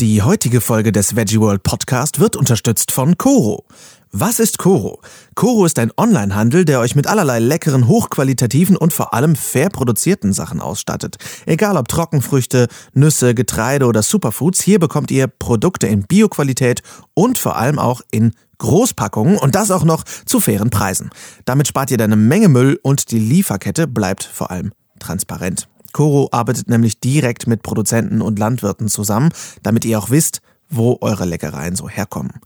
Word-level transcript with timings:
Die 0.00 0.22
heutige 0.22 0.62
Folge 0.62 0.92
des 0.92 1.14
Veggie 1.14 1.40
World 1.40 1.62
Podcast 1.62 2.20
wird 2.20 2.34
unterstützt 2.34 2.90
von 2.90 3.18
Coro. 3.18 3.66
Was 4.12 4.40
ist 4.40 4.56
Coro? 4.56 5.02
Coro 5.34 5.66
ist 5.66 5.78
ein 5.78 5.92
Onlinehandel, 5.94 6.64
der 6.64 6.80
euch 6.80 6.96
mit 6.96 7.06
allerlei 7.06 7.38
leckeren, 7.38 7.86
hochqualitativen 7.86 8.78
und 8.78 8.94
vor 8.94 9.12
allem 9.12 9.36
fair 9.36 9.68
produzierten 9.68 10.32
Sachen 10.32 10.62
ausstattet. 10.62 11.18
Egal 11.44 11.76
ob 11.76 11.88
Trockenfrüchte, 11.88 12.68
Nüsse, 12.94 13.34
Getreide 13.34 13.84
oder 13.84 14.02
Superfoods, 14.02 14.62
hier 14.62 14.78
bekommt 14.78 15.10
ihr 15.10 15.26
Produkte 15.26 15.86
in 15.86 16.04
Bioqualität 16.04 16.80
und 17.12 17.36
vor 17.36 17.56
allem 17.56 17.78
auch 17.78 18.00
in 18.10 18.32
Großpackungen 18.56 19.36
und 19.36 19.54
das 19.54 19.70
auch 19.70 19.84
noch 19.84 20.04
zu 20.04 20.40
fairen 20.40 20.70
Preisen. 20.70 21.10
Damit 21.44 21.68
spart 21.68 21.90
ihr 21.90 22.00
eine 22.00 22.16
Menge 22.16 22.48
Müll 22.48 22.80
und 22.82 23.10
die 23.10 23.18
Lieferkette 23.18 23.86
bleibt 23.86 24.24
vor 24.24 24.50
allem 24.50 24.72
transparent. 24.98 25.68
Coro 25.92 26.28
arbeitet 26.32 26.68
nämlich 26.68 27.00
direkt 27.00 27.46
mit 27.46 27.62
Produzenten 27.62 28.22
und 28.22 28.38
Landwirten 28.38 28.88
zusammen, 28.88 29.30
damit 29.62 29.84
ihr 29.84 29.98
auch 29.98 30.10
wisst, 30.10 30.40
wo 30.68 30.98
eure 31.00 31.24
Leckereien 31.24 31.76
so 31.76 31.88
herkommen. 31.88 32.40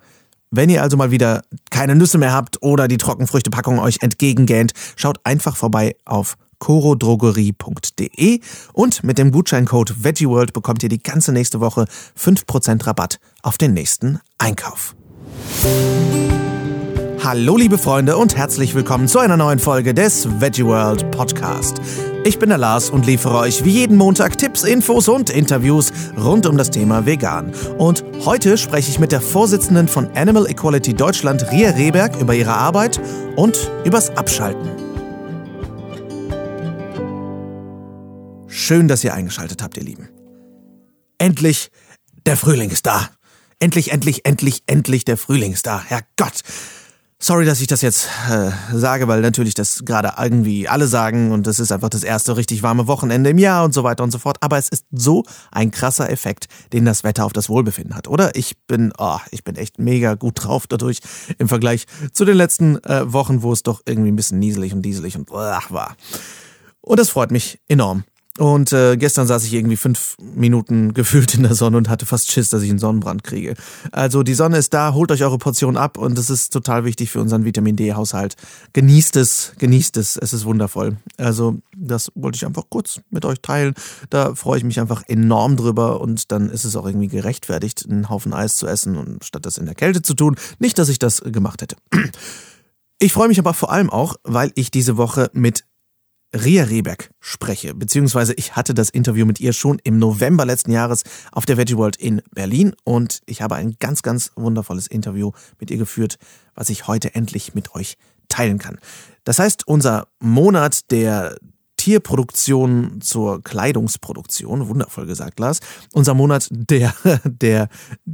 Wenn 0.50 0.70
ihr 0.70 0.82
also 0.82 0.96
mal 0.96 1.10
wieder 1.10 1.42
keine 1.70 1.96
Nüsse 1.96 2.16
mehr 2.16 2.32
habt 2.32 2.62
oder 2.62 2.86
die 2.86 2.96
Trockenfrüchtepackung 2.96 3.80
euch 3.80 4.02
entgegengähnt, 4.02 4.72
schaut 4.96 5.18
einfach 5.24 5.56
vorbei 5.56 5.96
auf 6.04 6.36
corodrogerie.de 6.60 8.40
und 8.72 9.04
mit 9.04 9.18
dem 9.18 9.32
Gutscheincode 9.32 10.04
VeggieWorld 10.04 10.52
bekommt 10.52 10.82
ihr 10.82 10.88
die 10.88 11.02
ganze 11.02 11.32
nächste 11.32 11.60
Woche 11.60 11.86
5% 12.18 12.86
Rabatt 12.86 13.18
auf 13.42 13.58
den 13.58 13.74
nächsten 13.74 14.20
Einkauf. 14.38 14.94
Hallo 17.24 17.56
liebe 17.56 17.78
Freunde 17.78 18.18
und 18.18 18.36
herzlich 18.36 18.74
willkommen 18.74 19.08
zu 19.08 19.18
einer 19.18 19.38
neuen 19.38 19.58
Folge 19.58 19.94
des 19.94 20.28
Veggie 20.42 20.66
World 20.66 21.10
Podcast. 21.10 21.80
Ich 22.22 22.38
bin 22.38 22.50
der 22.50 22.58
Lars 22.58 22.90
und 22.90 23.06
liefere 23.06 23.38
euch 23.38 23.64
wie 23.64 23.70
jeden 23.70 23.96
Montag 23.96 24.36
Tipps, 24.36 24.62
Infos 24.62 25.08
und 25.08 25.30
Interviews 25.30 25.90
rund 26.18 26.44
um 26.44 26.58
das 26.58 26.70
Thema 26.70 27.06
Vegan. 27.06 27.54
Und 27.78 28.04
heute 28.26 28.58
spreche 28.58 28.90
ich 28.90 28.98
mit 28.98 29.10
der 29.10 29.22
Vorsitzenden 29.22 29.88
von 29.88 30.14
Animal 30.14 30.46
Equality 30.50 30.92
Deutschland, 30.92 31.50
Ria 31.50 31.70
Rehberg, 31.70 32.20
über 32.20 32.34
ihre 32.34 32.52
Arbeit 32.52 33.00
und 33.36 33.70
übers 33.86 34.10
Abschalten. 34.18 34.70
Schön, 38.48 38.86
dass 38.86 39.02
ihr 39.02 39.14
eingeschaltet 39.14 39.62
habt, 39.62 39.78
ihr 39.78 39.84
Lieben. 39.84 40.10
Endlich, 41.16 41.70
der 42.26 42.36
Frühling 42.36 42.68
ist 42.68 42.84
da. 42.84 43.08
Endlich, 43.60 43.92
endlich, 43.92 44.26
endlich, 44.26 44.62
endlich, 44.66 45.06
der 45.06 45.16
Frühling 45.16 45.54
ist 45.54 45.66
da. 45.66 45.82
Herrgott. 45.82 46.42
Sorry, 47.20 47.46
dass 47.46 47.60
ich 47.60 47.68
das 47.68 47.80
jetzt 47.80 48.08
äh, 48.28 48.50
sage, 48.72 49.08
weil 49.08 49.20
natürlich 49.20 49.54
das 49.54 49.84
gerade 49.84 50.14
irgendwie 50.18 50.68
alle 50.68 50.86
sagen 50.86 51.32
und 51.32 51.46
das 51.46 51.58
ist 51.58 51.72
einfach 51.72 51.88
das 51.88 52.02
erste 52.02 52.36
richtig 52.36 52.62
warme 52.62 52.86
Wochenende 52.86 53.30
im 53.30 53.38
Jahr 53.38 53.64
und 53.64 53.72
so 53.72 53.82
weiter 53.84 54.04
und 54.04 54.10
so 54.10 54.18
fort. 54.18 54.36
Aber 54.40 54.58
es 54.58 54.68
ist 54.68 54.84
so 54.90 55.24
ein 55.50 55.70
krasser 55.70 56.10
Effekt, 56.10 56.48
den 56.72 56.84
das 56.84 57.04
Wetter 57.04 57.24
auf 57.24 57.32
das 57.32 57.48
Wohlbefinden 57.48 57.94
hat, 57.96 58.08
oder? 58.08 58.34
Ich 58.34 58.56
bin, 58.66 58.92
oh, 58.98 59.18
ich 59.30 59.44
bin 59.44 59.56
echt 59.56 59.78
mega 59.78 60.14
gut 60.14 60.44
drauf 60.44 60.66
dadurch 60.66 60.98
im 61.38 61.48
Vergleich 61.48 61.86
zu 62.12 62.24
den 62.24 62.36
letzten 62.36 62.82
äh, 62.84 63.10
Wochen, 63.10 63.42
wo 63.42 63.52
es 63.52 63.62
doch 63.62 63.80
irgendwie 63.86 64.10
ein 64.10 64.16
bisschen 64.16 64.38
nieselig 64.38 64.74
und 64.74 64.82
dieselig 64.82 65.16
und 65.16 65.30
ach, 65.32 65.70
war. 65.70 65.96
Und 66.80 66.98
das 66.98 67.08
freut 67.08 67.30
mich 67.30 67.60
enorm. 67.68 68.04
Und 68.38 68.72
äh, 68.72 68.96
gestern 68.96 69.28
saß 69.28 69.44
ich 69.44 69.52
irgendwie 69.52 69.76
fünf 69.76 70.16
Minuten 70.20 70.92
gefühlt 70.94 71.34
in 71.34 71.44
der 71.44 71.54
Sonne 71.54 71.76
und 71.76 71.88
hatte 71.88 72.04
fast 72.04 72.32
Schiss, 72.32 72.50
dass 72.50 72.62
ich 72.62 72.70
einen 72.70 72.80
Sonnenbrand 72.80 73.22
kriege. 73.22 73.54
Also 73.92 74.24
die 74.24 74.34
Sonne 74.34 74.58
ist 74.58 74.74
da, 74.74 74.92
holt 74.92 75.12
euch 75.12 75.22
eure 75.22 75.38
Portion 75.38 75.76
ab 75.76 75.98
und 75.98 76.18
das 76.18 76.30
ist 76.30 76.52
total 76.52 76.84
wichtig 76.84 77.10
für 77.10 77.20
unseren 77.20 77.44
Vitamin 77.44 77.76
D-Haushalt. 77.76 78.34
Genießt 78.72 79.16
es, 79.16 79.52
genießt 79.58 79.96
es, 79.98 80.16
es 80.16 80.32
ist 80.32 80.44
wundervoll. 80.44 80.96
Also 81.16 81.58
das 81.76 82.10
wollte 82.16 82.36
ich 82.36 82.44
einfach 82.44 82.64
kurz 82.68 83.00
mit 83.10 83.24
euch 83.24 83.40
teilen. 83.40 83.74
Da 84.10 84.34
freue 84.34 84.58
ich 84.58 84.64
mich 84.64 84.80
einfach 84.80 85.04
enorm 85.06 85.56
drüber 85.56 86.00
und 86.00 86.32
dann 86.32 86.50
ist 86.50 86.64
es 86.64 86.74
auch 86.74 86.86
irgendwie 86.86 87.08
gerechtfertigt, 87.08 87.86
einen 87.88 88.08
Haufen 88.08 88.34
Eis 88.34 88.56
zu 88.56 88.66
essen 88.66 88.96
und 88.96 89.24
statt 89.24 89.46
das 89.46 89.58
in 89.58 89.66
der 89.66 89.76
Kälte 89.76 90.02
zu 90.02 90.14
tun. 90.14 90.34
Nicht, 90.58 90.78
dass 90.78 90.88
ich 90.88 90.98
das 90.98 91.20
gemacht 91.20 91.62
hätte. 91.62 91.76
Ich 93.00 93.12
freue 93.12 93.28
mich 93.28 93.40
aber 93.40 93.52
vor 93.52 93.70
allem 93.70 93.90
auch, 93.90 94.14
weil 94.22 94.52
ich 94.54 94.70
diese 94.70 94.96
Woche 94.96 95.28
mit 95.34 95.64
Ria 96.34 96.64
Rehberg 96.64 97.10
spreche, 97.20 97.74
beziehungsweise 97.74 98.34
ich 98.34 98.56
hatte 98.56 98.74
das 98.74 98.90
Interview 98.90 99.24
mit 99.24 99.38
ihr 99.38 99.52
schon 99.52 99.78
im 99.84 99.98
November 100.00 100.44
letzten 100.44 100.72
Jahres 100.72 101.04
auf 101.30 101.46
der 101.46 101.56
Veggie 101.56 101.76
World 101.76 101.96
in 101.96 102.22
Berlin 102.32 102.74
und 102.82 103.20
ich 103.26 103.40
habe 103.40 103.54
ein 103.54 103.76
ganz, 103.78 104.02
ganz 104.02 104.32
wundervolles 104.34 104.88
Interview 104.88 105.30
mit 105.60 105.70
ihr 105.70 105.78
geführt, 105.78 106.18
was 106.54 106.70
ich 106.70 106.88
heute 106.88 107.14
endlich 107.14 107.54
mit 107.54 107.74
euch 107.76 107.96
teilen 108.28 108.58
kann. 108.58 108.78
Das 109.22 109.38
heißt, 109.38 109.68
unser 109.68 110.08
Monat 110.18 110.90
der 110.90 111.36
Tierproduktion 111.84 113.02
zur 113.02 113.42
Kleidungsproduktion, 113.42 114.68
wundervoll 114.68 115.04
gesagt, 115.04 115.38
Lars. 115.38 115.60
Unser 115.92 116.14
Monat 116.14 116.48
der, 116.50 116.94
der 117.24 117.68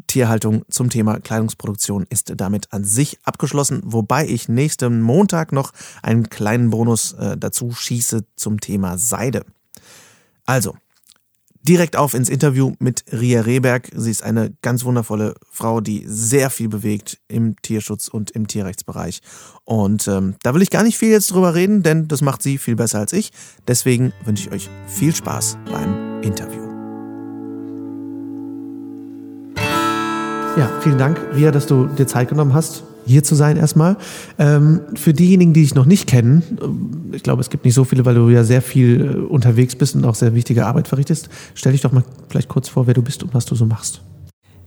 Tierhaltung 0.08 0.64
zum 0.69 0.91
Thema 0.91 1.20
Kleidungsproduktion 1.20 2.04
ist 2.10 2.32
damit 2.34 2.72
an 2.72 2.82
sich 2.82 3.20
abgeschlossen, 3.22 3.81
wobei 3.84 4.26
ich 4.26 4.48
nächsten 4.48 5.00
Montag 5.00 5.53
noch 5.53 5.70
einen 6.03 6.28
kleinen 6.28 6.70
Bonus 6.70 7.12
äh, 7.12 7.36
dazu 7.36 7.70
schieße 7.70 8.25
zum 8.34 8.58
Thema 8.58 8.98
Seide. 8.98 9.44
Also, 10.47 10.75
direkt 11.62 11.97
auf 11.97 12.15
ins 12.15 12.28
Interview 12.28 12.72
mit 12.78 13.04
Ria 13.12 13.43
Rehberg. 13.43 13.91
Sie 13.94 14.10
ist 14.10 14.22
eine 14.22 14.53
ganz 14.62 14.84
wundervolle 14.84 15.34
Frau, 15.50 15.81
die 15.81 16.04
sehr 16.06 16.50
viel 16.50 16.69
bewegt 16.69 17.19
im 17.28 17.56
Tierschutz 17.62 18.09
und 18.09 18.31
im 18.31 18.47
Tierrechtsbereich. 18.47 19.21
Und 19.65 20.09
ähm, 20.09 20.37
da 20.43 20.54
will 20.54 20.62
ich 20.62 20.70
gar 20.70 20.82
nicht 20.82 20.99
viel 20.99 21.10
jetzt 21.10 21.31
drüber 21.31 21.54
reden, 21.54 21.82
denn 21.82 22.09
das 22.09 22.22
macht 22.22 22.43
sie 22.43 22.59
viel 22.59 22.76
besser 22.76 22.99
als 22.99 23.12
ich. 23.12 23.32
Deswegen 23.69 24.12
wünsche 24.25 24.49
ich 24.49 24.53
euch 24.53 24.70
viel 24.87 25.15
Spaß 25.15 25.59
beim 25.70 26.22
Interview. 26.22 26.60
Ja, 30.56 30.69
vielen 30.81 30.99
Dank, 30.99 31.20
Ria, 31.34 31.50
dass 31.50 31.66
du 31.66 31.87
dir 31.87 32.06
Zeit 32.06 32.28
genommen 32.28 32.54
hast 32.54 32.84
hier 33.06 33.22
zu 33.22 33.34
sein 33.34 33.56
erstmal. 33.56 33.97
Ähm, 34.38 34.81
für 34.94 35.12
diejenigen, 35.12 35.53
die 35.53 35.62
dich 35.62 35.75
noch 35.75 35.87
nicht 35.87 36.06
kennen, 36.06 36.43
ähm, 36.62 37.12
ich 37.12 37.22
glaube, 37.22 37.41
es 37.41 37.50
gibt 37.50 37.65
nicht 37.65 37.75
so 37.75 37.84
viele, 37.84 38.05
weil 38.05 38.15
du 38.15 38.28
ja 38.28 38.44
sehr 38.44 38.62
viel 38.62 39.00
äh, 39.00 39.19
unterwegs 39.19 39.75
bist 39.75 39.94
und 39.94 40.05
auch 40.05 40.15
sehr 40.15 40.34
wichtige 40.34 40.66
Arbeit 40.66 40.88
verrichtest. 40.88 41.28
Stell 41.55 41.72
dich 41.72 41.81
doch 41.81 41.93
mal 41.93 42.05
vielleicht 42.28 42.49
kurz 42.49 42.69
vor, 42.69 42.87
wer 42.87 42.94
du 42.94 43.03
bist 43.03 43.22
und 43.22 43.34
was 43.34 43.44
du 43.44 43.55
so 43.55 43.66
machst. 43.66 44.03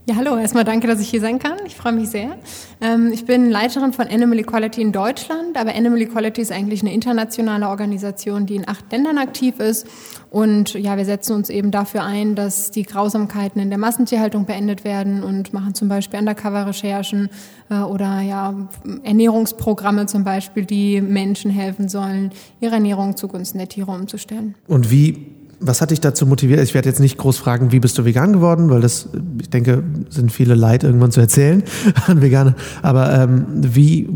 Ja, 0.06 0.16
hallo, 0.16 0.36
erstmal 0.36 0.64
danke, 0.64 0.86
dass 0.86 1.00
ich 1.00 1.08
hier 1.08 1.22
sein 1.22 1.38
kann. 1.38 1.56
Ich 1.64 1.76
freue 1.76 1.92
mich 1.92 2.10
sehr. 2.10 2.36
Ähm, 2.82 3.10
ich 3.10 3.24
bin 3.24 3.50
Leiterin 3.50 3.94
von 3.94 4.06
Animal 4.06 4.38
Equality 4.38 4.82
in 4.82 4.92
Deutschland, 4.92 5.56
aber 5.56 5.74
Animal 5.74 6.02
Equality 6.02 6.42
ist 6.42 6.52
eigentlich 6.52 6.82
eine 6.82 6.92
internationale 6.92 7.66
Organisation, 7.70 8.44
die 8.44 8.56
in 8.56 8.68
acht 8.68 8.92
Ländern 8.92 9.16
aktiv 9.16 9.58
ist. 9.60 9.86
Und 10.28 10.74
ja, 10.74 10.98
wir 10.98 11.06
setzen 11.06 11.34
uns 11.34 11.48
eben 11.48 11.70
dafür 11.70 12.02
ein, 12.02 12.34
dass 12.34 12.70
die 12.70 12.82
Grausamkeiten 12.82 13.62
in 13.62 13.70
der 13.70 13.78
Massentierhaltung 13.78 14.44
beendet 14.44 14.84
werden 14.84 15.22
und 15.22 15.54
machen 15.54 15.74
zum 15.74 15.88
Beispiel 15.88 16.18
Undercover-Recherchen 16.18 17.30
äh, 17.70 17.76
oder 17.76 18.20
ja, 18.20 18.68
Ernährungsprogramme 19.04 20.04
zum 20.04 20.22
Beispiel, 20.22 20.66
die 20.66 21.00
Menschen 21.00 21.50
helfen 21.50 21.88
sollen, 21.88 22.30
ihre 22.60 22.74
Ernährung 22.74 23.16
zugunsten 23.16 23.56
der 23.56 23.70
Tiere 23.70 23.90
umzustellen. 23.90 24.54
Und 24.68 24.90
wie 24.90 25.33
was 25.66 25.80
hat 25.80 25.90
dich 25.90 26.00
dazu 26.00 26.26
motiviert? 26.26 26.60
Ich 26.60 26.74
werde 26.74 26.88
jetzt 26.88 27.00
nicht 27.00 27.16
groß 27.18 27.38
fragen, 27.38 27.72
wie 27.72 27.80
bist 27.80 27.96
du 27.98 28.04
vegan 28.04 28.32
geworden, 28.32 28.70
weil 28.70 28.80
das, 28.80 29.08
ich 29.40 29.50
denke, 29.50 29.82
sind 30.10 30.32
viele 30.32 30.54
leid, 30.54 30.84
irgendwann 30.84 31.10
zu 31.10 31.20
erzählen 31.20 31.62
an 32.06 32.22
Veganer. 32.22 32.54
Aber 32.82 33.12
ähm, 33.12 33.46
wie, 33.50 34.08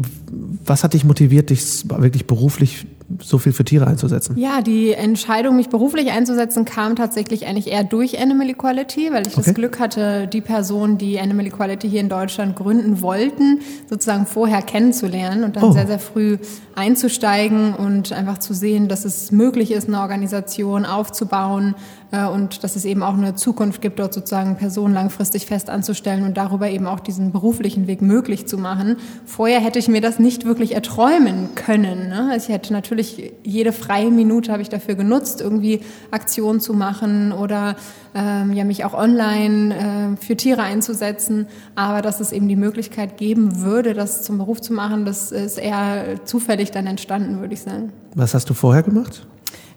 was 0.65 0.85
hat 0.85 0.95
dich 0.95 1.05
motiviert, 1.05 1.51
dich 1.51 1.89
wirklich 1.89 2.27
beruflich 2.27 2.87
so 3.23 3.39
viel 3.39 3.53
für 3.53 3.65
Tiere 3.65 3.87
einzusetzen? 3.87 4.37
Ja, 4.37 4.61
die 4.61 4.93
Entscheidung, 4.93 5.57
mich 5.57 5.69
beruflich 5.69 6.11
einzusetzen, 6.11 6.65
kam 6.65 6.95
tatsächlich 6.95 7.47
eigentlich 7.47 7.69
eher 7.69 7.85
durch 7.85 8.21
Animal 8.21 8.51
Equality, 8.51 9.11
weil 9.13 9.27
ich 9.27 9.37
okay. 9.37 9.47
das 9.47 9.55
Glück 9.55 9.79
hatte, 9.79 10.27
die 10.27 10.41
Personen, 10.41 10.99
die 10.99 11.19
Animal 11.19 11.47
Equality 11.47 11.89
hier 11.89 12.01
in 12.01 12.09
Deutschland 12.09 12.55
gründen 12.55 13.01
wollten, 13.01 13.61
sozusagen 13.89 14.27
vorher 14.27 14.61
kennenzulernen 14.61 15.45
und 15.45 15.57
dann 15.57 15.65
oh. 15.65 15.73
sehr, 15.73 15.87
sehr 15.87 15.99
früh 15.99 16.39
einzusteigen 16.75 17.75
und 17.75 18.13
einfach 18.13 18.39
zu 18.39 18.53
sehen, 18.53 18.89
dass 18.89 19.05
es 19.05 19.33
möglich 19.33 19.71
ist, 19.71 19.89
eine 19.89 20.01
Organisation 20.01 20.85
aufzubauen, 20.85 21.75
und 22.11 22.65
dass 22.65 22.75
es 22.75 22.87
eben 22.87 23.03
auch 23.03 23.15
eine 23.15 23.35
Zukunft 23.35 23.83
gibt, 23.83 23.99
dort 23.99 24.15
sozusagen 24.15 24.57
Personen 24.57 24.95
langfristig 24.95 25.45
fest 25.45 25.69
anzustellen 25.69 26.25
und 26.25 26.39
darüber 26.39 26.71
eben 26.71 26.87
auch 26.87 27.01
diesen 27.01 27.33
beruflichen 27.33 27.87
Weg 27.87 28.01
möglich 28.01 28.47
zu 28.47 28.57
machen. 28.57 28.97
Vorher 29.27 29.61
hätte 29.61 29.79
ich 29.79 29.89
mir 29.89 30.01
das 30.01 30.19
nicht 30.19 30.47
wirklich 30.47 30.75
erträumen 30.75 31.51
können. 31.55 32.09
Ne? 32.09 32.35
Ich 32.37 32.49
hätte 32.49 32.73
natürlich 32.73 33.33
jede 33.45 33.73
freie 33.73 34.11
Minute 34.11 34.53
habe 34.53 34.63
ich 34.63 34.71
dafür 34.71 34.95
genutzt, 34.95 35.43
irgendwie 35.43 35.81
Aktionen 36.11 36.61
zu 36.61 36.73
machen 36.73 37.33
oder 37.33 37.77
ähm, 38.15 38.55
ja 38.55 38.65
mich 38.65 38.87
auch 38.87 38.95
online 38.95 39.75
äh, 39.75 40.25
für 40.25 40.37
Tiere 40.37 40.63
einzusetzen. 40.63 41.47
Aber 41.75 42.01
dass 42.01 42.21
es 42.21 42.33
eben 42.33 42.49
die 42.49 42.57
Möglichkeit 42.57 43.19
geben 43.19 43.61
würde, 43.61 43.93
das 43.93 44.23
zum 44.23 44.39
Beruf 44.39 44.63
zu 44.63 44.73
machen, 44.73 45.05
das 45.05 45.31
ist 45.31 45.59
eher 45.59 46.25
zufällig 46.25 46.71
dann 46.71 46.87
entstanden, 46.87 47.41
würde 47.41 47.53
ich 47.53 47.61
sagen. 47.61 47.93
Was 48.15 48.33
hast 48.33 48.49
du 48.49 48.55
vorher 48.55 48.83
gemacht? 48.83 49.27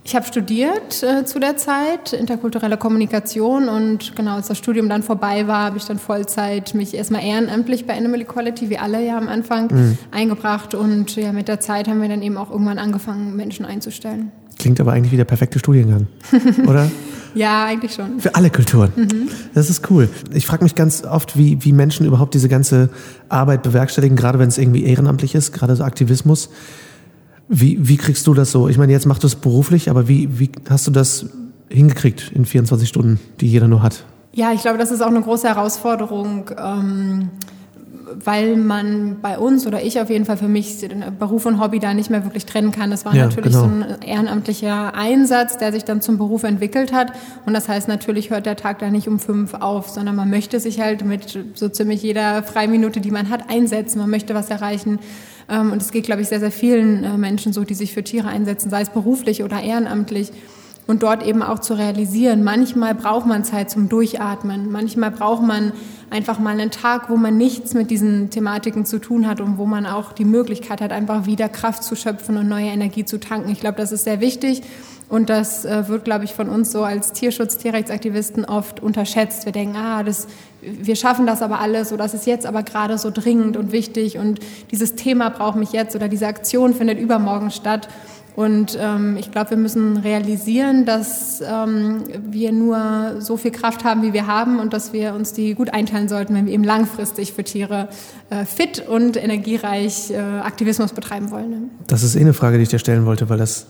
Ich 0.03 0.15
habe 0.15 0.25
studiert 0.25 1.03
äh, 1.03 1.25
zu 1.25 1.39
der 1.39 1.57
Zeit, 1.57 2.13
interkulturelle 2.13 2.75
Kommunikation 2.77 3.69
und 3.69 4.15
genau 4.15 4.35
als 4.35 4.47
das 4.47 4.57
Studium 4.57 4.89
dann 4.89 5.03
vorbei 5.03 5.47
war, 5.47 5.65
habe 5.65 5.77
ich 5.77 5.85
dann 5.85 5.99
Vollzeit 5.99 6.73
mich 6.73 6.95
erstmal 6.95 7.23
ehrenamtlich 7.23 7.85
bei 7.85 7.95
Animal 7.95 8.21
Equality, 8.21 8.71
wie 8.71 8.79
alle 8.79 9.05
ja 9.05 9.17
am 9.17 9.27
Anfang, 9.27 9.67
mhm. 9.71 9.97
eingebracht 10.09 10.73
und 10.73 11.15
ja, 11.17 11.31
mit 11.31 11.47
der 11.47 11.59
Zeit 11.59 11.87
haben 11.87 12.01
wir 12.01 12.09
dann 12.09 12.23
eben 12.23 12.37
auch 12.37 12.49
irgendwann 12.49 12.79
angefangen, 12.79 13.35
Menschen 13.35 13.63
einzustellen. 13.63 14.31
Klingt 14.57 14.79
aber 14.81 14.91
eigentlich 14.93 15.11
wie 15.11 15.17
der 15.17 15.25
perfekte 15.25 15.59
Studiengang, 15.59 16.07
oder? 16.67 16.89
Ja, 17.35 17.65
eigentlich 17.65 17.93
schon. 17.93 18.19
Für 18.19 18.35
alle 18.35 18.49
Kulturen. 18.49 18.91
Mhm. 18.95 19.29
Das 19.53 19.69
ist 19.69 19.89
cool. 19.89 20.09
Ich 20.33 20.47
frage 20.47 20.63
mich 20.63 20.75
ganz 20.75 21.03
oft, 21.03 21.37
wie, 21.37 21.63
wie 21.63 21.73
Menschen 21.73 22.05
überhaupt 22.05 22.33
diese 22.33 22.49
ganze 22.49 22.89
Arbeit 23.29 23.63
bewerkstelligen, 23.63 24.17
gerade 24.17 24.39
wenn 24.39 24.49
es 24.49 24.57
irgendwie 24.57 24.83
ehrenamtlich 24.83 25.35
ist, 25.35 25.53
gerade 25.53 25.75
so 25.75 25.83
Aktivismus. 25.83 26.49
Wie, 27.53 27.77
wie 27.85 27.97
kriegst 27.97 28.25
du 28.27 28.33
das 28.33 28.51
so? 28.51 28.69
Ich 28.69 28.77
meine, 28.77 28.93
jetzt 28.93 29.05
machst 29.05 29.23
du 29.23 29.27
es 29.27 29.35
beruflich, 29.35 29.89
aber 29.89 30.07
wie, 30.07 30.39
wie 30.39 30.49
hast 30.69 30.87
du 30.87 30.91
das 30.91 31.25
hingekriegt 31.69 32.31
in 32.33 32.45
24 32.45 32.87
Stunden, 32.87 33.19
die 33.41 33.47
jeder 33.47 33.67
nur 33.67 33.83
hat? 33.83 34.05
Ja, 34.33 34.53
ich 34.53 34.61
glaube, 34.61 34.77
das 34.77 34.89
ist 34.89 35.01
auch 35.01 35.07
eine 35.07 35.21
große 35.21 35.49
Herausforderung. 35.49 36.49
Ähm 36.57 37.29
weil 38.25 38.55
man 38.55 39.17
bei 39.21 39.37
uns 39.37 39.65
oder 39.65 39.83
ich 39.83 39.99
auf 39.99 40.09
jeden 40.09 40.25
Fall 40.25 40.37
für 40.37 40.47
mich 40.47 40.87
Beruf 41.19 41.45
und 41.45 41.59
Hobby 41.59 41.79
da 41.79 41.93
nicht 41.93 42.09
mehr 42.09 42.23
wirklich 42.23 42.45
trennen 42.45 42.71
kann. 42.71 42.91
Das 42.91 43.05
war 43.05 43.15
ja, 43.15 43.25
natürlich 43.25 43.53
genau. 43.53 43.63
so 43.63 43.69
ein 43.69 44.01
ehrenamtlicher 44.05 44.93
Einsatz, 44.95 45.57
der 45.57 45.71
sich 45.71 45.83
dann 45.83 46.01
zum 46.01 46.17
Beruf 46.17 46.43
entwickelt 46.43 46.93
hat. 46.93 47.13
Und 47.45 47.53
das 47.53 47.69
heißt, 47.69 47.87
natürlich 47.87 48.29
hört 48.29 48.45
der 48.45 48.55
Tag 48.55 48.79
da 48.79 48.89
nicht 48.89 49.07
um 49.07 49.19
fünf 49.19 49.53
auf, 49.53 49.89
sondern 49.89 50.15
man 50.15 50.29
möchte 50.29 50.59
sich 50.59 50.79
halt 50.79 51.05
mit 51.05 51.37
so 51.53 51.69
ziemlich 51.69 52.01
jeder 52.01 52.43
Freiminute, 52.43 53.01
die 53.01 53.11
man 53.11 53.29
hat, 53.29 53.49
einsetzen. 53.49 53.99
Man 53.99 54.09
möchte 54.09 54.33
was 54.33 54.49
erreichen. 54.49 54.99
Ähm, 55.51 55.71
und 55.71 55.81
es 55.81 55.91
geht, 55.91 56.05
glaube 56.05 56.21
ich, 56.21 56.29
sehr, 56.29 56.39
sehr 56.39 56.51
vielen 56.51 57.03
äh, 57.03 57.17
Menschen 57.17 57.53
so, 57.53 57.63
die 57.63 57.75
sich 57.75 57.93
für 57.93 58.03
Tiere 58.03 58.29
einsetzen, 58.29 58.69
sei 58.69 58.81
es 58.81 58.89
beruflich 58.89 59.43
oder 59.43 59.61
ehrenamtlich. 59.61 60.31
Und 60.87 61.03
dort 61.03 61.25
eben 61.25 61.43
auch 61.43 61.59
zu 61.59 61.75
realisieren, 61.75 62.43
manchmal 62.43 62.95
braucht 62.95 63.27
man 63.27 63.43
Zeit 63.43 63.69
zum 63.69 63.87
Durchatmen, 63.87 64.71
manchmal 64.71 65.11
braucht 65.11 65.43
man 65.43 65.73
einfach 66.09 66.39
mal 66.39 66.59
einen 66.59 66.71
Tag, 66.71 67.09
wo 67.09 67.17
man 67.17 67.37
nichts 67.37 67.75
mit 67.75 67.91
diesen 67.91 68.31
Thematiken 68.31 68.85
zu 68.85 68.99
tun 68.99 69.27
hat 69.27 69.41
und 69.41 69.57
wo 69.57 69.65
man 69.67 69.85
auch 69.85 70.11
die 70.11 70.25
Möglichkeit 70.25 70.81
hat, 70.81 70.91
einfach 70.91 71.27
wieder 71.27 71.49
Kraft 71.49 71.83
zu 71.83 71.95
schöpfen 71.95 72.35
und 72.35 72.49
neue 72.49 72.65
Energie 72.65 73.05
zu 73.05 73.19
tanken. 73.19 73.51
Ich 73.51 73.59
glaube, 73.59 73.77
das 73.77 73.91
ist 73.91 74.05
sehr 74.05 74.21
wichtig 74.21 74.63
und 75.11 75.29
das 75.29 75.65
äh, 75.65 75.89
wird, 75.89 76.05
glaube 76.05 76.23
ich, 76.23 76.33
von 76.33 76.47
uns 76.47 76.71
so 76.71 76.85
als 76.85 77.11
Tierschutz, 77.11 77.57
Tierrechtsaktivisten 77.57 78.45
oft 78.45 78.81
unterschätzt. 78.81 79.43
Wir 79.43 79.51
denken, 79.51 79.75
ah, 79.75 80.03
das, 80.03 80.27
wir 80.61 80.95
schaffen 80.95 81.27
das 81.27 81.41
aber 81.41 81.59
alles 81.59 81.91
oder 81.91 82.03
das 82.03 82.13
ist 82.13 82.25
jetzt 82.25 82.45
aber 82.45 82.63
gerade 82.63 82.97
so 82.97 83.11
dringend 83.11 83.57
und 83.57 83.73
wichtig 83.73 84.17
und 84.17 84.39
dieses 84.71 84.95
Thema 84.95 85.29
braucht 85.29 85.57
mich 85.57 85.73
jetzt 85.73 85.97
oder 85.97 86.07
diese 86.07 86.27
Aktion 86.27 86.73
findet 86.73 86.97
übermorgen 86.97 87.51
statt. 87.51 87.89
Und 88.37 88.77
ähm, 88.79 89.17
ich 89.19 89.29
glaube, 89.31 89.49
wir 89.49 89.57
müssen 89.57 89.97
realisieren, 89.97 90.85
dass 90.85 91.41
ähm, 91.41 92.05
wir 92.29 92.53
nur 92.53 93.15
so 93.19 93.35
viel 93.35 93.51
Kraft 93.51 93.83
haben, 93.83 94.03
wie 94.03 94.13
wir 94.13 94.27
haben 94.27 94.61
und 94.61 94.71
dass 94.71 94.93
wir 94.93 95.13
uns 95.13 95.33
die 95.33 95.55
gut 95.55 95.73
einteilen 95.73 96.07
sollten, 96.07 96.33
wenn 96.33 96.45
wir 96.45 96.53
eben 96.53 96.63
langfristig 96.63 97.33
für 97.33 97.43
Tiere 97.43 97.89
äh, 98.29 98.45
fit 98.45 98.87
und 98.87 99.21
energiereich 99.21 100.11
äh, 100.11 100.17
Aktivismus 100.17 100.93
betreiben 100.93 101.31
wollen. 101.31 101.71
Das 101.87 102.01
ist 102.01 102.15
eh 102.15 102.21
eine 102.21 102.33
Frage, 102.33 102.55
die 102.55 102.63
ich 102.63 102.69
dir 102.69 102.79
stellen 102.79 103.05
wollte, 103.05 103.27
weil 103.27 103.37
das, 103.37 103.67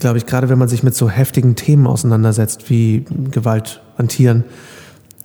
glaube 0.00 0.18
ich, 0.18 0.26
gerade 0.26 0.48
wenn 0.48 0.58
man 0.58 0.68
sich 0.68 0.82
mit 0.82 0.94
so 0.94 1.08
heftigen 1.08 1.56
Themen 1.56 1.86
auseinandersetzt 1.86 2.70
wie 2.70 3.04
Gewalt 3.30 3.80
an 3.96 4.08
Tieren, 4.08 4.44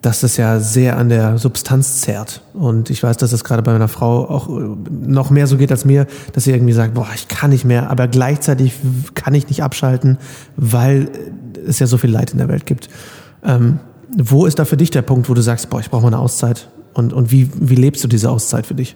dass 0.01 0.19
das 0.19 0.37
ja 0.37 0.59
sehr 0.59 0.97
an 0.97 1.09
der 1.09 1.39
Substanz 1.39 2.01
zerrt. 2.01 2.41
Und 2.53 2.91
ich 2.91 3.01
weiß, 3.01 3.17
dass 3.17 3.31
es 3.31 3.43
gerade 3.43 3.63
bei 3.63 3.71
meiner 3.71 3.87
Frau 3.87 4.29
auch 4.29 4.47
äh, 4.49 4.75
noch 4.89 5.31
mehr 5.31 5.47
so 5.47 5.57
geht 5.57 5.71
als 5.71 5.83
mir, 5.83 6.05
dass 6.33 6.43
sie 6.43 6.51
irgendwie 6.51 6.73
sagt, 6.73 6.93
boah, 6.93 7.07
ich 7.15 7.27
kann 7.27 7.49
nicht 7.49 7.65
mehr, 7.65 7.89
aber 7.89 8.07
gleichzeitig 8.07 8.73
kann 9.15 9.33
ich 9.33 9.47
nicht 9.47 9.63
abschalten, 9.63 10.19
weil 10.57 11.09
es 11.65 11.79
ja 11.79 11.87
so 11.87 11.97
viel 11.97 12.11
Leid 12.11 12.31
in 12.31 12.37
der 12.37 12.49
Welt 12.49 12.67
gibt. 12.67 12.87
Ähm, 13.43 13.79
wo 14.15 14.45
ist 14.45 14.59
da 14.59 14.65
für 14.65 14.77
dich 14.77 14.91
der 14.91 15.01
Punkt, 15.01 15.27
wo 15.27 15.33
du 15.33 15.41
sagst, 15.41 15.71
boah, 15.71 15.79
ich 15.79 15.89
brauche 15.89 16.03
mal 16.03 16.09
eine 16.09 16.19
Auszeit? 16.19 16.69
Und, 16.93 17.11
und 17.11 17.31
wie, 17.31 17.49
wie 17.55 17.75
lebst 17.75 18.03
du 18.03 18.07
diese 18.07 18.29
Auszeit 18.29 18.67
für 18.67 18.75
dich? 18.75 18.95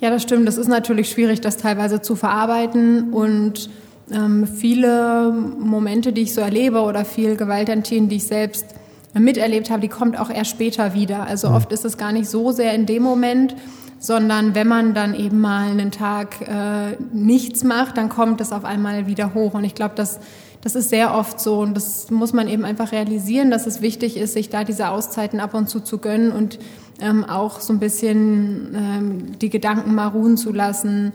Ja, 0.00 0.10
das 0.10 0.22
stimmt. 0.22 0.46
Das 0.46 0.58
ist 0.58 0.68
natürlich 0.68 1.10
schwierig, 1.10 1.40
das 1.40 1.56
teilweise 1.56 2.02
zu 2.02 2.16
verarbeiten 2.16 3.12
und 3.12 3.70
ähm, 4.10 4.46
viele 4.46 5.32
Momente, 5.32 6.12
die 6.12 6.22
ich 6.22 6.34
so 6.34 6.40
erlebe 6.40 6.80
oder 6.80 7.04
viel 7.04 7.36
Gewalt 7.36 7.70
an 7.70 7.82
Tieren, 7.82 8.08
die 8.08 8.16
ich 8.16 8.26
selbst 8.26 8.66
miterlebt 9.14 9.70
habe, 9.70 9.80
die 9.80 9.88
kommt 9.88 10.18
auch 10.18 10.30
erst 10.30 10.50
später 10.50 10.94
wieder. 10.94 11.26
Also 11.26 11.48
oft 11.48 11.72
ist 11.72 11.84
es 11.84 11.96
gar 11.96 12.12
nicht 12.12 12.28
so 12.28 12.52
sehr 12.52 12.74
in 12.74 12.86
dem 12.86 13.02
Moment, 13.02 13.56
sondern 13.98 14.54
wenn 14.54 14.68
man 14.68 14.94
dann 14.94 15.14
eben 15.14 15.40
mal 15.40 15.70
einen 15.70 15.90
Tag 15.90 16.42
äh, 16.42 16.96
nichts 17.12 17.64
macht, 17.64 17.96
dann 17.96 18.08
kommt 18.08 18.40
es 18.40 18.52
auf 18.52 18.64
einmal 18.64 19.06
wieder 19.06 19.34
hoch. 19.34 19.54
Und 19.54 19.64
ich 19.64 19.74
glaube, 19.74 19.94
das, 19.96 20.20
das 20.60 20.74
ist 20.74 20.90
sehr 20.90 21.14
oft 21.14 21.40
so 21.40 21.60
und 21.60 21.74
das 21.74 22.10
muss 22.10 22.32
man 22.32 22.46
eben 22.48 22.64
einfach 22.64 22.92
realisieren, 22.92 23.50
dass 23.50 23.66
es 23.66 23.80
wichtig 23.80 24.16
ist, 24.16 24.34
sich 24.34 24.50
da 24.50 24.64
diese 24.64 24.90
Auszeiten 24.90 25.40
ab 25.40 25.54
und 25.54 25.68
zu 25.68 25.80
zu 25.80 25.98
gönnen 25.98 26.30
und 26.30 26.58
ähm, 27.00 27.24
auch 27.24 27.60
so 27.60 27.72
ein 27.72 27.78
bisschen 27.78 28.74
ähm, 28.74 29.38
die 29.38 29.50
Gedanken 29.50 29.94
mal 29.94 30.08
ruhen 30.08 30.36
zu 30.36 30.52
lassen 30.52 31.12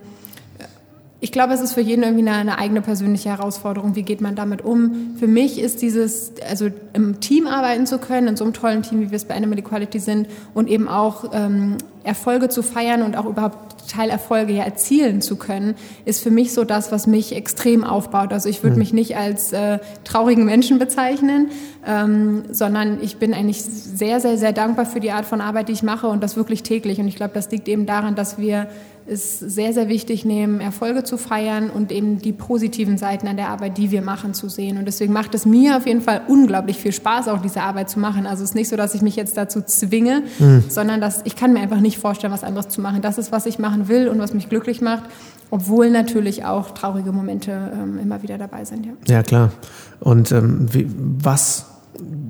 ich 1.23 1.31
glaube, 1.31 1.53
es 1.53 1.61
ist 1.61 1.73
für 1.73 1.81
jeden 1.81 2.01
irgendwie 2.03 2.27
eine, 2.27 2.37
eine, 2.37 2.57
eigene 2.57 2.81
persönliche 2.81 3.29
Herausforderung. 3.29 3.95
Wie 3.95 4.01
geht 4.01 4.21
man 4.21 4.35
damit 4.35 4.65
um? 4.65 5.15
Für 5.19 5.27
mich 5.27 5.61
ist 5.61 5.83
dieses, 5.83 6.33
also 6.49 6.69
im 6.93 7.19
Team 7.19 7.45
arbeiten 7.45 7.85
zu 7.85 7.99
können, 7.99 8.27
in 8.27 8.35
so 8.35 8.43
einem 8.43 8.53
tollen 8.53 8.81
Team, 8.81 9.01
wie 9.01 9.11
wir 9.11 9.15
es 9.15 9.25
bei 9.25 9.35
Animal 9.35 9.59
Equality 9.59 9.99
sind, 9.99 10.27
und 10.55 10.67
eben 10.67 10.87
auch 10.87 11.25
ähm, 11.31 11.77
Erfolge 12.03 12.49
zu 12.49 12.63
feiern 12.63 13.03
und 13.03 13.15
auch 13.15 13.27
überhaupt 13.27 13.87
Teilerfolge 13.87 14.53
ja 14.53 14.63
erzielen 14.63 15.21
zu 15.21 15.35
können, 15.35 15.75
ist 16.05 16.23
für 16.23 16.31
mich 16.31 16.53
so 16.53 16.63
das, 16.63 16.91
was 16.91 17.05
mich 17.05 17.35
extrem 17.35 17.83
aufbaut. 17.83 18.33
Also 18.33 18.49
ich 18.49 18.63
würde 18.63 18.75
mhm. 18.75 18.79
mich 18.79 18.93
nicht 18.93 19.15
als 19.15 19.53
äh, 19.53 19.77
traurigen 20.03 20.45
Menschen 20.45 20.79
bezeichnen, 20.79 21.51
ähm, 21.85 22.43
sondern 22.51 22.99
ich 23.03 23.17
bin 23.17 23.35
eigentlich 23.35 23.61
sehr, 23.61 24.19
sehr, 24.19 24.37
sehr 24.37 24.53
dankbar 24.53 24.85
für 24.87 24.99
die 24.99 25.11
Art 25.11 25.25
von 25.25 25.39
Arbeit, 25.39 25.69
die 25.69 25.73
ich 25.73 25.83
mache 25.83 26.07
und 26.07 26.23
das 26.23 26.35
wirklich 26.35 26.63
täglich. 26.63 26.99
Und 26.99 27.07
ich 27.07 27.15
glaube, 27.15 27.33
das 27.35 27.51
liegt 27.51 27.67
eben 27.67 27.85
daran, 27.85 28.15
dass 28.15 28.39
wir 28.39 28.67
es 29.07 29.39
sehr, 29.39 29.73
sehr 29.73 29.89
wichtig 29.89 30.25
nehmen, 30.25 30.61
Erfolge 30.61 31.03
zu 31.03 31.17
feiern 31.17 31.69
und 31.69 31.91
eben 31.91 32.19
die 32.19 32.33
positiven 32.33 32.97
Seiten 32.97 33.27
an 33.27 33.35
der 33.35 33.49
Arbeit, 33.49 33.77
die 33.77 33.91
wir 33.91 34.01
machen, 34.01 34.33
zu 34.33 34.47
sehen. 34.47 34.77
Und 34.77 34.85
deswegen 34.85 35.11
macht 35.11 35.33
es 35.35 35.45
mir 35.45 35.77
auf 35.77 35.87
jeden 35.87 36.01
Fall 36.01 36.21
unglaublich 36.27 36.77
viel 36.77 36.91
Spaß, 36.91 37.27
auch 37.27 37.41
diese 37.41 37.61
Arbeit 37.61 37.89
zu 37.89 37.99
machen. 37.99 38.25
Also 38.25 38.43
es 38.43 38.51
ist 38.51 38.55
nicht 38.55 38.69
so, 38.69 38.75
dass 38.75 38.93
ich 38.93 39.01
mich 39.01 39.15
jetzt 39.15 39.37
dazu 39.37 39.61
zwinge, 39.61 40.23
mhm. 40.39 40.63
sondern 40.69 41.01
dass 41.01 41.21
ich 41.25 41.35
kann 41.35 41.53
mir 41.53 41.59
einfach 41.59 41.79
nicht 41.79 41.97
vorstellen, 41.97 42.31
was 42.31 42.43
anderes 42.43 42.69
zu 42.69 42.81
machen. 42.81 43.01
Das 43.01 43.17
ist, 43.17 43.31
was 43.31 43.45
ich 43.45 43.59
machen 43.59 43.87
will 43.87 44.07
und 44.07 44.19
was 44.19 44.33
mich 44.33 44.49
glücklich 44.49 44.81
macht, 44.81 45.03
obwohl 45.49 45.89
natürlich 45.89 46.45
auch 46.45 46.71
traurige 46.71 47.11
Momente 47.11 47.71
ähm, 47.73 47.99
immer 47.99 48.23
wieder 48.23 48.37
dabei 48.37 48.65
sind. 48.65 48.85
Ja, 48.85 48.93
ja 49.07 49.23
klar. 49.23 49.51
Und 49.99 50.31
ähm, 50.31 50.67
wie, 50.71 50.87
was 50.95 51.65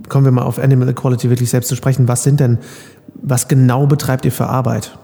kommen 0.09 0.25
wir 0.25 0.31
mal 0.31 0.43
auf 0.43 0.59
Animal 0.59 0.89
Equality 0.89 1.29
wirklich 1.29 1.49
selbst 1.49 1.67
zu 1.67 1.75
sprechen. 1.75 2.07
Was 2.07 2.23
sind 2.23 2.39
denn, 2.39 2.57
was 3.15 3.47
genau 3.47 3.87
betreibt 3.87 4.25
ihr 4.25 4.31
für 4.31 4.47
Arbeit? 4.47 4.97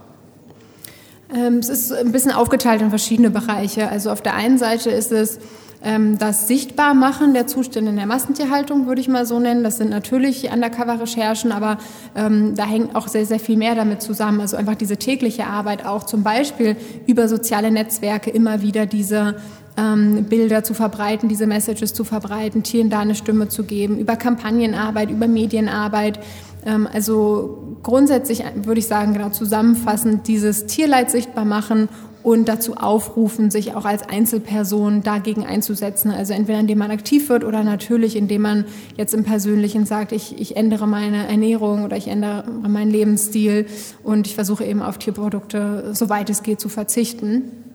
Ähm, 1.36 1.58
es 1.58 1.70
ist 1.70 1.92
ein 1.92 2.12
bisschen 2.12 2.32
aufgeteilt 2.32 2.82
in 2.82 2.90
verschiedene 2.90 3.30
Bereiche. 3.30 3.90
Also 3.90 4.12
auf 4.12 4.22
der 4.22 4.36
einen 4.36 4.58
Seite 4.58 4.90
ist 4.90 5.12
es 5.12 5.40
ähm, 5.84 6.18
das 6.18 6.48
Sichtbarmachen 6.48 7.34
der 7.34 7.48
Zustände 7.48 7.92
in 7.92 7.98
der 7.98 8.06
Massentierhaltung, 8.06 8.88
würde 8.88 9.02
ich 9.02 9.08
mal 9.08 9.26
so 9.26 9.40
nennen. 9.40 9.64
Das 9.64 9.78
sind 9.78 9.90
natürlich 9.90 10.52
Undercover-Recherchen, 10.52 11.52
aber 11.52 11.78
ähm, 12.16 12.56
da 12.56 12.66
hängt 12.66 12.96
auch 12.96 13.08
sehr, 13.08 13.26
sehr 13.26 13.40
viel 13.40 13.58
mehr 13.58 13.76
damit 13.76 14.02
zusammen. 14.02 14.42
Also 14.42 14.58
einfach 14.58 14.76
diese 14.76 14.98
tägliche 14.98 15.46
Arbeit 15.46 15.86
auch 15.86 16.04
zum 16.04 16.24
Beispiel 16.24 16.76
über 17.06 17.28
soziale 17.28 17.72
Netzwerke 17.72 18.30
immer 18.30 18.62
wieder 18.62 18.86
diese 18.86 19.36
ähm, 19.78 20.26
Bilder 20.26 20.64
zu 20.64 20.74
verbreiten, 20.74 21.30
diese 21.30 21.46
Messages 21.46 21.94
zu 21.94 22.04
verbreiten, 22.04 22.64
Tieren 22.64 22.90
da 22.90 23.00
eine 23.00 23.16
Stimme 23.16 23.48
zu 23.48 23.64
geben, 23.64 24.00
über 24.00 24.16
Kampagnenarbeit, 24.16 25.12
über 25.12 25.28
Medienarbeit. 25.28 26.20
Ähm, 26.66 26.88
also 26.92 27.67
grundsätzlich 27.84 28.44
würde 28.56 28.80
ich 28.80 28.88
sagen, 28.88 29.14
genau 29.14 29.30
zusammenfassend 29.30 30.28
dieses 30.28 30.66
Tierleid 30.66 31.12
sichtbar 31.12 31.46
machen 31.46 31.90
und 32.28 32.50
dazu 32.50 32.76
aufrufen, 32.76 33.52
sich 33.52 33.74
auch 33.74 33.86
als 33.86 34.08
Einzelperson 34.08 35.02
dagegen 35.02 35.46
einzusetzen. 35.46 36.12
Also 36.12 36.34
entweder 36.34 36.60
indem 36.60 36.80
man 36.80 36.92
aktiv 36.92 37.30
wird 37.30 37.46
oder 37.46 37.64
natürlich 37.64 38.18
indem 38.18 38.42
man 38.42 38.66
jetzt 38.98 39.14
im 39.14 39.24
Persönlichen 39.24 39.86
sagt, 39.86 40.12
ich, 40.12 40.38
ich 40.38 40.58
ändere 40.58 40.88
meine 40.88 41.28
Ernährung 41.28 41.86
oder 41.86 41.96
ich 41.96 42.10
ändere 42.10 42.44
meinen 42.68 42.92
Lebensstil 42.92 43.68
und 44.04 44.28
ich 44.28 44.36
versuche 44.36 44.66
eben 44.66 44.82
auf 44.82 44.98
Tierprodukte, 44.98 45.92
soweit 45.94 46.30
es 46.30 46.44
geht, 46.44 46.60
zu 46.60 46.68
verzichten. 46.68 47.67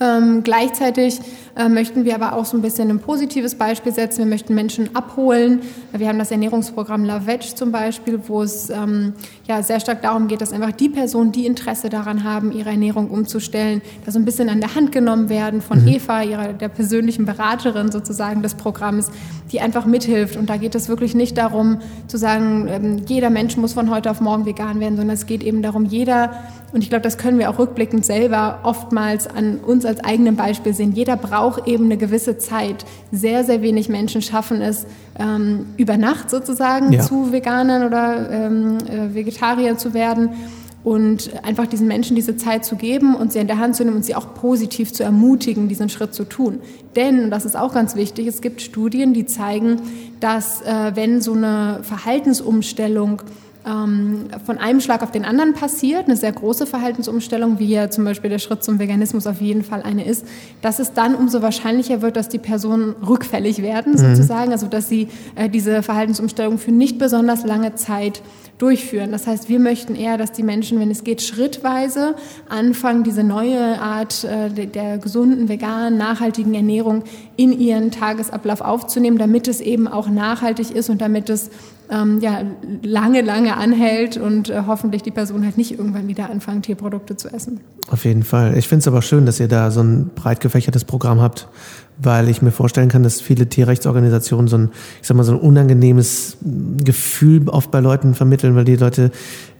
Ähm, 0.00 0.42
gleichzeitig 0.44 1.20
äh, 1.56 1.68
möchten 1.68 2.04
wir 2.04 2.14
aber 2.14 2.34
auch 2.34 2.44
so 2.44 2.56
ein 2.56 2.62
bisschen 2.62 2.88
ein 2.90 3.00
positives 3.00 3.56
Beispiel 3.56 3.92
setzen. 3.92 4.18
Wir 4.18 4.26
möchten 4.26 4.54
Menschen 4.54 4.94
abholen. 4.94 5.60
Wir 5.92 6.08
haben 6.08 6.18
das 6.18 6.30
Ernährungsprogramm 6.30 7.04
La 7.04 7.26
Veg 7.26 7.42
zum 7.56 7.72
Beispiel, 7.72 8.20
wo 8.28 8.42
es 8.42 8.70
ähm, 8.70 9.14
ja 9.48 9.62
sehr 9.62 9.80
stark 9.80 10.02
darum 10.02 10.28
geht, 10.28 10.40
dass 10.40 10.52
einfach 10.52 10.72
die 10.72 10.88
Personen, 10.88 11.32
die 11.32 11.46
Interesse 11.46 11.88
daran 11.88 12.22
haben, 12.22 12.52
ihre 12.52 12.70
Ernährung 12.70 13.10
umzustellen, 13.10 13.82
da 14.04 14.12
so 14.12 14.18
ein 14.18 14.24
bisschen 14.24 14.48
an 14.48 14.60
der 14.60 14.74
Hand 14.74 14.92
genommen 14.92 15.28
werden 15.28 15.60
von 15.60 15.82
mhm. 15.82 15.88
Eva, 15.88 16.22
ihrer 16.22 16.52
der 16.52 16.68
persönlichen 16.68 17.24
Beraterin 17.24 17.90
sozusagen 17.90 18.42
des 18.42 18.54
Programms, 18.54 19.10
die 19.50 19.60
einfach 19.60 19.84
mithilft. 19.84 20.36
Und 20.36 20.48
da 20.48 20.56
geht 20.56 20.76
es 20.76 20.88
wirklich 20.88 21.14
nicht 21.14 21.36
darum 21.36 21.78
zu 22.06 22.16
sagen, 22.16 22.68
ähm, 22.68 23.02
jeder 23.08 23.30
Mensch 23.30 23.56
muss 23.56 23.72
von 23.72 23.90
heute 23.90 24.10
auf 24.10 24.20
morgen 24.20 24.46
vegan 24.46 24.78
werden, 24.78 24.96
sondern 24.96 25.14
es 25.14 25.26
geht 25.26 25.42
eben 25.42 25.60
darum, 25.60 25.84
jeder 25.84 26.30
und 26.72 26.82
ich 26.82 26.88
glaube, 26.88 27.02
das 27.02 27.18
können 27.18 27.38
wir 27.38 27.50
auch 27.50 27.58
rückblickend 27.58 28.06
selber 28.06 28.60
oftmals 28.62 29.26
an 29.26 29.58
uns 29.58 29.84
als 29.84 30.00
eigenem 30.00 30.36
Beispiel 30.36 30.72
sehen. 30.72 30.92
Jeder 30.92 31.16
braucht 31.16 31.68
eben 31.68 31.84
eine 31.84 31.98
gewisse 31.98 32.38
Zeit. 32.38 32.86
Sehr, 33.10 33.44
sehr 33.44 33.60
wenig 33.60 33.90
Menschen 33.90 34.22
schaffen 34.22 34.62
es, 34.62 34.86
ähm, 35.18 35.66
über 35.76 35.98
Nacht 35.98 36.30
sozusagen 36.30 36.92
ja. 36.92 37.02
zu 37.02 37.30
Veganern 37.30 37.86
oder 37.86 38.30
ähm, 38.30 38.78
äh, 38.88 39.14
Vegetarier 39.14 39.76
zu 39.76 39.92
werden. 39.92 40.30
und 40.84 41.30
einfach 41.44 41.66
diesen 41.66 41.86
Menschen 41.86 42.16
diese 42.16 42.36
Zeit 42.36 42.64
zu 42.64 42.74
geben 42.74 43.14
und 43.14 43.32
sie 43.32 43.38
in 43.38 43.46
der 43.46 43.58
Hand 43.58 43.76
zu 43.76 43.84
nehmen 43.84 43.96
und 43.96 44.04
sie 44.04 44.16
auch 44.16 44.34
positiv 44.34 44.92
zu 44.92 45.04
ermutigen, 45.04 45.68
diesen 45.68 45.88
Schritt 45.88 46.12
zu 46.12 46.24
tun. 46.24 46.58
Denn, 46.96 47.30
das 47.30 47.44
ist 47.44 47.56
auch 47.56 47.72
ganz 47.72 47.94
wichtig, 47.94 48.26
es 48.26 48.40
gibt 48.40 48.60
Studien, 48.60 49.14
die 49.14 49.24
zeigen, 49.24 49.80
dass 50.18 50.60
äh, 50.62 50.92
wenn 50.94 51.20
so 51.20 51.34
eine 51.34 51.80
Verhaltensumstellung 51.82 53.22
ähm, 53.66 54.26
von 54.44 54.58
einem 54.58 54.80
Schlag 54.80 55.02
auf 55.02 55.10
den 55.10 55.24
anderen 55.24 55.54
passiert, 55.54 56.06
eine 56.06 56.16
sehr 56.16 56.32
große 56.32 56.66
Verhaltensumstellung, 56.66 57.58
wie 57.58 57.68
ja 57.68 57.90
zum 57.90 58.04
Beispiel 58.04 58.30
der 58.30 58.38
Schritt 58.38 58.64
zum 58.64 58.78
Veganismus 58.78 59.26
auf 59.26 59.40
jeden 59.40 59.62
Fall 59.62 59.82
eine 59.82 60.04
ist, 60.04 60.26
dass 60.62 60.78
es 60.78 60.92
dann 60.92 61.14
umso 61.14 61.42
wahrscheinlicher 61.42 62.02
wird, 62.02 62.16
dass 62.16 62.28
die 62.28 62.38
Personen 62.38 62.94
rückfällig 63.06 63.62
werden, 63.62 63.92
mhm. 63.92 63.98
sozusagen, 63.98 64.52
also 64.52 64.66
dass 64.66 64.88
sie 64.88 65.08
äh, 65.34 65.48
diese 65.48 65.82
Verhaltensumstellung 65.82 66.58
für 66.58 66.72
nicht 66.72 66.98
besonders 66.98 67.44
lange 67.44 67.74
Zeit 67.74 68.22
durchführen. 68.62 69.10
Das 69.10 69.26
heißt, 69.26 69.48
wir 69.48 69.58
möchten 69.58 69.96
eher, 69.96 70.16
dass 70.16 70.30
die 70.30 70.44
Menschen, 70.44 70.78
wenn 70.78 70.90
es 70.90 71.02
geht, 71.02 71.20
schrittweise 71.20 72.14
anfangen, 72.48 73.02
diese 73.02 73.24
neue 73.24 73.80
Art 73.80 74.22
äh, 74.22 74.66
der, 74.66 74.98
gesunden, 74.98 75.48
veganen, 75.48 75.98
nachhaltigen 75.98 76.54
Ernährung 76.54 77.02
in 77.36 77.58
ihren 77.58 77.90
Tagesablauf 77.90 78.60
aufzunehmen, 78.60 79.18
damit 79.18 79.48
es 79.48 79.60
eben 79.60 79.88
auch 79.88 80.08
nachhaltig 80.08 80.70
ist 80.70 80.90
und 80.90 81.00
damit 81.00 81.28
es 81.28 81.50
ähm, 81.90 82.20
ja, 82.20 82.42
lange, 82.82 83.22
lange 83.22 83.56
anhält 83.56 84.16
und 84.16 84.48
äh, 84.48 84.62
hoffentlich 84.66 85.02
die 85.02 85.10
Person 85.10 85.44
halt 85.44 85.58
nicht 85.58 85.72
irgendwann 85.72 86.06
wieder 86.06 86.30
anfangen, 86.30 86.62
Tierprodukte 86.62 87.16
zu 87.16 87.28
essen. 87.28 87.60
Auf 87.90 88.04
jeden 88.04 88.22
Fall. 88.22 88.56
Ich 88.56 88.68
finde 88.68 88.80
es 88.80 88.88
aber 88.88 89.02
schön, 89.02 89.26
dass 89.26 89.40
ihr 89.40 89.48
da 89.48 89.72
so 89.72 89.80
ein 89.82 90.10
breit 90.14 90.40
gefächertes 90.40 90.84
Programm 90.84 91.20
habt, 91.20 91.48
weil 92.02 92.28
ich 92.28 92.42
mir 92.42 92.50
vorstellen 92.50 92.88
kann, 92.88 93.02
dass 93.02 93.20
viele 93.20 93.48
Tierrechtsorganisationen 93.48 94.48
so 94.48 94.56
ein, 94.56 94.70
ich 95.00 95.08
sag 95.08 95.16
mal, 95.16 95.24
so 95.24 95.32
ein 95.32 95.38
unangenehmes 95.38 96.36
Gefühl 96.84 97.48
oft 97.48 97.70
bei 97.70 97.80
Leuten 97.80 98.14
vermitteln, 98.14 98.54
weil 98.56 98.64
die 98.64 98.76
Leute 98.76 99.10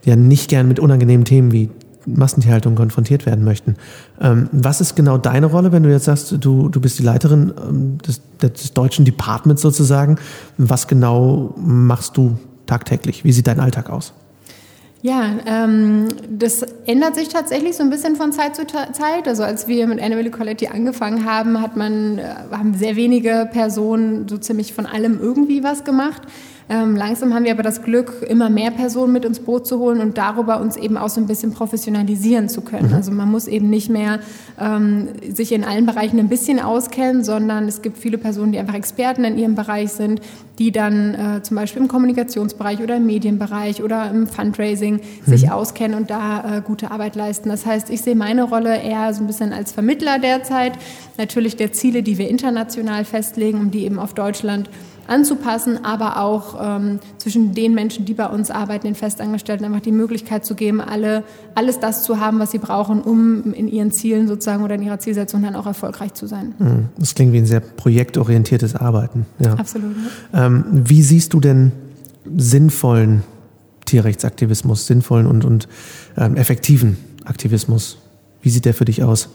ja 0.04 0.16
nicht 0.16 0.50
gern 0.50 0.68
mit 0.68 0.80
unangenehmen 0.80 1.24
Themen 1.24 1.52
wie 1.52 1.70
Massentierhaltung 2.06 2.74
konfrontiert 2.74 3.26
werden 3.26 3.44
möchten. 3.44 3.76
Ähm, 4.20 4.48
was 4.52 4.80
ist 4.80 4.96
genau 4.96 5.18
deine 5.18 5.46
Rolle, 5.46 5.72
wenn 5.72 5.82
du 5.82 5.90
jetzt 5.90 6.06
sagst, 6.06 6.34
du, 6.40 6.68
du 6.68 6.80
bist 6.80 6.98
die 6.98 7.04
Leiterin 7.04 7.52
ähm, 7.68 7.98
des, 7.98 8.20
des 8.40 8.72
deutschen 8.72 9.04
Departments 9.04 9.62
sozusagen? 9.62 10.16
Was 10.58 10.88
genau 10.88 11.54
machst 11.56 12.16
du 12.16 12.38
tagtäglich? 12.66 13.24
Wie 13.24 13.32
sieht 13.32 13.46
dein 13.46 13.60
Alltag 13.60 13.90
aus? 13.90 14.14
Ja, 15.04 15.36
ähm, 15.46 16.06
das 16.30 16.62
ändert 16.86 17.16
sich 17.16 17.28
tatsächlich 17.28 17.76
so 17.76 17.82
ein 17.82 17.90
bisschen 17.90 18.14
von 18.14 18.32
Zeit 18.32 18.54
zu 18.54 18.64
Zeit. 18.66 19.26
Also 19.26 19.42
als 19.42 19.66
wir 19.66 19.88
mit 19.88 20.00
Animal 20.00 20.26
Equality 20.26 20.68
angefangen 20.68 21.24
haben, 21.24 21.60
hat 21.60 21.76
man, 21.76 22.18
äh, 22.18 22.34
haben 22.52 22.74
sehr 22.74 22.94
wenige 22.94 23.48
Personen 23.50 24.28
so 24.28 24.38
ziemlich 24.38 24.72
von 24.72 24.86
allem 24.86 25.18
irgendwie 25.20 25.64
was 25.64 25.82
gemacht. 25.82 26.22
Ähm, 26.72 26.96
langsam 26.96 27.34
haben 27.34 27.44
wir 27.44 27.52
aber 27.52 27.62
das 27.62 27.82
Glück, 27.82 28.24
immer 28.26 28.48
mehr 28.48 28.70
Personen 28.70 29.12
mit 29.12 29.26
ins 29.26 29.40
Boot 29.40 29.66
zu 29.66 29.78
holen 29.78 30.00
und 30.00 30.16
darüber 30.16 30.58
uns 30.58 30.78
eben 30.78 30.96
auch 30.96 31.10
so 31.10 31.20
ein 31.20 31.26
bisschen 31.26 31.52
professionalisieren 31.52 32.48
zu 32.48 32.62
können. 32.62 32.88
Mhm. 32.88 32.94
Also 32.94 33.12
man 33.12 33.30
muss 33.30 33.46
eben 33.46 33.68
nicht 33.68 33.90
mehr 33.90 34.20
ähm, 34.58 35.08
sich 35.34 35.52
in 35.52 35.64
allen 35.64 35.84
Bereichen 35.84 36.18
ein 36.18 36.30
bisschen 36.30 36.58
auskennen, 36.58 37.24
sondern 37.24 37.68
es 37.68 37.82
gibt 37.82 37.98
viele 37.98 38.16
Personen, 38.16 38.52
die 38.52 38.58
einfach 38.58 38.72
Experten 38.72 39.24
in 39.24 39.36
ihrem 39.36 39.54
Bereich 39.54 39.92
sind, 39.92 40.22
die 40.58 40.72
dann 40.72 41.14
äh, 41.14 41.42
zum 41.42 41.58
Beispiel 41.58 41.82
im 41.82 41.88
Kommunikationsbereich 41.88 42.80
oder 42.80 42.96
im 42.96 43.04
Medienbereich 43.04 43.82
oder 43.82 44.10
im 44.10 44.26
Fundraising 44.26 44.94
mhm. 44.94 45.30
sich 45.30 45.50
auskennen 45.50 45.94
und 45.94 46.08
da 46.08 46.56
äh, 46.56 46.62
gute 46.62 46.90
Arbeit 46.90 47.16
leisten. 47.16 47.50
Das 47.50 47.66
heißt, 47.66 47.90
ich 47.90 48.00
sehe 48.00 48.16
meine 48.16 48.44
Rolle 48.44 48.80
eher 48.80 49.12
so 49.12 49.22
ein 49.22 49.26
bisschen 49.26 49.52
als 49.52 49.72
Vermittler 49.72 50.18
derzeit, 50.18 50.72
natürlich 51.18 51.56
der 51.56 51.72
Ziele, 51.72 52.02
die 52.02 52.16
wir 52.16 52.30
international 52.30 53.04
festlegen, 53.04 53.60
um 53.60 53.70
die 53.70 53.84
eben 53.84 53.98
auf 53.98 54.14
Deutschland 54.14 54.70
anzupassen, 55.06 55.84
aber 55.84 56.18
auch 56.18 56.56
ähm, 56.60 57.00
zwischen 57.18 57.54
den 57.54 57.74
Menschen, 57.74 58.04
die 58.04 58.14
bei 58.14 58.26
uns 58.26 58.50
arbeiten, 58.50 58.86
den 58.86 58.94
Festangestellten, 58.94 59.64
einfach 59.64 59.80
die 59.80 59.92
Möglichkeit 59.92 60.44
zu 60.44 60.54
geben, 60.54 60.80
alle, 60.80 61.24
alles 61.54 61.80
das 61.80 62.02
zu 62.04 62.20
haben, 62.20 62.38
was 62.38 62.50
sie 62.50 62.58
brauchen, 62.58 63.02
um 63.02 63.52
in 63.52 63.68
ihren 63.68 63.92
Zielen 63.92 64.28
sozusagen 64.28 64.62
oder 64.62 64.74
in 64.74 64.82
ihrer 64.82 64.98
Zielsetzung 64.98 65.42
dann 65.42 65.56
auch 65.56 65.66
erfolgreich 65.66 66.14
zu 66.14 66.26
sein. 66.26 66.54
Mhm. 66.58 66.88
Das 66.98 67.14
klingt 67.14 67.32
wie 67.32 67.38
ein 67.38 67.46
sehr 67.46 67.60
projektorientiertes 67.60 68.76
Arbeiten. 68.76 69.26
Ja. 69.38 69.54
Absolut. 69.54 69.94
Ja. 70.32 70.46
Ähm, 70.46 70.64
wie 70.70 71.02
siehst 71.02 71.34
du 71.34 71.40
denn 71.40 71.72
sinnvollen 72.36 73.22
Tierrechtsaktivismus, 73.84 74.86
sinnvollen 74.86 75.26
und, 75.26 75.44
und 75.44 75.68
ähm, 76.16 76.36
effektiven 76.36 76.96
Aktivismus? 77.24 77.98
Wie 78.40 78.50
sieht 78.50 78.64
der 78.64 78.74
für 78.74 78.84
dich 78.84 79.02
aus? 79.02 79.28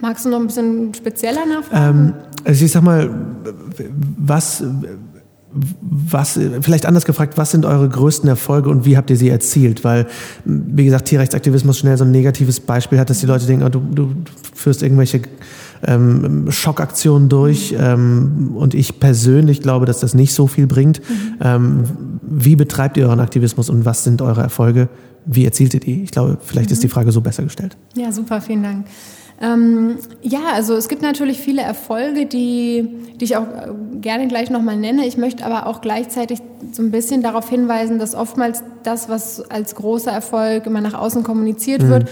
Magst 0.00 0.24
du 0.24 0.30
noch 0.30 0.40
ein 0.40 0.48
bisschen 0.48 0.94
spezieller 0.94 1.46
nachfragen? 1.46 2.14
Also 2.44 2.64
ich 2.64 2.72
sag 2.72 2.82
mal, 2.82 3.10
was, 4.18 4.64
was, 5.80 6.38
vielleicht 6.60 6.86
anders 6.86 7.04
gefragt, 7.04 7.36
was 7.36 7.50
sind 7.50 7.64
eure 7.64 7.88
größten 7.88 8.28
Erfolge 8.28 8.70
und 8.70 8.84
wie 8.84 8.96
habt 8.96 9.10
ihr 9.10 9.16
sie 9.16 9.28
erzielt? 9.28 9.84
Weil, 9.84 10.06
wie 10.44 10.84
gesagt, 10.84 11.08
Tierrechtsaktivismus 11.08 11.78
schnell 11.78 11.96
so 11.96 12.04
ein 12.04 12.10
negatives 12.10 12.60
Beispiel 12.60 12.98
hat, 12.98 13.10
dass 13.10 13.20
die 13.20 13.26
Leute 13.26 13.46
denken, 13.46 13.64
oh, 13.64 13.68
du, 13.68 13.80
du 13.80 14.14
führst 14.54 14.82
irgendwelche 14.82 15.22
ähm, 15.84 16.50
Schockaktionen 16.50 17.28
durch 17.28 17.74
ähm, 17.78 18.52
und 18.54 18.74
ich 18.74 19.00
persönlich 19.00 19.60
glaube, 19.60 19.86
dass 19.86 20.00
das 20.00 20.14
nicht 20.14 20.32
so 20.32 20.46
viel 20.46 20.66
bringt. 20.66 21.00
Mhm. 21.00 21.34
Ähm, 21.40 21.84
wie 22.22 22.56
betreibt 22.56 22.96
ihr 22.96 23.06
euren 23.08 23.20
Aktivismus 23.20 23.68
und 23.68 23.84
was 23.84 24.04
sind 24.04 24.22
eure 24.22 24.42
Erfolge? 24.42 24.88
Wie 25.26 25.44
erzielt 25.44 25.74
ihr 25.74 25.80
die? 25.80 26.02
Ich 26.02 26.10
glaube, 26.10 26.38
vielleicht 26.40 26.70
mhm. 26.70 26.74
ist 26.74 26.82
die 26.82 26.88
Frage 26.88 27.12
so 27.12 27.20
besser 27.20 27.42
gestellt. 27.42 27.76
Ja, 27.94 28.10
super, 28.10 28.40
vielen 28.40 28.62
Dank. 28.62 28.86
Ähm, 29.42 29.98
ja, 30.22 30.52
also 30.54 30.74
es 30.74 30.88
gibt 30.88 31.02
natürlich 31.02 31.40
viele 31.40 31.62
Erfolge, 31.62 32.26
die, 32.26 32.88
die 33.16 33.24
ich 33.24 33.36
auch 33.36 33.42
äh, 33.42 33.72
gerne 34.00 34.28
gleich 34.28 34.50
nochmal 34.50 34.76
nenne. 34.76 35.04
Ich 35.04 35.16
möchte 35.16 35.44
aber 35.44 35.66
auch 35.66 35.80
gleichzeitig 35.80 36.38
so 36.70 36.80
ein 36.80 36.92
bisschen 36.92 37.22
darauf 37.22 37.50
hinweisen, 37.50 37.98
dass 37.98 38.14
oftmals 38.14 38.62
das, 38.84 39.08
was 39.08 39.40
als 39.50 39.74
großer 39.74 40.12
Erfolg 40.12 40.66
immer 40.66 40.80
nach 40.80 40.94
außen 40.94 41.24
kommuniziert 41.24 41.82
mhm. 41.82 41.88
wird, 41.88 42.10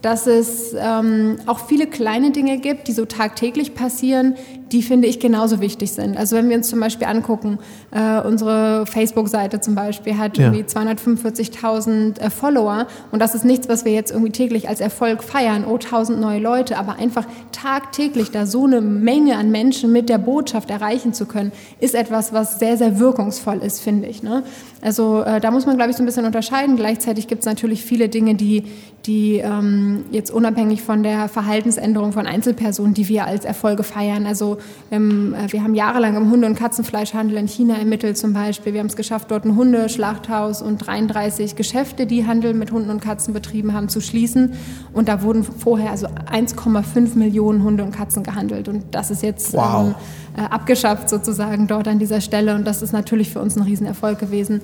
dass 0.00 0.26
es 0.26 0.74
ähm, 0.74 1.36
auch 1.44 1.66
viele 1.66 1.86
kleine 1.86 2.30
Dinge 2.30 2.56
gibt, 2.56 2.88
die 2.88 2.92
so 2.92 3.04
tagtäglich 3.04 3.74
passieren, 3.74 4.36
die 4.72 4.82
finde 4.82 5.08
ich 5.08 5.18
genauso 5.18 5.60
wichtig 5.60 5.92
sind. 5.92 6.16
Also 6.16 6.36
wenn 6.36 6.48
wir 6.48 6.56
uns 6.56 6.68
zum 6.68 6.80
Beispiel 6.80 7.06
angucken, 7.06 7.58
äh, 7.90 8.20
unsere 8.20 8.86
Facebook-Seite 8.86 9.60
zum 9.60 9.74
Beispiel 9.74 10.16
hat 10.16 10.38
ja. 10.38 10.52
irgendwie 10.52 10.62
245.000 10.62 12.20
äh, 12.20 12.30
Follower 12.30 12.86
und 13.10 13.20
das 13.20 13.34
ist 13.34 13.44
nichts, 13.44 13.68
was 13.68 13.84
wir 13.84 13.92
jetzt 13.92 14.10
irgendwie 14.10 14.32
täglich 14.32 14.68
als 14.68 14.80
Erfolg 14.80 15.22
feiern, 15.22 15.64
oh, 15.66 15.74
1000 15.74 16.20
neue 16.20 16.40
Leute, 16.40 16.78
aber 16.78 16.96
einfach 16.98 17.26
tagtäglich 17.52 18.30
da 18.30 18.46
so 18.46 18.64
eine 18.64 18.80
Menge 18.80 19.36
an 19.36 19.50
Menschen 19.50 19.92
mit 19.92 20.08
der 20.08 20.18
Botschaft 20.18 20.70
erreichen 20.70 21.12
zu 21.12 21.26
können, 21.26 21.52
ist 21.80 21.94
etwas, 21.94 22.32
was 22.32 22.58
sehr, 22.58 22.76
sehr 22.76 22.98
wirkungsvoll 22.98 23.58
ist, 23.58 23.80
finde 23.80 24.08
ich. 24.08 24.22
Ne? 24.22 24.44
Also 24.82 25.22
äh, 25.22 25.40
da 25.40 25.50
muss 25.50 25.66
man, 25.66 25.76
glaube 25.76 25.90
ich, 25.90 25.96
so 25.96 26.02
ein 26.02 26.06
bisschen 26.06 26.24
unterscheiden. 26.24 26.76
Gleichzeitig 26.76 27.26
gibt 27.28 27.40
es 27.40 27.46
natürlich 27.46 27.84
viele 27.84 28.08
Dinge, 28.08 28.34
die, 28.34 28.64
die 29.04 29.36
ähm, 29.38 30.04
jetzt 30.10 30.30
unabhängig 30.30 30.82
von 30.82 31.02
der 31.02 31.28
Verhaltensänderung 31.28 32.12
von 32.12 32.26
Einzelpersonen, 32.26 32.94
die 32.94 33.08
wir 33.08 33.26
als 33.26 33.44
Erfolge 33.44 33.82
feiern. 33.82 34.26
Also 34.26 34.58
ähm, 34.90 35.34
wir 35.48 35.62
haben 35.62 35.74
jahrelang 35.74 36.16
im 36.16 36.30
Hunde- 36.30 36.46
und 36.46 36.54
Katzenfleischhandel 36.56 37.36
in 37.36 37.48
China 37.48 37.76
ermittelt 37.76 38.18
zum 38.18 38.32
Beispiel. 38.32 38.72
Wir 38.72 38.80
haben 38.80 38.88
es 38.88 38.96
geschafft, 38.96 39.30
dort 39.30 39.44
ein 39.44 39.56
Hundeschlachthaus 39.56 40.62
und 40.62 40.78
33 40.78 41.56
Geschäfte, 41.56 42.06
die 42.06 42.26
Handel 42.26 42.54
mit 42.54 42.72
Hunden 42.72 42.90
und 42.90 43.00
Katzen 43.00 43.34
betrieben 43.34 43.72
haben, 43.72 43.88
zu 43.88 44.00
schließen. 44.00 44.52
Und 44.92 45.08
da 45.08 45.22
wurden 45.22 45.44
vorher 45.44 45.90
also 45.90 46.06
1,5 46.06 47.16
Millionen 47.16 47.62
Hunde 47.62 47.84
und 47.84 47.92
Katzen 47.92 48.22
gehandelt. 48.22 48.68
Und 48.68 48.84
das 48.92 49.10
ist 49.10 49.22
jetzt 49.22 49.54
wow. 49.54 49.88
ähm, 49.88 49.94
äh, 50.36 50.48
abgeschafft 50.48 51.08
sozusagen 51.08 51.66
dort 51.66 51.88
an 51.88 51.98
dieser 51.98 52.20
Stelle. 52.20 52.54
Und 52.54 52.66
das 52.66 52.82
ist 52.82 52.92
natürlich 52.92 53.30
für 53.30 53.40
uns 53.40 53.56
ein 53.56 53.62
Riesenerfolg 53.62 54.18
gewesen. 54.18 54.60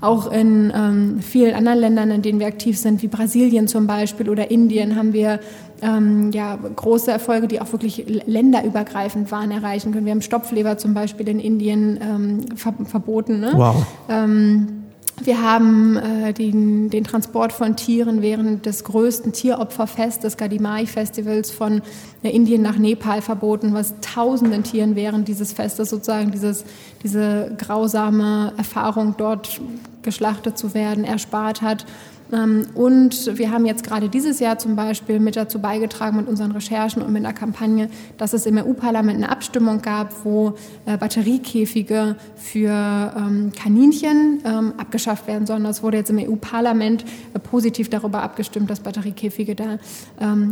Auch 0.00 0.32
in 0.32 0.72
ähm, 0.74 1.20
vielen 1.20 1.54
anderen 1.54 1.78
Ländern, 1.78 2.10
in 2.10 2.22
denen 2.22 2.40
wir 2.40 2.46
aktiv 2.46 2.78
sind, 2.78 3.02
wie 3.02 3.08
Brasilien 3.08 3.68
zum 3.68 3.86
Beispiel 3.86 4.30
oder 4.30 4.50
Indien, 4.50 4.96
haben 4.96 5.12
wir 5.12 5.40
ähm, 5.82 6.30
ja, 6.32 6.56
große 6.56 7.10
Erfolge, 7.10 7.48
die 7.48 7.60
auch 7.60 7.72
wirklich 7.72 8.04
länderübergreifend 8.26 9.30
waren, 9.30 9.50
erreichen 9.50 9.92
können. 9.92 10.06
Wir 10.06 10.12
haben 10.12 10.22
Stopfleber 10.22 10.78
zum 10.78 10.94
Beispiel 10.94 11.28
in 11.28 11.40
Indien 11.40 11.98
ähm, 12.02 12.56
ver 12.56 12.74
verboten. 12.84 13.40
Ne? 13.40 13.52
Wow. 13.54 13.86
Ähm, 14.08 14.80
wir 15.22 15.42
haben 15.42 15.98
äh, 15.98 16.32
den, 16.32 16.88
den, 16.88 17.04
Transport 17.04 17.52
von 17.52 17.76
Tieren 17.76 18.22
während 18.22 18.64
des 18.64 18.84
größten 18.84 19.32
Tieropferfestes, 19.32 20.38
Gadimai 20.38 20.86
Festivals, 20.86 21.50
von 21.50 21.82
äh, 22.22 22.30
Indien 22.30 22.62
nach 22.62 22.78
Nepal 22.78 23.20
verboten, 23.20 23.74
was 23.74 23.94
tausenden 24.00 24.62
Tieren 24.62 24.96
während 24.96 25.28
dieses 25.28 25.52
Festes 25.52 25.90
sozusagen 25.90 26.30
dieses, 26.30 26.64
diese 27.02 27.54
grausame 27.58 28.54
Erfahrung 28.56 29.14
dort 29.18 29.60
geschlachtet 30.02 30.56
zu 30.56 30.72
werden 30.72 31.04
erspart 31.04 31.60
hat. 31.60 31.84
Ähm, 32.32 32.66
und 32.74 33.38
wir 33.38 33.50
haben 33.50 33.66
jetzt 33.66 33.84
gerade 33.84 34.08
dieses 34.08 34.40
Jahr 34.40 34.58
zum 34.58 34.76
Beispiel 34.76 35.20
mit 35.20 35.36
dazu 35.36 35.60
beigetragen 35.60 36.16
mit 36.16 36.28
unseren 36.28 36.52
Recherchen 36.52 37.02
und 37.02 37.12
mit 37.12 37.24
einer 37.24 37.34
Kampagne, 37.34 37.88
dass 38.18 38.32
es 38.32 38.46
im 38.46 38.58
EU-Parlament 38.58 39.16
eine 39.16 39.30
Abstimmung 39.30 39.82
gab, 39.82 40.24
wo 40.24 40.54
äh, 40.86 40.96
Batteriekäfige 40.96 42.16
für 42.36 43.12
ähm, 43.16 43.52
Kaninchen 43.56 44.40
ähm, 44.44 44.72
abgeschafft 44.76 45.26
werden 45.26 45.46
sollen. 45.46 45.64
Das 45.64 45.82
wurde 45.82 45.98
jetzt 45.98 46.10
im 46.10 46.18
EU-Parlament 46.18 47.04
äh, 47.34 47.38
positiv 47.38 47.88
darüber 47.88 48.22
abgestimmt, 48.22 48.70
dass 48.70 48.80
Batteriekäfige 48.80 49.54
da 49.54 49.78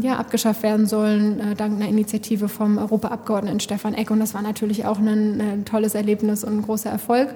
ja, 0.00 0.16
abgeschafft 0.16 0.62
werden 0.62 0.86
sollen, 0.86 1.40
äh, 1.40 1.54
dank 1.54 1.76
einer 1.76 1.88
Initiative 1.88 2.48
vom 2.48 2.78
Europaabgeordneten 2.78 3.60
Stefan 3.60 3.94
Eck. 3.94 4.10
Und 4.10 4.20
das 4.20 4.34
war 4.34 4.42
natürlich 4.42 4.86
auch 4.86 4.98
ein 4.98 5.64
tolles 5.64 5.94
Erlebnis 5.94 6.44
und 6.44 6.58
ein 6.58 6.62
großer 6.62 6.90
Erfolg. 6.90 7.28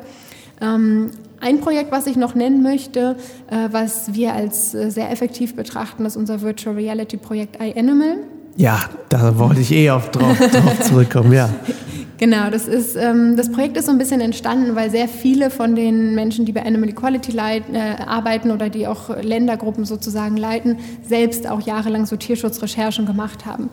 Ein 1.42 1.60
Projekt, 1.60 1.90
was 1.90 2.06
ich 2.06 2.14
noch 2.14 2.36
nennen 2.36 2.62
möchte, 2.62 3.16
äh, 3.50 3.68
was 3.72 4.14
wir 4.14 4.32
als 4.32 4.74
äh, 4.74 4.90
sehr 4.92 5.10
effektiv 5.10 5.56
betrachten, 5.56 6.06
ist 6.06 6.16
unser 6.16 6.40
Virtual 6.40 6.76
Reality 6.76 7.16
Projekt 7.16 7.60
iAnimal. 7.60 8.18
Ja, 8.56 8.78
da 9.08 9.36
wollte 9.36 9.60
ich 9.60 9.72
eh 9.72 9.90
auf, 9.90 10.12
drauf, 10.12 10.38
drauf 10.52 10.80
zurückkommen, 10.82 11.32
ja. 11.32 11.48
Genau, 12.18 12.48
das 12.48 12.68
ist 12.68 12.94
ähm, 12.94 13.36
das 13.36 13.50
Projekt 13.50 13.76
ist 13.76 13.86
so 13.86 13.90
ein 13.90 13.98
bisschen 13.98 14.20
entstanden, 14.20 14.76
weil 14.76 14.92
sehr 14.92 15.08
viele 15.08 15.50
von 15.50 15.74
den 15.74 16.14
Menschen, 16.14 16.44
die 16.44 16.52
bei 16.52 16.64
Animal 16.64 16.90
Equality 16.90 17.32
leit, 17.32 17.64
äh, 17.72 18.00
arbeiten 18.00 18.52
oder 18.52 18.68
die 18.68 18.86
auch 18.86 19.08
Ländergruppen 19.20 19.84
sozusagen 19.84 20.36
leiten, 20.36 20.78
selbst 21.04 21.48
auch 21.48 21.60
jahrelang 21.60 22.06
so 22.06 22.14
Tierschutzrecherchen 22.14 23.04
gemacht 23.04 23.46
haben. 23.46 23.68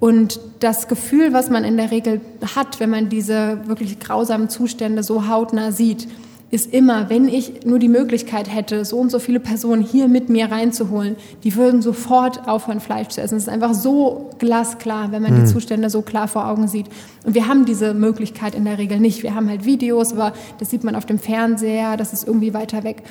Und 0.00 0.38
das 0.60 0.86
Gefühl, 0.86 1.32
was 1.32 1.48
man 1.48 1.64
in 1.64 1.78
der 1.78 1.90
Regel 1.90 2.20
hat, 2.54 2.78
wenn 2.78 2.90
man 2.90 3.08
diese 3.08 3.60
wirklich 3.64 3.98
grausamen 4.00 4.50
Zustände 4.50 5.02
so 5.02 5.26
hautnah 5.28 5.72
sieht, 5.72 6.06
ist 6.50 6.72
immer, 6.72 7.10
wenn 7.10 7.26
ich 7.26 7.66
nur 7.66 7.80
die 7.80 7.88
Möglichkeit 7.88 8.52
hätte, 8.52 8.84
so 8.84 8.98
und 8.98 9.10
so 9.10 9.18
viele 9.18 9.40
Personen 9.40 9.82
hier 9.82 10.06
mit 10.06 10.28
mir 10.28 10.50
reinzuholen, 10.50 11.16
die 11.42 11.56
würden 11.56 11.82
sofort 11.82 12.46
aufhören, 12.46 12.78
Fleisch 12.78 13.08
zu 13.08 13.20
essen. 13.20 13.36
Es 13.36 13.44
ist 13.44 13.48
einfach 13.48 13.74
so 13.74 14.30
glasklar, 14.38 15.10
wenn 15.10 15.22
man 15.22 15.34
mhm. 15.34 15.40
die 15.40 15.52
Zustände 15.52 15.90
so 15.90 16.02
klar 16.02 16.28
vor 16.28 16.46
Augen 16.48 16.68
sieht. 16.68 16.86
Und 17.24 17.34
wir 17.34 17.48
haben 17.48 17.64
diese 17.64 17.94
Möglichkeit 17.94 18.54
in 18.54 18.64
der 18.64 18.78
Regel 18.78 19.00
nicht. 19.00 19.24
Wir 19.24 19.34
haben 19.34 19.48
halt 19.48 19.64
Videos, 19.64 20.12
aber 20.12 20.34
das 20.58 20.70
sieht 20.70 20.84
man 20.84 20.94
auf 20.94 21.04
dem 21.04 21.18
Fernseher, 21.18 21.96
das 21.96 22.12
ist 22.12 22.26
irgendwie 22.26 22.54
weiter 22.54 22.84
weg. 22.84 23.02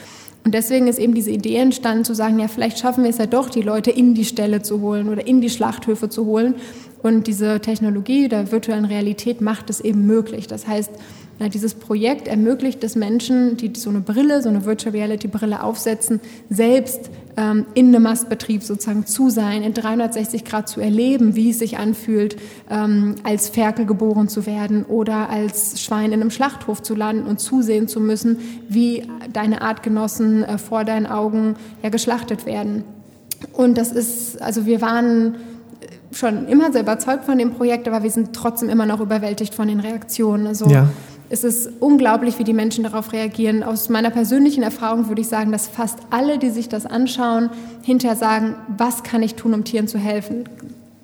Und 0.45 0.53
deswegen 0.53 0.87
ist 0.87 0.99
eben 0.99 1.15
diese 1.15 1.31
Idee 1.31 1.57
entstanden, 1.57 2.05
zu 2.05 2.13
sagen, 2.13 2.39
ja, 2.39 2.47
vielleicht 2.47 2.77
schaffen 2.77 3.03
wir 3.03 3.09
es 3.09 3.17
ja 3.17 3.25
doch, 3.25 3.49
die 3.49 3.63
Leute 3.63 3.89
in 3.89 4.13
die 4.13 4.25
Ställe 4.25 4.61
zu 4.61 4.79
holen 4.79 5.09
oder 5.09 5.25
in 5.25 5.41
die 5.41 5.49
Schlachthöfe 5.49 6.07
zu 6.07 6.25
holen. 6.25 6.53
Und 7.01 7.27
diese 7.27 7.59
Technologie 7.59 8.29
der 8.29 8.51
virtuellen 8.51 8.85
Realität 8.85 9.41
macht 9.41 9.69
es 9.69 9.81
eben 9.81 10.05
möglich. 10.05 10.47
Das 10.47 10.67
heißt, 10.67 10.91
dieses 11.39 11.73
Projekt 11.73 12.27
ermöglicht 12.27 12.83
es 12.83 12.95
Menschen, 12.95 13.57
die 13.57 13.73
so 13.75 13.89
eine 13.89 13.99
Brille, 13.99 14.41
so 14.41 14.49
eine 14.49 14.65
Virtual 14.65 14.95
Reality 14.95 15.27
Brille 15.27 15.63
aufsetzen, 15.63 16.21
selbst 16.49 17.09
ähm, 17.35 17.65
in 17.73 17.87
einem 17.87 18.03
Mastbetrieb 18.03 18.63
sozusagen 18.63 19.05
zu 19.05 19.29
sein, 19.29 19.61
in 19.61 19.73
360 19.73 20.45
Grad 20.45 20.69
zu 20.69 20.79
erleben, 20.79 21.35
wie 21.35 21.49
es 21.49 21.59
sich 21.59 21.77
anfühlt, 21.77 22.37
ähm, 22.69 23.15
als 23.23 23.49
Ferkel 23.49 23.85
geboren 23.85 24.29
zu 24.29 24.45
werden 24.45 24.85
oder 24.85 25.29
als 25.29 25.81
Schwein 25.81 26.13
in 26.13 26.21
einem 26.21 26.31
Schlachthof 26.31 26.81
zu 26.81 26.95
landen 26.95 27.27
und 27.27 27.41
zusehen 27.41 27.89
zu 27.89 27.99
müssen, 27.99 28.39
wie 28.69 29.03
deine 29.33 29.61
Artgenossen 29.61 30.43
äh, 30.43 30.57
vor 30.57 30.85
deinen 30.85 31.05
Augen 31.05 31.55
ja 31.83 31.89
geschlachtet 31.89 32.45
werden. 32.45 32.85
Und 33.51 33.77
das 33.77 33.91
ist, 33.91 34.41
also 34.41 34.65
wir 34.65 34.79
waren 34.79 35.35
schon 36.13 36.47
immer 36.47 36.71
sehr 36.71 36.83
überzeugt 36.83 37.25
von 37.25 37.37
dem 37.37 37.51
Projekt, 37.51 37.89
aber 37.89 38.03
wir 38.03 38.09
sind 38.09 38.31
trotzdem 38.31 38.69
immer 38.69 38.85
noch 38.85 39.01
überwältigt 39.01 39.53
von 39.53 39.67
den 39.67 39.81
Reaktionen. 39.81 40.47
Also 40.47 40.69
ja 40.69 40.87
es 41.29 41.43
ist 41.43 41.69
unglaublich, 41.79 42.37
wie 42.39 42.43
die 42.43 42.53
Menschen 42.53 42.83
darauf 42.83 43.11
reagieren. 43.11 43.63
Aus 43.63 43.89
meiner 43.89 44.09
persönlichen 44.09 44.63
Erfahrung 44.63 45.07
würde 45.07 45.21
ich 45.21 45.27
sagen, 45.27 45.51
dass 45.51 45.67
fast 45.67 45.99
alle, 46.09 46.37
die 46.37 46.49
sich 46.49 46.69
das 46.69 46.85
anschauen, 46.85 47.49
hinterher 47.83 48.15
sagen, 48.15 48.55
was 48.77 49.03
kann 49.03 49.23
ich 49.23 49.35
tun, 49.35 49.53
um 49.53 49.63
Tieren 49.63 49.87
zu 49.87 49.97
helfen? 49.97 50.47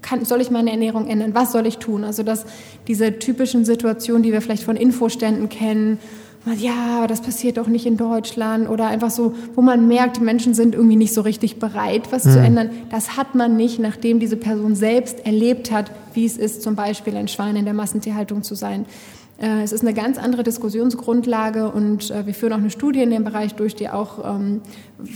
Kann, 0.01 0.25
soll 0.25 0.41
ich 0.41 0.51
meine 0.51 0.71
Ernährung 0.71 1.07
ändern? 1.07 1.33
Was 1.33 1.51
soll 1.51 1.65
ich 1.65 1.77
tun? 1.77 2.03
Also 2.03 2.23
dass 2.23 2.45
diese 2.87 3.19
typischen 3.19 3.65
Situationen, 3.65 4.23
die 4.23 4.31
wir 4.31 4.41
vielleicht 4.41 4.63
von 4.63 4.75
Infoständen 4.75 5.49
kennen, 5.49 5.99
ja, 6.57 7.05
das 7.05 7.21
passiert 7.21 7.57
doch 7.57 7.67
nicht 7.67 7.85
in 7.85 7.97
Deutschland 7.97 8.67
oder 8.67 8.87
einfach 8.87 9.11
so, 9.11 9.35
wo 9.53 9.61
man 9.61 9.87
merkt, 9.87 10.17
die 10.17 10.21
Menschen 10.21 10.55
sind 10.55 10.73
irgendwie 10.73 10.95
nicht 10.95 11.13
so 11.13 11.21
richtig 11.21 11.59
bereit, 11.59 12.11
was 12.11 12.25
mhm. 12.25 12.31
zu 12.31 12.39
ändern. 12.39 12.69
Das 12.89 13.15
hat 13.15 13.35
man 13.35 13.55
nicht, 13.55 13.77
nachdem 13.77 14.19
diese 14.19 14.37
Person 14.37 14.75
selbst 14.75 15.23
erlebt 15.23 15.71
hat, 15.71 15.91
wie 16.13 16.25
es 16.25 16.37
ist, 16.37 16.63
zum 16.63 16.75
Beispiel 16.75 17.15
ein 17.15 17.27
Schwein 17.27 17.55
in 17.55 17.65
der 17.65 17.75
Massentierhaltung 17.75 18.41
zu 18.41 18.55
sein. 18.55 18.87
Äh, 19.41 19.63
es 19.63 19.71
ist 19.71 19.81
eine 19.81 19.93
ganz 19.93 20.17
andere 20.17 20.43
Diskussionsgrundlage 20.43 21.69
und 21.69 22.11
äh, 22.11 22.25
wir 22.25 22.33
führen 22.33 22.53
auch 22.53 22.57
eine 22.57 22.69
Studie 22.69 23.01
in 23.01 23.09
dem 23.09 23.23
Bereich 23.23 23.55
durch, 23.55 23.75
die 23.75 23.89
auch 23.89 24.23
ähm, 24.23 24.61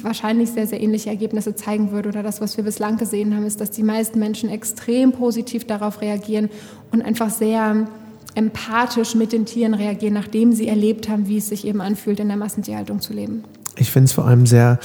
wahrscheinlich 0.01 0.49
sehr, 0.49 0.65
sehr 0.65 0.81
ähnliche 0.81 1.09
Ergebnisse 1.09 1.55
zeigen 1.55 1.91
würde. 1.91 2.09
Oder 2.09 2.23
das, 2.23 2.41
was 2.41 2.57
wir 2.57 2.63
bislang 2.63 2.97
gesehen 2.97 3.35
haben, 3.35 3.45
ist, 3.45 3.61
dass 3.61 3.69
die 3.69 3.83
meisten 3.83 4.17
Menschen 4.17 4.49
extrem 4.49 5.11
positiv 5.11 5.65
darauf 5.65 6.01
reagieren 6.01 6.49
und 6.91 7.03
einfach 7.03 7.29
sehr 7.29 7.87
empathisch 8.33 9.15
mit 9.15 9.31
den 9.31 9.45
Tieren 9.45 9.75
reagieren, 9.75 10.15
nachdem 10.15 10.51
sie 10.53 10.67
erlebt 10.67 11.07
haben, 11.07 11.27
wie 11.27 11.37
es 11.37 11.49
sich 11.49 11.65
eben 11.65 11.79
anfühlt, 11.79 12.19
in 12.19 12.27
der 12.27 12.37
Massentierhaltung 12.37 12.99
zu 13.01 13.13
leben. 13.13 13.43
Ich 13.77 13.91
finde 13.91 14.05
es 14.05 14.13
vor 14.13 14.25
allem 14.25 14.45
sehr 14.45 14.79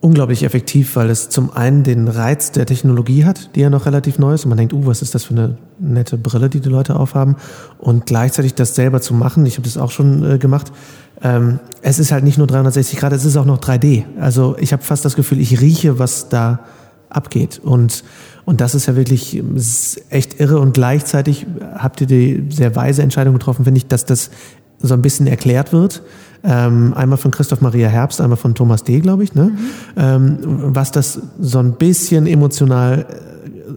unglaublich 0.00 0.44
effektiv, 0.44 0.94
weil 0.94 1.10
es 1.10 1.28
zum 1.28 1.50
einen 1.50 1.82
den 1.82 2.06
Reiz 2.06 2.52
der 2.52 2.66
Technologie 2.66 3.24
hat, 3.24 3.54
die 3.56 3.60
ja 3.60 3.70
noch 3.70 3.86
relativ 3.86 4.18
neu 4.18 4.34
ist 4.34 4.44
und 4.44 4.50
man 4.50 4.58
denkt, 4.58 4.72
uh, 4.72 4.86
was 4.86 5.02
ist 5.02 5.14
das 5.14 5.24
für 5.24 5.34
eine 5.34 5.58
nette 5.80 6.16
Brille, 6.16 6.48
die 6.48 6.60
die 6.60 6.68
Leute 6.68 6.96
aufhaben 6.96 7.36
und 7.78 8.06
gleichzeitig 8.06 8.54
das 8.54 8.74
selber 8.74 9.00
zu 9.00 9.12
machen, 9.12 9.44
ich 9.44 9.54
habe 9.54 9.64
das 9.64 9.76
auch 9.76 9.90
schon 9.90 10.24
äh, 10.24 10.38
gemacht, 10.38 10.70
ähm, 11.20 11.58
es 11.82 11.98
ist 11.98 12.12
halt 12.12 12.22
nicht 12.22 12.38
nur 12.38 12.46
360 12.46 12.98
Grad, 12.98 13.12
es 13.12 13.24
ist 13.24 13.36
auch 13.36 13.44
noch 13.44 13.58
3D. 13.58 14.04
Also 14.20 14.56
ich 14.58 14.72
habe 14.72 14.84
fast 14.84 15.04
das 15.04 15.16
Gefühl, 15.16 15.40
ich 15.40 15.60
rieche, 15.60 15.98
was 15.98 16.28
da 16.28 16.60
abgeht. 17.10 17.60
Und 17.62 18.04
und 18.44 18.62
das 18.62 18.74
ist 18.74 18.86
ja 18.86 18.96
wirklich 18.96 19.42
echt 20.08 20.40
irre. 20.40 20.58
Und 20.58 20.72
gleichzeitig 20.72 21.46
habt 21.74 22.00
ihr 22.00 22.06
die 22.06 22.46
sehr 22.48 22.74
weise 22.76 23.02
Entscheidung 23.02 23.34
getroffen, 23.34 23.64
finde 23.64 23.76
ich, 23.76 23.88
dass 23.88 24.06
das 24.06 24.30
so 24.80 24.94
ein 24.94 25.02
bisschen 25.02 25.26
erklärt 25.26 25.74
wird 25.74 26.02
ähm, 26.44 26.94
einmal 26.94 27.18
von 27.18 27.30
Christoph 27.30 27.60
Maria 27.60 27.88
Herbst, 27.88 28.20
einmal 28.20 28.36
von 28.36 28.54
Thomas 28.54 28.84
D., 28.84 29.00
glaube 29.00 29.24
ich, 29.24 29.34
ne? 29.34 29.44
Mhm. 29.44 29.58
Ähm, 29.96 30.38
was 30.74 30.92
das 30.92 31.20
so 31.40 31.58
ein 31.58 31.72
bisschen 31.72 32.26
emotional 32.26 33.06
äh, 33.08 33.14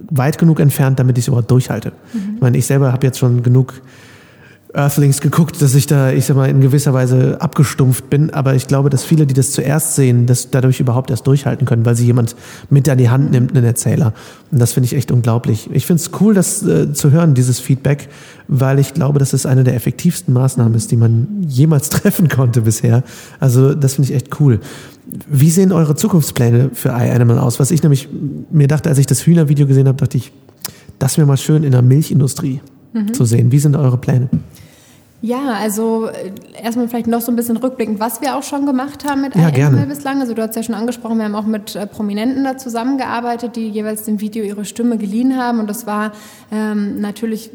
weit 0.10 0.38
genug 0.38 0.60
entfernt, 0.60 1.00
damit 1.00 1.18
ich 1.18 1.24
es 1.26 1.28
überhaupt 1.28 1.50
durchhalte. 1.50 1.92
Mhm. 2.14 2.20
Ich 2.36 2.42
meine, 2.42 2.58
ich 2.58 2.66
selber 2.66 2.92
habe 2.92 3.06
jetzt 3.06 3.20
schon 3.20 3.44
genug 3.44 3.74
Earthlings 4.74 5.20
geguckt, 5.20 5.62
dass 5.62 5.76
ich 5.76 5.86
da, 5.86 6.12
ich 6.12 6.26
sag 6.26 6.38
mal, 6.38 6.50
in 6.50 6.62
gewisser 6.62 6.94
Weise 6.94 7.42
abgestumpft 7.42 8.10
bin. 8.10 8.30
Aber 8.30 8.56
ich 8.56 8.68
glaube, 8.68 8.90
dass 8.90 9.04
viele, 9.04 9.26
die 9.26 9.34
das 9.34 9.52
zuerst 9.52 9.96
sehen, 9.96 10.28
das 10.28 10.50
dadurch 10.50 10.80
überhaupt 10.80 11.10
erst 11.10 11.28
durchhalten 11.28 11.66
können, 11.66 11.86
weil 11.86 11.96
sie 11.96 12.06
jemand 12.06 12.36
mit 12.70 12.88
an 12.88 12.98
die 12.98 13.10
Hand 13.10 13.32
nimmt, 13.32 13.56
einen 13.56 13.66
Erzähler. 13.66 14.14
Und 14.50 14.60
das 14.60 14.74
finde 14.74 14.86
ich 14.86 14.96
echt 14.96 15.12
unglaublich. 15.12 15.70
Ich 15.74 15.86
finde 15.86 16.02
es 16.02 16.12
cool, 16.22 16.34
das 16.34 16.64
äh, 16.64 16.94
zu 16.94 17.12
hören, 17.12 17.34
dieses 17.34 17.60
Feedback, 17.60 18.08
weil 18.48 18.80
ich 18.80 18.94
glaube, 18.94 19.20
dass 19.20 19.34
es 19.34 19.46
eine 19.46 19.64
der 19.66 19.76
effektivsten 19.76 20.34
Maßnahmen 20.34 20.74
ist, 20.74 20.92
die 20.92 20.98
man 20.98 21.28
jemals 21.48 21.90
treffen 21.90 22.30
konnte 22.30 22.62
bisher. 22.62 23.04
Also 23.40 23.74
das 23.74 23.96
finde 23.96 24.10
ich 24.10 24.16
echt 24.16 24.40
cool. 24.40 24.62
Wie 25.28 25.52
sehen 25.52 25.74
eure 25.74 25.96
Zukunftspläne 25.96 26.72
für 26.74 26.90
iAnimal 26.90 27.40
aus? 27.40 27.60
Was 27.60 27.72
ich 27.72 27.84
nämlich 27.84 28.08
mir 28.52 28.68
dachte, 28.70 28.88
als 28.88 29.00
ich 29.00 29.06
das 29.06 29.26
Hühnervideo 29.26 29.68
gesehen 29.68 29.88
habe, 29.88 29.98
dachte 29.98 30.18
ich, 30.18 30.32
das 30.98 31.18
wäre 31.18 31.28
mal 31.28 31.36
schön 31.36 31.64
in 31.64 31.72
der 31.72 31.82
Milchindustrie 31.82 32.62
mhm. 32.94 33.14
zu 33.14 33.26
sehen. 33.26 33.52
Wie 33.52 33.60
sind 33.60 33.76
eure 33.76 33.98
Pläne? 33.98 34.30
Ja, 35.24 35.54
also 35.60 36.08
äh, 36.08 36.32
erstmal 36.64 36.88
vielleicht 36.88 37.06
noch 37.08 37.22
so 37.22 37.32
ein 37.32 37.36
bisschen 37.36 37.58
rückblickend, 37.58 38.00
was 38.00 38.22
wir 38.22 38.36
auch 38.36 38.44
schon 38.44 38.66
gemacht 38.66 39.06
haben 39.08 39.22
mit 39.22 39.36
ja, 39.36 39.50
iAnimal 39.50 39.86
bislang. 39.86 40.20
Also 40.20 40.34
du 40.34 40.42
hast 40.42 40.56
ja 40.56 40.64
schon 40.64 40.74
angesprochen, 40.74 41.18
wir 41.18 41.26
haben 41.26 41.36
auch 41.36 41.46
mit 41.46 41.76
äh, 41.76 41.86
Prominenten 41.86 42.44
da 42.44 42.58
zusammengearbeitet, 42.58 43.56
die 43.56 43.70
jeweils 43.70 44.04
dem 44.04 44.20
Video 44.20 44.44
ihre 44.44 44.66
Stimme 44.66 44.98
geliehen 44.98 45.38
haben. 45.38 45.60
Und 45.60 45.70
das 45.70 45.86
war 45.86 46.14
ähm, 46.52 47.00
natürlich 47.00 47.52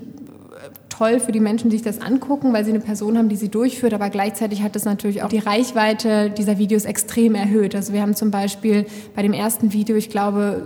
toll 0.97 1.21
für 1.21 1.33
die 1.33 1.41
Menschen, 1.41 1.71
die 1.71 1.77
sich 1.77 1.85
das 1.85 2.01
angucken, 2.01 2.53
weil 2.53 2.65
sie 2.65 2.71
eine 2.71 2.81
Person 2.81 3.19
haben, 3.19 3.29
die 3.29 3.37
sie 3.37 3.49
durchführt, 3.49 3.93
aber 3.93 4.09
gleichzeitig 4.11 4.63
hat 4.63 4.77
es 4.77 4.85
natürlich 4.85 5.23
auch 5.23 5.29
die 5.29 5.39
Reichweite 5.39 6.31
dieser 6.31 6.59
Videos 6.59 6.85
extrem 6.85 7.35
erhöht. 7.35 7.75
Also 7.75 7.93
wir 7.93 8.01
haben 8.01 8.15
zum 8.15 8.31
Beispiel 8.31 8.87
bei 9.15 9.23
dem 9.23 9.33
ersten 9.33 9.73
Video, 9.73 9.97
ich 9.97 10.09
glaube, 10.09 10.63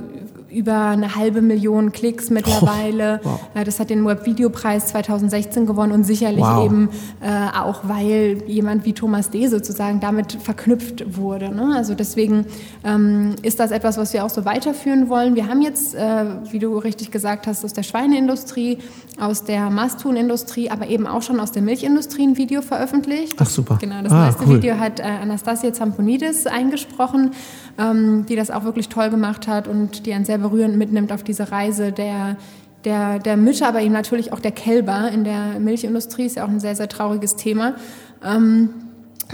über 0.53 0.87
eine 0.87 1.15
halbe 1.17 1.43
Million 1.43 1.93
Klicks 1.93 2.31
mittlerweile. 2.31 3.21
Oh, 3.25 3.39
wow. 3.55 3.65
Das 3.65 3.79
hat 3.79 3.91
den 3.91 4.05
Webvideopreis 4.05 4.89
2016 4.89 5.67
gewonnen 5.67 5.93
und 5.93 6.05
sicherlich 6.05 6.45
wow. 6.45 6.65
eben 6.65 6.89
äh, 7.21 7.57
auch, 7.59 7.83
weil 7.85 8.43
jemand 8.47 8.85
wie 8.85 8.93
Thomas 8.93 9.31
D. 9.31 9.47
sozusagen 9.47 10.01
damit 10.01 10.33
verknüpft 10.33 11.17
wurde. 11.17 11.55
Ne? 11.55 11.75
Also 11.77 11.95
deswegen 11.95 12.47
ähm, 12.85 13.37
ist 13.43 13.61
das 13.61 13.71
etwas, 13.71 13.97
was 13.97 14.13
wir 14.13 14.25
auch 14.25 14.31
so 14.31 14.45
weiterführen 14.45 15.09
wollen. 15.09 15.35
Wir 15.35 15.47
haben 15.47 15.63
jetzt, 15.63 15.95
äh, 15.95 16.25
wie 16.51 16.59
du 16.59 16.79
richtig 16.79 17.11
gesagt 17.11 17.47
hast, 17.47 17.65
aus 17.65 17.73
der 17.73 17.83
Schweineindustrie, 17.83 18.79
aus 19.21 19.45
der 19.45 19.71
Masthuhnindustrie, 19.71 20.71
aber 20.71 20.89
eben 20.89 21.07
auch 21.07 21.23
schon 21.23 21.41
aus 21.41 21.53
der 21.53 21.63
Milchindustrie 21.63 22.27
ein 22.27 22.37
Video 22.37 22.63
veröffentlicht. 22.63 23.37
Ach 23.39 23.49
super. 23.49 23.79
Genau, 23.81 24.03
das 24.03 24.13
ah, 24.13 24.25
neueste 24.25 24.45
cool. 24.47 24.57
Video 24.57 24.79
hat 24.79 25.01
äh, 25.01 25.03
Anastasia 25.03 25.73
Zamponidis 25.73 26.47
eingesprochen, 26.47 27.33
ähm, 27.79 28.27
die 28.29 28.37
das 28.37 28.51
auch 28.51 28.65
wirklich 28.65 28.89
toll 28.89 29.11
gemacht 29.11 29.47
hat 29.47 29.69
und 29.69 30.07
die 30.07 30.15
ein 30.15 30.25
sehr 30.25 30.40
berührend 30.41 30.77
mitnimmt 30.77 31.13
auf 31.13 31.23
diese 31.23 31.53
Reise 31.53 31.93
der, 31.93 32.37
der, 32.85 33.19
der 33.19 33.37
Mütter, 33.37 33.69
aber 33.69 33.81
eben 33.83 33.93
natürlich 33.93 34.33
auch 34.33 34.41
der 34.41 34.53
Kälber 34.53 35.11
in 35.13 35.25
der 35.25 35.61
Milchindustrie, 35.61 36.27
ist 36.27 36.37
ja 36.37 36.45
auch 36.45 36.49
ein 36.49 36.61
sehr, 36.61 36.77
sehr 36.77 36.89
trauriges 36.89 37.37
Thema. 37.37 37.75
Ähm, 38.25 38.71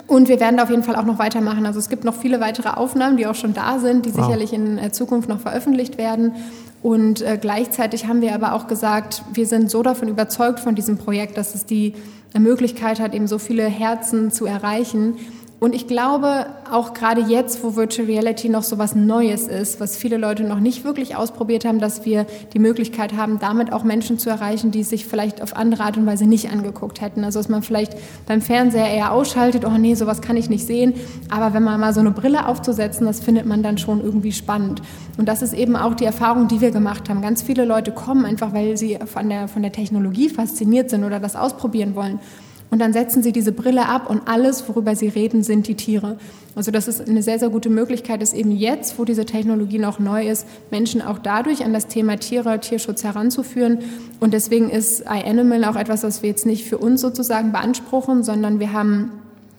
und 0.06 0.28
wir 0.28 0.40
werden 0.40 0.58
da 0.58 0.64
auf 0.64 0.70
jeden 0.70 0.82
Fall 0.82 0.96
auch 0.96 1.04
noch 1.04 1.18
weitermachen. 1.18 1.64
Also 1.64 1.78
es 1.78 1.88
gibt 1.88 2.04
noch 2.04 2.14
viele 2.14 2.40
weitere 2.40 2.68
Aufnahmen, 2.68 3.16
die 3.16 3.26
auch 3.26 3.34
schon 3.34 3.54
da 3.54 3.78
sind, 3.78 4.04
die 4.04 4.14
wow. 4.14 4.24
sicherlich 4.24 4.52
in 4.52 4.78
äh, 4.78 4.92
Zukunft 4.92 5.28
noch 5.28 5.40
veröffentlicht 5.40 5.98
werden. 5.98 6.32
Und 6.82 7.22
äh, 7.22 7.38
gleichzeitig 7.40 8.06
haben 8.06 8.20
wir 8.20 8.34
aber 8.34 8.52
auch 8.52 8.66
gesagt, 8.66 9.22
wir 9.32 9.46
sind 9.46 9.70
so 9.70 9.82
davon 9.82 10.08
überzeugt 10.08 10.60
von 10.60 10.74
diesem 10.74 10.98
Projekt, 10.98 11.38
dass 11.38 11.54
es 11.54 11.64
die 11.64 11.94
Möglichkeit 12.38 13.00
hat, 13.00 13.14
eben 13.14 13.26
so 13.26 13.38
viele 13.38 13.64
Herzen 13.64 14.30
zu 14.30 14.46
erreichen, 14.46 15.16
Und 15.58 15.74
ich 15.74 15.86
glaube, 15.86 16.46
auch 16.70 16.92
gerade 16.92 17.22
jetzt, 17.22 17.64
wo 17.64 17.76
Virtual 17.76 18.06
Reality 18.06 18.50
noch 18.50 18.62
so 18.62 18.76
was 18.76 18.94
Neues 18.94 19.48
ist, 19.48 19.80
was 19.80 19.96
viele 19.96 20.18
Leute 20.18 20.44
noch 20.44 20.60
nicht 20.60 20.84
wirklich 20.84 21.16
ausprobiert 21.16 21.64
haben, 21.64 21.78
dass 21.78 22.04
wir 22.04 22.26
die 22.52 22.58
Möglichkeit 22.58 23.14
haben, 23.16 23.38
damit 23.38 23.72
auch 23.72 23.82
Menschen 23.82 24.18
zu 24.18 24.28
erreichen, 24.28 24.70
die 24.70 24.82
sich 24.82 25.06
vielleicht 25.06 25.40
auf 25.40 25.56
andere 25.56 25.84
Art 25.84 25.96
und 25.96 26.04
Weise 26.04 26.26
nicht 26.26 26.50
angeguckt 26.50 27.00
hätten. 27.00 27.24
Also 27.24 27.38
dass 27.38 27.48
man 27.48 27.62
vielleicht 27.62 27.96
beim 28.26 28.42
Fernseher 28.42 28.90
eher 28.90 29.12
ausschaltet, 29.12 29.64
oh 29.64 29.78
nee, 29.78 29.94
sowas 29.94 30.20
kann 30.20 30.36
ich 30.36 30.50
nicht 30.50 30.66
sehen. 30.66 30.92
Aber 31.30 31.54
wenn 31.54 31.62
man 31.62 31.80
mal 31.80 31.94
so 31.94 32.00
eine 32.00 32.10
Brille 32.10 32.46
aufzusetzen, 32.46 33.06
das 33.06 33.20
findet 33.20 33.46
man 33.46 33.62
dann 33.62 33.78
schon 33.78 34.02
irgendwie 34.02 34.32
spannend. 34.32 34.82
Und 35.16 35.26
das 35.26 35.40
ist 35.40 35.54
eben 35.54 35.74
auch 35.74 35.94
die 35.94 36.04
Erfahrung, 36.04 36.48
die 36.48 36.60
wir 36.60 36.70
gemacht 36.70 37.08
haben. 37.08 37.22
Ganz 37.22 37.42
viele 37.42 37.64
Leute 37.64 37.92
kommen 37.92 38.26
einfach, 38.26 38.52
weil 38.52 38.76
sie 38.76 38.98
von 39.06 39.30
der, 39.30 39.48
von 39.48 39.62
der 39.62 39.72
Technologie 39.72 40.28
fasziniert 40.28 40.90
sind 40.90 41.04
oder 41.04 41.18
das 41.18 41.34
ausprobieren 41.34 41.94
wollen. 41.94 42.20
Und 42.70 42.80
dann 42.80 42.92
setzen 42.92 43.22
sie 43.22 43.32
diese 43.32 43.52
Brille 43.52 43.88
ab 43.88 44.10
und 44.10 44.26
alles, 44.26 44.68
worüber 44.68 44.96
sie 44.96 45.08
reden, 45.08 45.42
sind 45.42 45.68
die 45.68 45.76
Tiere. 45.76 46.18
Also 46.56 46.70
das 46.70 46.88
ist 46.88 47.06
eine 47.06 47.22
sehr, 47.22 47.38
sehr 47.38 47.50
gute 47.50 47.68
Möglichkeit, 47.68 48.22
ist 48.22 48.34
eben 48.34 48.50
jetzt, 48.50 48.98
wo 48.98 49.04
diese 49.04 49.26
Technologie 49.26 49.78
noch 49.78 49.98
neu 49.98 50.26
ist, 50.26 50.46
Menschen 50.70 51.02
auch 51.02 51.18
dadurch 51.18 51.64
an 51.64 51.72
das 51.72 51.86
Thema 51.86 52.16
Tiere, 52.16 52.58
Tierschutz 52.60 53.04
heranzuführen. 53.04 53.80
Und 54.20 54.32
deswegen 54.32 54.70
ist 54.70 55.02
iAnimal 55.02 55.64
auch 55.64 55.76
etwas, 55.76 56.02
was 56.02 56.22
wir 56.22 56.30
jetzt 56.30 56.46
nicht 56.46 56.64
für 56.64 56.78
uns 56.78 57.02
sozusagen 57.02 57.52
beanspruchen, 57.52 58.24
sondern 58.24 58.58
wir 58.58 58.72
haben 58.72 59.12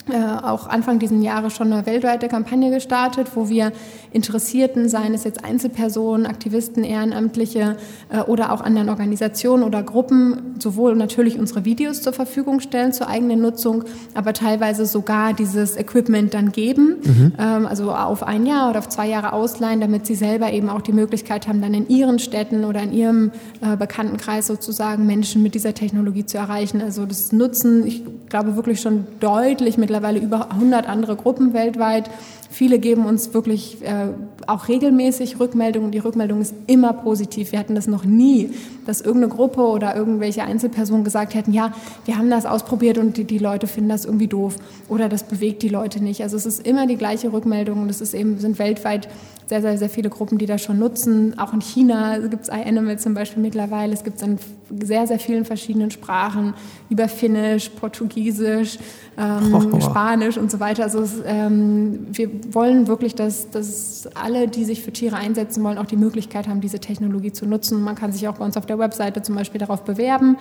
äh, 0.09 0.45
auch 0.45 0.67
Anfang 0.67 0.99
diesen 0.99 1.21
Jahres 1.21 1.53
schon 1.53 1.71
eine 1.73 1.85
weltweite 1.85 2.29
Kampagne 2.29 2.71
gestartet, 2.71 3.27
wo 3.35 3.49
wir 3.49 3.71
Interessierten, 4.11 4.87
seien 4.87 5.13
es 5.13 5.25
jetzt 5.25 5.43
Einzelpersonen, 5.43 6.25
Aktivisten, 6.25 6.83
Ehrenamtliche 6.83 7.75
äh, 8.09 8.21
oder 8.21 8.53
auch 8.53 8.61
anderen 8.61 8.89
Organisationen 8.89 9.63
oder 9.63 9.83
Gruppen, 9.83 10.55
sowohl 10.59 10.95
natürlich 10.95 11.37
unsere 11.37 11.65
Videos 11.65 12.01
zur 12.01 12.13
Verfügung 12.13 12.61
stellen 12.61 12.93
zur 12.93 13.09
eigenen 13.09 13.41
Nutzung, 13.41 13.83
aber 14.13 14.31
teilweise 14.33 14.85
sogar 14.85 15.33
dieses 15.33 15.75
Equipment 15.75 16.33
dann 16.33 16.53
geben, 16.53 16.97
mhm. 17.03 17.33
ähm, 17.37 17.65
also 17.65 17.91
auf 17.91 18.23
ein 18.23 18.45
Jahr 18.45 18.69
oder 18.69 18.79
auf 18.79 18.89
zwei 18.89 19.07
Jahre 19.07 19.33
ausleihen, 19.33 19.81
damit 19.81 20.05
sie 20.07 20.15
selber 20.15 20.51
eben 20.53 20.69
auch 20.69 20.81
die 20.81 20.93
Möglichkeit 20.93 21.47
haben, 21.47 21.61
dann 21.61 21.73
in 21.73 21.89
ihren 21.89 22.19
Städten 22.19 22.63
oder 22.63 22.81
in 22.81 22.93
ihrem 22.93 23.31
äh, 23.61 23.75
Bekanntenkreis 23.75 24.47
sozusagen 24.47 25.05
Menschen 25.05 25.43
mit 25.43 25.53
dieser 25.53 25.73
Technologie 25.73 26.25
zu 26.25 26.37
erreichen. 26.37 26.81
Also 26.81 27.05
das 27.05 27.33
Nutzen, 27.33 27.85
ich 27.85 28.03
glaube 28.29 28.55
wirklich 28.55 28.79
schon 28.79 29.05
deutlich 29.19 29.77
mittlerweile 29.77 29.96
mittlerweile 29.97 30.19
über 30.19 30.51
100 30.51 30.87
andere 30.87 31.15
Gruppen 31.15 31.53
weltweit. 31.53 32.09
Viele 32.49 32.79
geben 32.79 33.05
uns 33.05 33.33
wirklich 33.33 33.81
äh, 33.83 34.07
auch 34.45 34.67
regelmäßig 34.67 35.39
Rückmeldungen. 35.39 35.91
Die 35.91 35.97
Rückmeldung 35.97 36.39
ist 36.39 36.53
immer 36.67 36.93
positiv. 36.93 37.51
Wir 37.51 37.59
hatten 37.59 37.75
das 37.75 37.87
noch 37.87 38.05
nie, 38.05 38.51
dass 38.85 39.01
irgendeine 39.01 39.33
Gruppe 39.33 39.61
oder 39.61 39.95
irgendwelche 39.95 40.43
Einzelpersonen 40.43 41.03
gesagt 41.03 41.33
hätten, 41.33 41.51
ja, 41.51 41.73
wir 42.05 42.17
haben 42.17 42.29
das 42.29 42.45
ausprobiert 42.45 42.97
und 42.99 43.17
die, 43.17 43.25
die 43.25 43.37
Leute 43.37 43.67
finden 43.67 43.89
das 43.89 44.05
irgendwie 44.05 44.27
doof 44.27 44.55
oder 44.87 45.09
das 45.09 45.23
bewegt 45.23 45.61
die 45.61 45.69
Leute 45.69 46.01
nicht. 46.01 46.21
Also 46.21 46.37
es 46.37 46.45
ist 46.45 46.65
immer 46.65 46.87
die 46.87 46.95
gleiche 46.95 47.33
Rückmeldung 47.33 47.81
und 47.81 47.89
es 47.89 47.99
ist 47.99 48.13
eben, 48.13 48.39
sind 48.39 48.59
weltweit 48.59 49.09
sehr, 49.47 49.61
sehr, 49.61 49.77
sehr 49.77 49.89
viele 49.89 50.09
Gruppen, 50.09 50.37
die 50.37 50.45
das 50.45 50.61
schon 50.61 50.79
nutzen. 50.79 51.37
Auch 51.39 51.53
in 51.53 51.61
China 51.61 52.17
gibt 52.19 52.43
es 52.43 52.49
iAnimal 52.49 52.99
zum 52.99 53.13
Beispiel 53.13 53.41
mittlerweile. 53.41 53.93
Es 53.93 54.03
gibt 54.03 54.17
es 54.17 54.23
in 54.23 54.37
sehr, 54.81 55.07
sehr 55.07 55.19
vielen 55.19 55.45
verschiedenen 55.45 55.91
Sprachen, 55.91 56.53
über 56.89 57.07
Finnisch, 57.07 57.69
Portugiesisch, 57.69 58.77
ähm, 59.17 59.71
oh. 59.73 59.81
Spanisch 59.81 60.37
und 60.37 60.51
so 60.51 60.59
weiter. 60.59 60.83
Also 60.83 60.99
es, 60.99 61.15
ähm, 61.25 62.07
wir 62.11 62.29
wollen 62.53 62.87
wirklich, 62.87 63.15
dass, 63.15 63.49
dass 63.49 64.07
alle, 64.13 64.47
die 64.47 64.65
sich 64.65 64.81
für 64.81 64.91
Tiere 64.91 65.15
einsetzen 65.15 65.63
wollen, 65.63 65.77
auch 65.77 65.85
die 65.85 65.97
Möglichkeit 65.97 66.47
haben, 66.47 66.61
diese 66.61 66.79
Technologie 66.79 67.31
zu 67.31 67.45
nutzen. 67.45 67.81
Man 67.81 67.95
kann 67.95 68.11
sich 68.11 68.27
auch 68.27 68.35
bei 68.35 68.45
uns 68.45 68.57
auf 68.57 68.65
der 68.65 68.79
Webseite 68.79 69.21
zum 69.21 69.35
Beispiel 69.35 69.59
darauf 69.59 69.83
bewerben. 69.83 70.37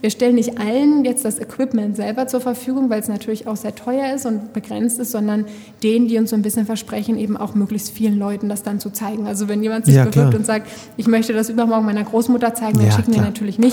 Wir 0.00 0.10
stellen 0.10 0.36
nicht 0.36 0.58
allen 0.58 1.04
jetzt 1.04 1.24
das 1.24 1.38
Equipment 1.38 1.96
selber 1.96 2.26
zur 2.26 2.40
Verfügung, 2.40 2.88
weil 2.88 3.00
es 3.00 3.08
natürlich 3.08 3.46
auch 3.46 3.56
sehr 3.56 3.74
teuer 3.74 4.14
ist 4.14 4.24
und 4.24 4.52
begrenzt 4.52 4.98
ist, 4.98 5.10
sondern 5.10 5.44
denen, 5.82 6.08
die 6.08 6.16
uns 6.16 6.30
so 6.30 6.36
ein 6.36 6.42
bisschen 6.42 6.64
versprechen, 6.64 7.18
eben 7.18 7.36
auch 7.36 7.54
möglichst 7.54 7.90
vielen 7.90 8.18
Leuten 8.18 8.48
das 8.48 8.62
dann 8.62 8.80
zu 8.80 8.90
zeigen. 8.90 9.26
Also 9.26 9.48
wenn 9.48 9.62
jemand 9.62 9.84
sich 9.84 9.96
ja, 9.96 10.04
bewirbt 10.04 10.34
und 10.34 10.46
sagt, 10.46 10.68
ich 10.96 11.06
möchte 11.06 11.32
das 11.34 11.50
übermorgen 11.50 11.84
meiner 11.84 12.04
Großmutter 12.04 12.54
zeigen, 12.54 12.78
dann 12.78 12.86
ja, 12.86 12.92
schicken 12.92 13.12
klar. 13.12 13.24
wir 13.24 13.30
natürlich 13.30 13.58
nicht 13.58 13.69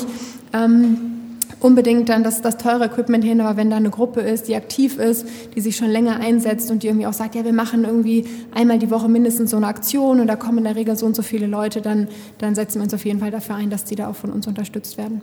ähm, 0.53 1.17
unbedingt 1.60 2.10
dann 2.10 2.23
das, 2.23 2.41
das 2.41 2.57
teure 2.57 2.86
Equipment 2.86 3.23
hin, 3.23 3.41
aber 3.41 3.57
wenn 3.57 3.69
da 3.69 3.77
eine 3.77 3.89
Gruppe 3.89 4.21
ist, 4.21 4.47
die 4.47 4.55
aktiv 4.55 4.97
ist, 4.97 5.25
die 5.55 5.62
sich 5.62 5.75
schon 5.75 5.89
länger 5.89 6.19
einsetzt 6.19 6.69
und 6.69 6.83
die 6.83 6.88
irgendwie 6.88 7.07
auch 7.07 7.13
sagt, 7.13 7.36
ja, 7.36 7.43
wir 7.43 7.53
machen 7.53 7.83
irgendwie 7.83 8.25
einmal 8.53 8.79
die 8.79 8.91
Woche 8.91 9.10
mindestens 9.10 9.51
so 9.51 9.57
eine 9.57 9.67
Aktion 9.67 10.19
und 10.19 10.27
da 10.27 10.36
kommen 10.36 10.60
in 10.60 10.63
der 10.65 10.75
Regel 10.75 10.95
so 10.95 11.05
und 11.05 11.15
so 11.15 11.23
viele 11.23 11.47
Leute, 11.47 11.81
dann, 11.81 12.07
dann 12.38 12.53
setzen 12.55 12.75
wir 12.75 12.83
uns 12.83 12.93
auf 12.93 13.05
jeden 13.05 13.19
Fall 13.19 13.31
dafür 13.31 13.55
ein, 13.55 13.69
dass 13.69 13.86
die 13.86 13.95
da 13.95 14.07
auch 14.07 14.15
von 14.15 14.31
uns 14.31 14.45
unterstützt 14.47 14.97
werden. 14.97 15.21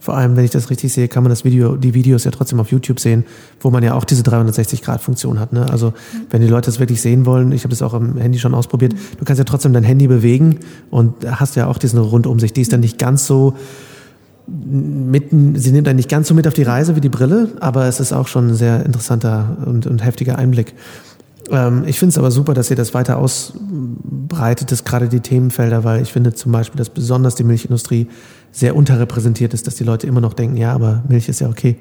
Vor 0.00 0.16
allem, 0.16 0.34
wenn 0.34 0.46
ich 0.46 0.50
das 0.50 0.70
richtig 0.70 0.94
sehe, 0.94 1.08
kann 1.08 1.22
man 1.22 1.28
das 1.28 1.44
Video, 1.44 1.76
die 1.76 1.92
Videos 1.92 2.24
ja 2.24 2.30
trotzdem 2.30 2.58
auf 2.58 2.70
YouTube 2.70 2.98
sehen, 2.98 3.24
wo 3.60 3.68
man 3.68 3.82
ja 3.82 3.92
auch 3.92 4.04
diese 4.04 4.22
360-Grad-Funktion 4.22 5.38
hat. 5.38 5.52
Ne? 5.52 5.70
Also 5.70 5.92
wenn 6.30 6.40
die 6.40 6.48
Leute 6.48 6.66
das 6.66 6.80
wirklich 6.80 7.02
sehen 7.02 7.26
wollen, 7.26 7.52
ich 7.52 7.64
habe 7.64 7.68
das 7.70 7.82
auch 7.82 7.92
am 7.92 8.16
Handy 8.16 8.38
schon 8.38 8.54
ausprobiert, 8.54 8.94
du 9.18 9.24
kannst 9.26 9.38
ja 9.38 9.44
trotzdem 9.44 9.74
dein 9.74 9.84
Handy 9.84 10.06
bewegen 10.06 10.60
und 10.90 11.30
hast 11.30 11.54
ja 11.56 11.66
auch 11.66 11.76
diese 11.76 12.00
Rundumsicht. 12.00 12.56
Die 12.56 12.62
ist 12.62 12.72
dann 12.72 12.80
nicht 12.80 12.98
ganz 12.98 13.26
so 13.26 13.54
mitten, 14.50 15.56
sie 15.56 15.72
nimmt 15.72 15.88
einen 15.88 15.96
nicht 15.96 16.08
ganz 16.08 16.28
so 16.28 16.34
mit 16.34 16.46
auf 16.46 16.54
die 16.54 16.62
Reise 16.62 16.96
wie 16.96 17.00
die 17.00 17.08
Brille, 17.08 17.48
aber 17.60 17.86
es 17.86 18.00
ist 18.00 18.12
auch 18.12 18.28
schon 18.28 18.48
ein 18.48 18.54
sehr 18.54 18.84
interessanter 18.84 19.56
und, 19.64 19.86
und 19.86 20.04
heftiger 20.04 20.38
Einblick. 20.38 20.74
Ähm, 21.50 21.84
ich 21.86 21.98
finde 21.98 22.10
es 22.10 22.18
aber 22.18 22.30
super, 22.30 22.54
dass 22.54 22.70
ihr 22.70 22.76
das 22.76 22.94
weiter 22.94 23.18
ausbreitet, 23.18 24.72
das 24.72 24.84
gerade 24.84 25.08
die 25.08 25.20
Themenfelder, 25.20 25.84
weil 25.84 26.02
ich 26.02 26.12
finde 26.12 26.34
zum 26.34 26.52
Beispiel, 26.52 26.78
dass 26.78 26.90
besonders 26.90 27.34
die 27.34 27.44
Milchindustrie 27.44 28.08
sehr 28.52 28.74
unterrepräsentiert 28.76 29.54
ist, 29.54 29.66
dass 29.66 29.76
die 29.76 29.84
Leute 29.84 30.06
immer 30.06 30.20
noch 30.20 30.34
denken, 30.34 30.56
ja, 30.56 30.72
aber 30.72 31.02
Milch 31.08 31.28
ist 31.28 31.40
ja 31.40 31.48
okay. 31.48 31.76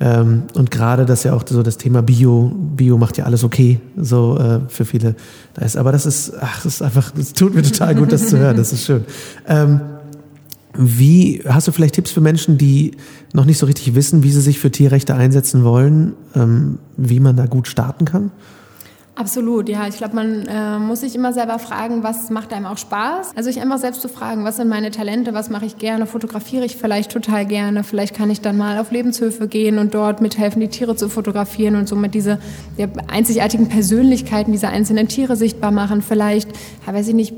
Ähm, 0.00 0.44
und 0.54 0.70
gerade, 0.70 1.06
dass 1.06 1.22
ja 1.22 1.32
auch 1.32 1.44
so 1.46 1.62
das 1.62 1.76
Thema 1.78 2.02
Bio, 2.02 2.52
Bio 2.54 2.98
macht 2.98 3.18
ja 3.18 3.24
alles 3.24 3.44
okay, 3.44 3.80
so 3.96 4.36
äh, 4.38 4.60
für 4.68 4.84
viele 4.84 5.14
da 5.54 5.64
ist. 5.64 5.76
Aber 5.76 5.92
das 5.92 6.06
ist, 6.06 6.32
ach, 6.40 6.62
das 6.62 6.74
ist 6.74 6.82
einfach, 6.82 7.12
es 7.16 7.32
tut 7.34 7.54
mir 7.54 7.62
total 7.62 7.94
gut, 7.94 8.10
das 8.10 8.28
zu 8.28 8.38
hören. 8.38 8.56
Das 8.56 8.72
ist 8.72 8.84
schön. 8.84 9.04
Ähm, 9.46 9.80
wie 10.74 11.42
hast 11.46 11.68
du 11.68 11.72
vielleicht 11.72 11.94
Tipps 11.94 12.10
für 12.10 12.20
Menschen, 12.20 12.58
die 12.58 12.92
noch 13.32 13.44
nicht 13.44 13.58
so 13.58 13.66
richtig 13.66 13.94
wissen, 13.94 14.22
wie 14.22 14.30
sie 14.30 14.40
sich 14.40 14.58
für 14.58 14.70
Tierrechte 14.70 15.14
einsetzen 15.14 15.64
wollen, 15.64 16.14
ähm, 16.34 16.78
wie 16.96 17.20
man 17.20 17.36
da 17.36 17.46
gut 17.46 17.68
starten 17.68 18.04
kann? 18.04 18.30
Absolut, 19.14 19.68
ja. 19.68 19.86
Ich 19.86 19.98
glaube, 19.98 20.14
man 20.14 20.46
äh, 20.46 20.78
muss 20.78 21.00
sich 21.00 21.14
immer 21.14 21.34
selber 21.34 21.58
fragen, 21.58 22.02
was 22.02 22.30
macht 22.30 22.52
einem 22.54 22.64
auch 22.64 22.78
Spaß. 22.78 23.32
Also 23.36 23.50
sich 23.50 23.60
einfach 23.60 23.76
selbst 23.76 24.00
zu 24.00 24.08
fragen, 24.08 24.44
was 24.44 24.56
sind 24.56 24.68
meine 24.68 24.90
Talente, 24.90 25.34
was 25.34 25.50
mache 25.50 25.66
ich 25.66 25.76
gerne, 25.76 26.06
fotografiere 26.06 26.64
ich 26.64 26.78
vielleicht 26.78 27.12
total 27.12 27.44
gerne. 27.44 27.84
Vielleicht 27.84 28.16
kann 28.16 28.30
ich 28.30 28.40
dann 28.40 28.56
mal 28.56 28.78
auf 28.78 28.90
Lebenshöfe 28.90 29.48
gehen 29.48 29.78
und 29.78 29.92
dort 29.92 30.22
mithelfen, 30.22 30.60
die 30.60 30.68
Tiere 30.68 30.96
zu 30.96 31.10
fotografieren 31.10 31.76
und 31.76 31.88
somit 31.88 32.14
diese 32.14 32.38
ja, 32.78 32.86
einzigartigen 33.06 33.68
Persönlichkeiten 33.68 34.50
dieser 34.50 34.70
einzelnen 34.70 35.08
Tiere 35.08 35.36
sichtbar 35.36 35.72
machen. 35.72 36.00
Vielleicht, 36.00 36.48
ja, 36.86 36.94
weiß 36.94 37.08
ich 37.08 37.14
nicht, 37.14 37.34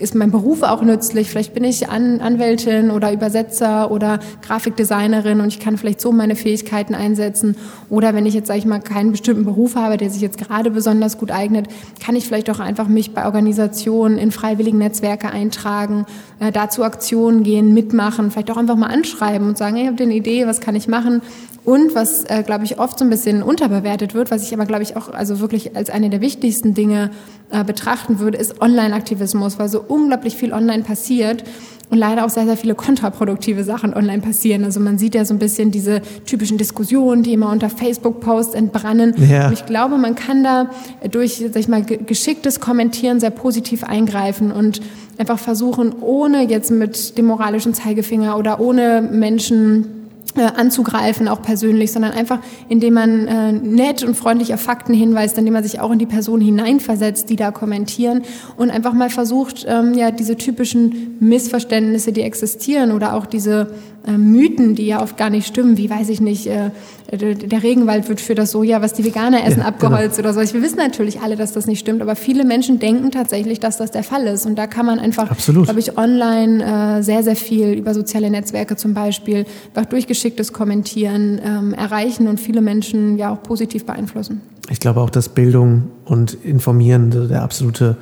ist 0.00 0.14
mein 0.14 0.30
Beruf 0.30 0.62
auch 0.62 0.82
nützlich. 0.82 1.28
Vielleicht 1.28 1.54
bin 1.54 1.64
ich 1.64 1.88
An 1.88 2.20
Anwältin 2.20 2.90
oder 2.90 3.12
Übersetzer 3.12 3.90
oder 3.90 4.20
Grafikdesignerin 4.42 5.40
und 5.40 5.48
ich 5.48 5.60
kann 5.60 5.76
vielleicht 5.76 6.00
so 6.00 6.12
meine 6.12 6.36
Fähigkeiten 6.36 6.94
einsetzen. 6.94 7.56
Oder 7.88 8.14
wenn 8.14 8.26
ich 8.26 8.34
jetzt, 8.34 8.48
sage 8.48 8.58
ich 8.58 8.66
mal, 8.66 8.80
keinen 8.80 9.12
bestimmten 9.12 9.44
Beruf 9.44 9.76
habe, 9.76 9.96
der 9.96 10.10
sich 10.10 10.22
jetzt 10.22 10.38
gerade 10.38 10.70
besonders 10.70 11.18
gut 11.18 11.30
eignet, 11.30 11.68
kann 12.04 12.16
ich 12.16 12.26
vielleicht 12.26 12.50
auch 12.50 12.60
einfach 12.60 12.88
mich 12.88 13.14
bei 13.14 13.24
Organisationen 13.24 14.18
in 14.18 14.30
freiwilligen 14.30 14.78
Netzwerke 14.78 15.30
eintragen, 15.30 16.06
äh, 16.38 16.52
dazu 16.52 16.84
Aktionen 16.84 17.42
gehen, 17.42 17.74
mitmachen, 17.74 18.30
vielleicht 18.30 18.50
auch 18.50 18.56
einfach 18.56 18.76
mal 18.76 18.90
anschreiben 18.90 19.48
und 19.48 19.58
sagen, 19.58 19.76
hey, 19.76 19.84
ich 19.84 19.90
habe 19.90 20.02
eine 20.02 20.14
Idee, 20.14 20.46
was 20.46 20.60
kann 20.60 20.74
ich 20.74 20.88
machen? 20.88 21.22
Und 21.64 21.94
was, 21.94 22.24
äh, 22.24 22.42
glaube 22.42 22.64
ich, 22.64 22.78
oft 22.78 22.98
so 22.98 23.04
ein 23.04 23.10
bisschen 23.10 23.42
unterbewertet 23.42 24.14
wird, 24.14 24.30
was 24.30 24.42
ich 24.42 24.54
aber, 24.54 24.64
glaube 24.64 24.82
ich, 24.82 24.96
auch 24.96 25.12
also 25.12 25.40
wirklich 25.40 25.76
als 25.76 25.90
eine 25.90 26.08
der 26.08 26.20
wichtigsten 26.20 26.74
Dinge 26.74 27.10
äh, 27.50 27.64
betrachten 27.64 28.18
würde, 28.18 28.38
ist 28.38 28.62
Online-Aktivismus, 28.62 29.58
weil 29.58 29.68
so 29.68 29.84
unglaublich 29.86 30.36
viel 30.36 30.52
online 30.52 30.82
passiert 30.82 31.44
und 31.90 31.98
leider 31.98 32.24
auch 32.24 32.30
sehr, 32.30 32.46
sehr 32.46 32.56
viele 32.56 32.74
kontraproduktive 32.74 33.64
Sachen 33.64 33.92
online 33.92 34.22
passieren. 34.22 34.64
Also 34.64 34.80
man 34.80 34.96
sieht 34.96 35.14
ja 35.14 35.24
so 35.24 35.34
ein 35.34 35.38
bisschen 35.38 35.70
diese 35.70 36.00
typischen 36.24 36.56
Diskussionen, 36.56 37.24
die 37.24 37.32
immer 37.32 37.50
unter 37.50 37.68
Facebook-Posts 37.68 38.54
entbrannen. 38.54 39.14
Ja. 39.28 39.48
Und 39.48 39.52
ich 39.52 39.66
glaube, 39.66 39.98
man 39.98 40.14
kann 40.14 40.44
da 40.44 40.70
durch, 41.10 41.44
sag 41.52 41.56
ich 41.56 41.68
mal, 41.68 41.82
geschicktes 41.82 42.60
Kommentieren 42.60 43.20
sehr 43.20 43.30
positiv 43.30 43.84
eingreifen 43.84 44.52
und 44.52 44.80
einfach 45.18 45.38
versuchen, 45.38 45.92
ohne 46.00 46.48
jetzt 46.48 46.70
mit 46.70 47.18
dem 47.18 47.26
moralischen 47.26 47.74
Zeigefinger 47.74 48.38
oder 48.38 48.60
ohne 48.60 49.02
Menschen 49.02 49.99
äh, 50.36 50.42
anzugreifen, 50.42 51.28
auch 51.28 51.42
persönlich, 51.42 51.92
sondern 51.92 52.12
einfach, 52.12 52.38
indem 52.68 52.94
man 52.94 53.26
äh, 53.26 53.52
nett 53.52 54.02
und 54.02 54.16
freundlich 54.16 54.54
auf 54.54 54.60
Fakten 54.60 54.94
hinweist, 54.94 55.36
indem 55.38 55.54
man 55.54 55.62
sich 55.62 55.80
auch 55.80 55.90
in 55.90 55.98
die 55.98 56.06
Person 56.06 56.40
hineinversetzt, 56.40 57.30
die 57.30 57.36
da 57.36 57.50
kommentieren 57.50 58.22
und 58.56 58.70
einfach 58.70 58.92
mal 58.92 59.10
versucht, 59.10 59.66
ähm, 59.68 59.94
ja, 59.94 60.10
diese 60.10 60.36
typischen 60.36 61.16
Missverständnisse, 61.20 62.12
die 62.12 62.22
existieren 62.22 62.92
oder 62.92 63.14
auch 63.14 63.26
diese 63.26 63.72
Mythen, 64.06 64.74
die 64.74 64.86
ja 64.86 65.02
oft 65.02 65.16
gar 65.16 65.30
nicht 65.30 65.46
stimmen, 65.46 65.76
wie 65.76 65.90
weiß 65.90 66.08
ich 66.08 66.20
nicht, 66.20 66.46
äh, 66.46 66.70
der 67.12 67.62
Regenwald 67.62 68.08
wird 68.08 68.20
für 68.20 68.34
das 68.34 68.52
Soja, 68.52 68.80
was 68.80 68.92
die 68.92 69.04
Veganer 69.04 69.44
essen, 69.44 69.60
ja, 69.60 69.66
abgeholzt 69.66 70.16
genau. 70.16 70.30
oder 70.30 70.46
so. 70.46 70.54
Wir 70.54 70.62
wissen 70.62 70.76
natürlich 70.76 71.20
alle, 71.20 71.36
dass 71.36 71.52
das 71.52 71.66
nicht 71.66 71.80
stimmt, 71.80 72.02
aber 72.02 72.14
viele 72.14 72.44
Menschen 72.44 72.78
denken 72.78 73.10
tatsächlich, 73.10 73.58
dass 73.58 73.78
das 73.78 73.90
der 73.90 74.04
Fall 74.04 74.26
ist. 74.26 74.46
Und 74.46 74.56
da 74.56 74.66
kann 74.66 74.86
man 74.86 75.00
einfach, 75.00 75.36
glaube 75.44 75.80
ich, 75.80 75.98
online 75.98 76.98
äh, 76.98 77.02
sehr, 77.02 77.22
sehr 77.22 77.36
viel 77.36 77.72
über 77.72 77.94
soziale 77.94 78.30
Netzwerke 78.30 78.76
zum 78.76 78.94
Beispiel, 78.94 79.44
einfach 79.74 79.88
durchgeschicktes 79.90 80.52
Kommentieren 80.52 81.40
ähm, 81.44 81.74
erreichen 81.74 82.28
und 82.28 82.40
viele 82.40 82.60
Menschen 82.60 83.18
ja 83.18 83.32
auch 83.32 83.42
positiv 83.42 83.84
beeinflussen. 83.86 84.40
ich 84.70 84.78
glaube 84.78 85.00
auch, 85.00 85.10
dass 85.10 85.28
Bildung 85.28 85.90
und 86.04 86.34
Informieren 86.44 87.28
der 87.28 87.42
absolute 87.42 87.96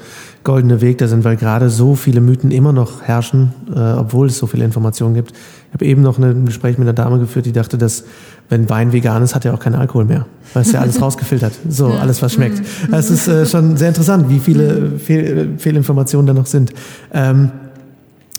goldene 0.45 0.81
Weg 0.81 0.99
da 0.99 1.09
sind, 1.09 1.25
weil 1.25 1.37
gerade 1.37 1.71
so 1.71 1.95
viele 1.95 2.21
Mythen 2.21 2.51
immer 2.51 2.73
noch 2.73 3.03
herrschen, 3.03 3.53
äh, 3.75 3.79
obwohl 3.79 4.29
es 4.29 4.39
so 4.39 4.47
viele 4.47 4.65
Informationen 4.65 5.15
gibt. 5.15 5.33
Ich 5.69 5.75
habe 5.75 5.85
eben 5.85 6.03
noch 6.03 6.19
ein 6.19 6.47
Gespräch 6.47 6.79
mit 6.79 6.89
einer 6.89 6.95
Dame 6.95 7.19
geführt, 7.19 7.45
die 7.47 7.53
dachte, 7.53 7.77
dass 7.77 8.05
wenn 8.49 8.71
Wein 8.71 8.93
vegan 8.93 9.23
ist, 9.23 9.35
hat 9.35 9.45
er 9.45 9.53
auch 9.53 9.61
keinen 9.61 9.75
Alkohol 9.75 10.07
mehr, 10.07 10.27
weil 10.55 10.63
es 10.63 10.73
ja 10.73 10.81
alles 10.81 11.01
rausgefiltert. 11.03 11.53
So, 11.69 11.89
alles 11.89 12.23
was 12.23 12.33
schmeckt. 12.33 12.59
Mhm. 12.59 12.95
Es 12.95 13.11
ist 13.11 13.29
äh, 13.29 13.45
schon 13.45 13.77
sehr 13.77 13.89
interessant, 13.89 14.31
wie 14.31 14.39
viele 14.39 14.99
Fehl 14.99 15.55
Fehlinformationen 15.59 16.27
da 16.27 16.33
noch 16.33 16.47
sind. 16.47 16.73
Ähm, 17.13 17.51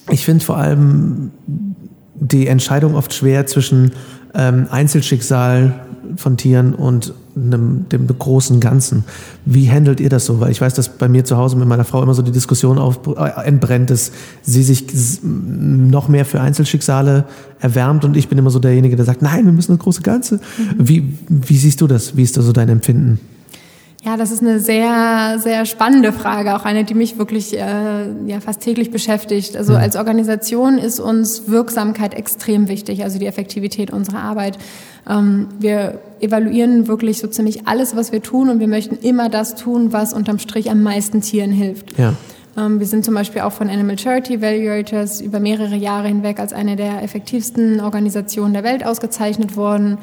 ich 0.10 0.26
finde 0.26 0.44
vor 0.44 0.58
allem 0.58 1.32
die 2.16 2.48
Entscheidung 2.48 2.96
oft 2.96 3.14
schwer 3.14 3.46
zwischen 3.46 3.92
ähm, 4.34 4.68
Einzelschicksal 4.70 5.74
von 6.16 6.38
Tieren 6.38 6.74
und 6.74 7.14
einem, 7.36 7.88
dem 7.90 8.08
großen 8.08 8.60
Ganzen. 8.60 9.04
Wie 9.46 9.70
handelt 9.70 10.00
ihr 10.00 10.10
das 10.10 10.26
so? 10.26 10.40
Weil 10.40 10.52
ich 10.52 10.62
weiß, 10.62 10.74
dass 10.74 10.90
bei 10.90 11.08
mir 11.08 11.26
zu 11.26 11.38
Hause 11.38 11.56
mit 11.56 11.68
meiner 11.68 11.86
Frau 11.86 12.02
immer 12.04 12.14
so 12.14 12.22
die 12.22 12.32
Diskussion 12.32 12.78
auf, 12.78 13.00
äh, 13.08 13.46
entbrennt, 13.46 13.90
dass 13.90 14.12
sie 14.42 14.64
sich 14.64 14.86
noch 15.24 16.08
mehr 16.08 16.26
für 16.26 16.42
Einzelschicksale 16.42 17.26
erwärmt 17.60 18.06
und 18.06 18.18
ich 18.18 18.28
bin 18.28 18.38
immer 18.38 18.50
so 18.50 18.60
derjenige, 18.60 18.96
der 18.96 19.06
sagt, 19.06 19.22
nein, 19.22 19.46
wir 19.46 19.54
müssen 19.54 19.74
das 19.74 19.80
große 19.80 20.02
Ganze. 20.02 20.36
Mhm. 20.36 20.40
Wie, 20.78 21.18
wie 21.28 21.58
siehst 21.58 21.82
du 21.82 21.88
das? 21.88 22.18
Wie 22.18 22.24
ist 22.24 22.38
da 22.38 22.42
so 22.42 22.52
dein 22.52 22.70
Empfinden? 22.70 23.20
Ja, 24.06 24.16
das 24.16 24.32
ist 24.32 24.42
eine 24.42 24.60
sehr, 24.62 25.40
sehr 25.40 25.66
spannende 25.66 26.14
Frage, 26.14 26.56
auch 26.56 26.64
eine, 26.64 26.86
die 26.86 26.94
mich 26.94 27.18
wirklich 27.18 27.58
äh, 27.58 27.60
ja, 28.28 28.40
fast 28.40 28.62
täglich 28.62 28.92
beschäftigt. 28.92 29.58
Also 29.58 29.76
als 29.76 29.98
Organisation 29.98 30.78
ist 30.78 31.02
uns 31.02 31.50
Wirksamkeit 31.50 32.14
extrem 32.14 32.70
wichtig, 32.70 33.04
also 33.04 33.20
die 33.20 33.26
Effektivität 33.26 33.92
unserer 33.92 34.22
Arbeit. 34.22 34.58
Ähm, 35.08 35.50
wir 35.60 36.00
evaluieren 36.22 36.88
wirklich 36.88 37.20
so 37.20 37.28
ziemlich 37.28 37.68
alles, 37.68 37.94
was 37.94 38.14
wir 38.14 38.24
tun 38.24 38.50
und 38.50 38.62
wir 38.62 38.70
möchten 38.70 38.96
immer 38.96 39.28
das 39.28 39.56
tun, 39.56 39.92
was 39.92 40.14
unterm 40.14 40.40
Strich 40.40 40.72
am 40.72 40.82
meisten 40.82 41.20
Tieren 41.20 41.52
hilft. 41.52 41.98
Ja. 42.00 42.14
Ähm, 42.58 42.80
wir 42.80 42.88
sind 42.88 43.04
zum 43.04 43.16
Beispiel 43.16 43.42
auch 43.42 43.52
von 43.52 43.70
Animal 43.70 44.00
Charity 44.00 44.36
Evaluators 44.36 45.20
über 45.20 45.42
mehrere 45.42 45.76
Jahre 45.76 46.08
hinweg 46.08 46.40
als 46.40 46.54
eine 46.54 46.78
der 46.78 47.04
effektivsten 47.04 47.82
Organisationen 47.82 48.54
der 48.54 48.64
Welt 48.64 48.86
ausgezeichnet 48.86 49.58
worden. 49.58 49.98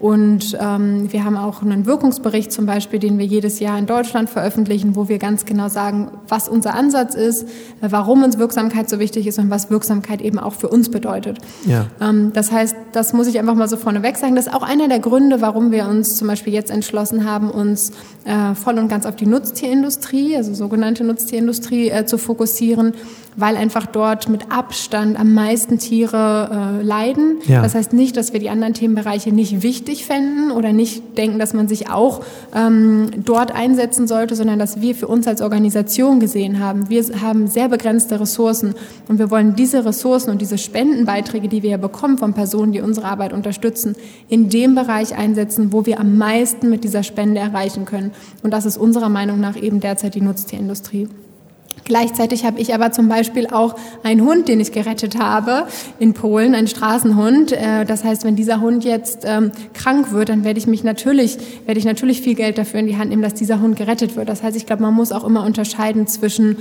Und 0.00 0.56
ähm, 0.58 1.12
wir 1.12 1.24
haben 1.24 1.36
auch 1.36 1.60
einen 1.60 1.84
Wirkungsbericht 1.84 2.50
zum 2.50 2.64
Beispiel, 2.64 2.98
den 2.98 3.18
wir 3.18 3.26
jedes 3.26 3.60
Jahr 3.60 3.78
in 3.78 3.84
Deutschland 3.84 4.30
veröffentlichen, 4.30 4.96
wo 4.96 5.10
wir 5.10 5.18
ganz 5.18 5.44
genau 5.44 5.68
sagen, 5.68 6.10
was 6.26 6.48
unser 6.48 6.74
Ansatz 6.74 7.14
ist, 7.14 7.46
warum 7.82 8.22
uns 8.22 8.38
Wirksamkeit 8.38 8.88
so 8.88 8.98
wichtig 8.98 9.26
ist 9.26 9.38
und 9.38 9.50
was 9.50 9.68
Wirksamkeit 9.68 10.22
eben 10.22 10.38
auch 10.38 10.54
für 10.54 10.68
uns 10.68 10.90
bedeutet. 10.90 11.36
Ja. 11.66 11.84
Ähm, 12.00 12.32
das 12.32 12.50
heißt, 12.50 12.74
das 12.92 13.12
muss 13.12 13.26
ich 13.26 13.38
einfach 13.38 13.54
mal 13.54 13.68
so 13.68 13.76
vorneweg 13.76 14.16
sagen. 14.16 14.36
Das 14.36 14.46
ist 14.46 14.54
auch 14.54 14.62
einer 14.62 14.88
der 14.88 15.00
Gründe, 15.00 15.42
warum 15.42 15.70
wir 15.70 15.86
uns 15.86 16.16
zum 16.16 16.28
Beispiel 16.28 16.54
jetzt 16.54 16.70
entschlossen 16.70 17.28
haben, 17.28 17.50
uns 17.50 17.92
äh, 18.24 18.54
voll 18.54 18.78
und 18.78 18.88
ganz 18.88 19.04
auf 19.04 19.16
die 19.16 19.26
Nutztierindustrie, 19.26 20.34
also 20.34 20.54
sogenannte 20.54 21.04
Nutztierindustrie, 21.04 21.90
äh, 21.90 22.06
zu 22.06 22.16
fokussieren, 22.16 22.94
weil 23.36 23.56
einfach 23.56 23.84
dort 23.84 24.30
mit 24.30 24.50
Abstand 24.50 25.20
am 25.20 25.34
meisten 25.34 25.78
Tiere 25.78 26.78
äh, 26.80 26.82
leiden. 26.82 27.38
Ja. 27.46 27.60
Das 27.60 27.74
heißt 27.74 27.92
nicht, 27.92 28.16
dass 28.16 28.32
wir 28.32 28.40
die 28.40 28.48
anderen 28.48 28.72
Themenbereiche 28.74 29.30
nicht 29.30 29.62
wichtig 29.62 29.89
fänden 29.98 30.50
oder 30.50 30.72
nicht 30.72 31.18
denken, 31.18 31.38
dass 31.38 31.54
man 31.54 31.68
sich 31.68 31.90
auch 31.90 32.22
ähm, 32.54 33.10
dort 33.24 33.52
einsetzen 33.52 34.06
sollte, 34.06 34.34
sondern 34.34 34.58
dass 34.58 34.80
wir 34.80 34.94
für 34.94 35.08
uns 35.08 35.26
als 35.26 35.42
Organisation 35.42 36.20
gesehen 36.20 36.60
haben, 36.60 36.88
wir 36.88 37.04
haben 37.20 37.46
sehr 37.46 37.68
begrenzte 37.68 38.20
Ressourcen 38.20 38.74
und 39.08 39.18
wir 39.18 39.30
wollen 39.30 39.56
diese 39.56 39.84
Ressourcen 39.84 40.30
und 40.30 40.40
diese 40.40 40.58
Spendenbeiträge, 40.58 41.48
die 41.48 41.62
wir 41.62 41.70
ja 41.70 41.76
bekommen 41.76 42.18
von 42.18 42.34
Personen, 42.34 42.72
die 42.72 42.80
unsere 42.80 43.06
Arbeit 43.06 43.32
unterstützen, 43.32 43.96
in 44.28 44.48
dem 44.48 44.74
Bereich 44.74 45.16
einsetzen, 45.16 45.72
wo 45.72 45.86
wir 45.86 46.00
am 46.00 46.16
meisten 46.16 46.70
mit 46.70 46.84
dieser 46.84 47.02
Spende 47.02 47.40
erreichen 47.40 47.84
können. 47.84 48.12
Und 48.42 48.52
das 48.52 48.66
ist 48.66 48.76
unserer 48.76 49.08
Meinung 49.08 49.40
nach 49.40 49.56
eben 49.56 49.80
derzeit 49.80 50.14
die 50.14 50.20
Nutztierindustrie. 50.20 51.08
Gleichzeitig 51.84 52.44
habe 52.44 52.60
ich 52.60 52.74
aber 52.74 52.92
zum 52.92 53.08
Beispiel 53.08 53.46
auch 53.46 53.74
einen 54.02 54.22
Hund, 54.22 54.48
den 54.48 54.60
ich 54.60 54.72
gerettet 54.72 55.18
habe 55.18 55.66
in 55.98 56.14
Polen, 56.14 56.54
einen 56.54 56.68
Straßenhund. 56.68 57.52
Äh, 57.52 57.84
das 57.84 58.04
heißt, 58.04 58.24
wenn 58.24 58.36
dieser 58.36 58.60
Hund 58.60 58.84
jetzt 58.84 59.24
ähm, 59.24 59.52
krank 59.74 60.12
wird, 60.12 60.28
dann 60.28 60.44
werde 60.44 60.58
ich 60.58 60.66
mich 60.66 60.84
natürlich, 60.84 61.38
werde 61.66 61.78
ich 61.78 61.84
natürlich 61.84 62.22
viel 62.22 62.34
Geld 62.34 62.58
dafür 62.58 62.80
in 62.80 62.86
die 62.86 62.96
Hand 62.96 63.10
nehmen, 63.10 63.22
dass 63.22 63.34
dieser 63.34 63.60
Hund 63.60 63.76
gerettet 63.76 64.16
wird. 64.16 64.28
Das 64.28 64.42
heißt, 64.42 64.56
ich 64.56 64.66
glaube, 64.66 64.82
man 64.82 64.94
muss 64.94 65.12
auch 65.12 65.24
immer 65.24 65.44
unterscheiden 65.44 66.06
zwischen 66.06 66.56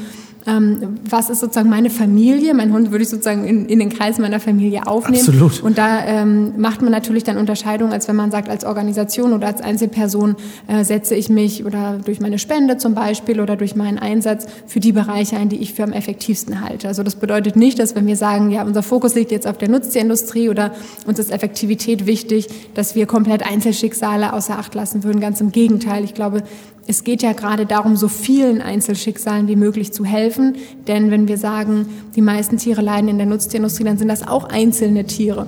ähm, 0.50 1.00
was 1.10 1.30
ist 1.30 1.40
sozusagen 1.40 1.70
meine 1.70 1.90
Familie. 1.90 2.54
Mein 2.54 2.74
Hund 2.74 2.92
würde 2.92 3.04
ich 3.04 3.10
sozusagen 3.10 3.46
in, 3.46 3.68
in 3.68 3.80
den 3.80 3.90
Kreis 3.90 4.18
meiner 4.18 4.40
Familie 4.40 4.88
aufnehmen. 4.88 5.20
Absolut. 5.20 5.62
Und 5.62 5.78
da 5.78 6.06
ähm, 6.06 6.54
macht 6.58 6.82
man 6.82 6.92
natürlich 6.92 7.24
dann 7.24 7.38
Unterscheidungen, 7.38 7.94
als 7.94 8.08
wenn 8.08 8.16
man 8.16 8.32
sagt, 8.32 8.50
als 8.50 8.66
Organisation 8.66 9.34
oder 9.34 9.48
als 9.48 9.62
Einzelperson 9.62 10.36
äh, 10.68 10.84
setze 10.84 11.16
ich 11.16 11.30
mich 11.30 11.66
oder 11.66 12.00
durch 12.04 12.20
meine 12.20 12.40
Spende 12.40 12.78
zum 12.78 12.96
Beispiel 12.96 13.40
oder 13.40 13.56
durch 13.56 13.76
meinen 13.76 14.00
Einsatz 14.00 14.48
für 14.66 14.80
die 14.80 14.92
Bereiche 14.92 15.38
ein, 15.38 15.50
die 15.50 15.58
ich 15.58 15.74
für 15.74 15.84
am 15.84 15.94
effektivsten 15.94 16.62
halte. 16.62 16.88
Also 16.88 17.04
das 17.04 17.16
bedeutet 17.16 17.56
nicht, 17.56 17.80
dass 17.80 17.96
wenn 17.96 18.08
wir 18.08 18.16
sagen, 18.16 18.50
ja, 18.52 18.64
unser 18.64 18.84
Fokus 18.84 19.16
liegt 19.16 19.32
jetzt 19.32 19.48
auf 19.48 19.58
der 19.58 19.70
Nutztierindustrie 19.70 20.50
oder 20.50 20.74
uns 21.06 21.20
ist 21.20 21.32
Effektivität 21.32 22.06
wichtig, 22.06 22.48
dass 22.74 22.96
wir 22.96 23.06
komplett 23.06 23.46
Einzelschicksale 23.46 24.34
außer 24.34 24.58
Acht 24.58 24.74
lassen 24.76 25.04
würden. 25.04 25.20
Ganz 25.20 25.42
im 25.42 25.52
Gegenteil. 25.52 26.04
Ich 26.04 26.14
glaube, 26.14 26.44
es 26.88 27.04
geht 27.04 27.22
ja 27.22 27.34
gerade 27.34 27.66
darum, 27.66 27.96
so 27.96 28.08
vielen 28.08 28.62
Einzelschicksalen 28.62 29.48
wie 29.48 29.56
möglich 29.56 29.94
zu 29.94 30.06
helfen. 30.06 30.56
Denn 30.88 31.12
wenn 31.12 31.28
wir 31.28 31.38
sagen, 31.38 31.86
die 32.16 32.22
meisten 32.22 32.58
Tiere 32.58 32.82
leiden 32.82 33.10
in 33.10 33.18
der 33.18 33.28
Nutztierindustrie, 33.28 33.84
dann 33.84 33.98
sind 33.98 34.08
das 34.08 34.28
auch 34.28 34.46
einzelne 34.46 35.06
Tiere. 35.06 35.48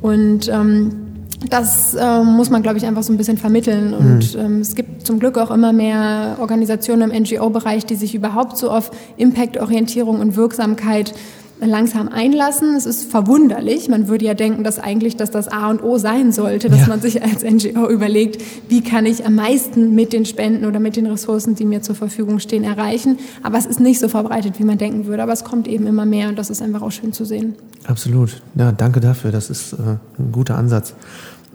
Und 0.00 0.48
ähm, 0.48 1.06
das 1.50 1.94
äh, 1.94 2.22
muss 2.22 2.50
man, 2.50 2.62
glaube 2.62 2.78
ich, 2.78 2.86
einfach 2.86 3.02
so 3.02 3.12
ein 3.12 3.16
bisschen 3.16 3.36
vermitteln. 3.36 3.94
Und 3.94 4.34
mhm. 4.34 4.40
ähm, 4.40 4.60
es 4.60 4.74
gibt 4.74 5.06
zum 5.06 5.18
Glück 5.18 5.38
auch 5.38 5.50
immer 5.50 5.72
mehr 5.72 6.36
Organisationen 6.40 7.10
im 7.10 7.22
NGO-Bereich, 7.22 7.84
die 7.84 7.94
sich 7.94 8.14
überhaupt 8.14 8.56
so 8.56 8.70
auf 8.70 8.90
Impact-Orientierung 9.16 10.20
und 10.20 10.36
Wirksamkeit 10.36 11.14
langsam 11.60 12.08
einlassen. 12.08 12.74
Es 12.74 12.86
ist 12.86 13.10
verwunderlich. 13.10 13.88
Man 13.88 14.08
würde 14.08 14.24
ja 14.24 14.34
denken, 14.34 14.64
dass 14.64 14.78
eigentlich 14.78 15.16
das 15.16 15.30
das 15.30 15.48
A 15.48 15.70
und 15.70 15.82
O 15.82 15.98
sein 15.98 16.32
sollte, 16.32 16.68
dass 16.68 16.80
ja. 16.80 16.88
man 16.88 17.00
sich 17.00 17.22
als 17.22 17.42
NGO 17.42 17.88
überlegt, 17.88 18.42
wie 18.68 18.82
kann 18.82 19.06
ich 19.06 19.26
am 19.26 19.36
meisten 19.36 19.94
mit 19.94 20.12
den 20.12 20.26
Spenden 20.26 20.66
oder 20.66 20.80
mit 20.80 20.96
den 20.96 21.06
Ressourcen, 21.06 21.54
die 21.54 21.64
mir 21.64 21.82
zur 21.82 21.94
Verfügung 21.94 22.38
stehen, 22.38 22.64
erreichen. 22.64 23.18
Aber 23.42 23.58
es 23.58 23.66
ist 23.66 23.80
nicht 23.80 24.00
so 24.00 24.08
verbreitet, 24.08 24.58
wie 24.58 24.64
man 24.64 24.78
denken 24.78 25.06
würde. 25.06 25.22
Aber 25.22 25.32
es 25.32 25.44
kommt 25.44 25.68
eben 25.68 25.86
immer 25.86 26.04
mehr 26.04 26.28
und 26.28 26.38
das 26.38 26.50
ist 26.50 26.62
einfach 26.62 26.82
auch 26.82 26.92
schön 26.92 27.12
zu 27.12 27.24
sehen. 27.24 27.54
Absolut. 27.86 28.42
Ja, 28.54 28.72
danke 28.72 29.00
dafür. 29.00 29.32
Das 29.32 29.50
ist 29.50 29.72
äh, 29.72 29.76
ein 30.18 30.32
guter 30.32 30.58
Ansatz. 30.58 30.94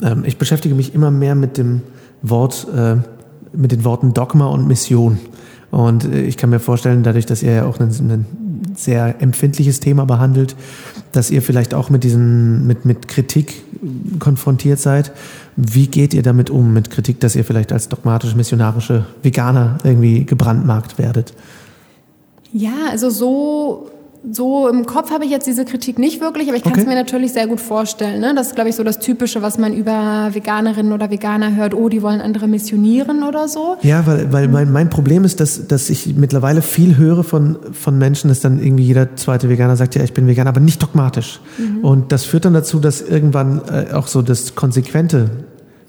Ähm, 0.02 0.24
ich 0.26 0.38
beschäftige 0.38 0.76
mich 0.76 0.96
immer 0.96 1.12
mehr 1.12 1.36
mit 1.36 1.58
dem 1.58 1.82
Wort, 2.22 2.68
äh, 2.76 2.96
mit 3.54 3.72
den 3.72 3.84
Worten 3.84 4.14
Dogma 4.14 4.48
und 4.48 4.68
Mission. 4.68 5.20
Und 5.72 6.06
äh, 6.06 6.22
ich 6.22 6.38
kann 6.38 6.50
mir 6.50 6.60
vorstellen, 6.60 7.04
dadurch, 7.04 7.26
dass 7.26 7.44
ihr 7.44 7.54
ja 7.54 7.66
auch 7.66 7.80
einen, 7.80 7.92
einen 7.92 8.26
sehr 8.76 9.22
empfindliches 9.22 9.80
Thema 9.80 10.06
behandelt, 10.06 10.56
dass 11.12 11.32
ihr 11.32 11.42
vielleicht 11.42 11.74
auch 11.74 11.90
mit 11.90 12.04
diesen, 12.04 12.68
mit, 12.68 12.86
mit 12.86 13.08
Kritik 13.08 13.64
konfrontiert 14.20 14.80
seid. 14.80 15.12
Wie 15.56 15.88
geht 15.88 16.14
ihr 16.14 16.24
damit 16.24 16.50
um, 16.50 16.74
mit 16.74 16.90
Kritik, 16.90 17.20
dass 17.20 17.36
ihr 17.36 17.44
vielleicht 17.44 17.72
als 17.72 17.90
dogmatisch 17.90 18.36
missionarische 18.36 19.06
Veganer 19.24 19.78
irgendwie 19.84 20.26
gebrandmarkt 20.26 20.98
werdet? 20.98 21.34
Ja, 22.54 22.90
also 22.90 23.10
so 23.10 23.91
so 24.30 24.68
im 24.68 24.86
Kopf 24.86 25.10
habe 25.10 25.26
ich 25.26 25.32
jetzt 25.32 25.48
diese 25.48 25.66
Kritik 25.66 25.98
nicht 25.98 26.22
wirklich, 26.22 26.48
aber 26.48 26.58
ich 26.58 26.64
kann 26.64 26.74
es 26.74 26.80
okay. 26.80 26.90
mir 26.90 26.96
natürlich 26.96 27.34
sehr 27.34 27.48
gut 27.48 27.60
vorstellen. 27.60 28.22
Ne? 28.22 28.34
Das 28.36 28.48
ist, 28.48 28.56
glaube 28.56 28.70
ich, 28.70 28.76
so 28.76 28.84
das 28.84 29.00
Typische, 29.00 29.42
was 29.42 29.58
man 29.58 29.74
über 29.74 30.30
Veganerinnen 30.32 30.94
oder 30.94 31.10
Veganer 31.10 31.56
hört. 31.56 31.74
Oh, 31.74 31.90
die 31.90 32.04
wollen 32.04 32.22
andere 32.22 32.48
missionieren 32.48 33.24
oder 33.24 33.48
so. 33.48 33.78
Ja, 33.82 34.06
weil, 34.06 34.32
weil 34.32 34.48
mein, 34.48 34.72
mein 34.72 34.90
Problem 34.90 35.24
ist, 35.24 35.40
dass, 35.40 35.68
dass 35.68 35.90
ich 35.90 36.16
mittlerweile 36.16 36.62
viel 36.62 36.98
höre 36.98 37.24
von, 37.24 37.58
von 37.72 37.98
Menschen, 37.98 38.28
dass 38.28 38.42
dann 38.42 38.60
irgendwie 38.60 38.84
jeder 38.84 39.16
zweite 39.16 39.50
Veganer 39.50 39.76
sagt, 39.76 39.96
ja, 39.96 40.04
ich 40.04 40.14
bin 40.14 40.28
Veganer, 40.28 40.50
aber 40.50 40.60
nicht 40.60 40.84
dogmatisch. 40.84 41.42
Mhm. 41.58 41.84
Und 41.84 42.12
das 42.12 42.24
führt 42.24 42.46
dann 42.46 42.54
dazu, 42.54 42.80
dass 42.80 43.02
irgendwann 43.02 43.62
äh, 43.68 43.94
auch 43.94 44.06
so 44.06 44.22
das 44.22 44.54
Konsequente 44.54 45.32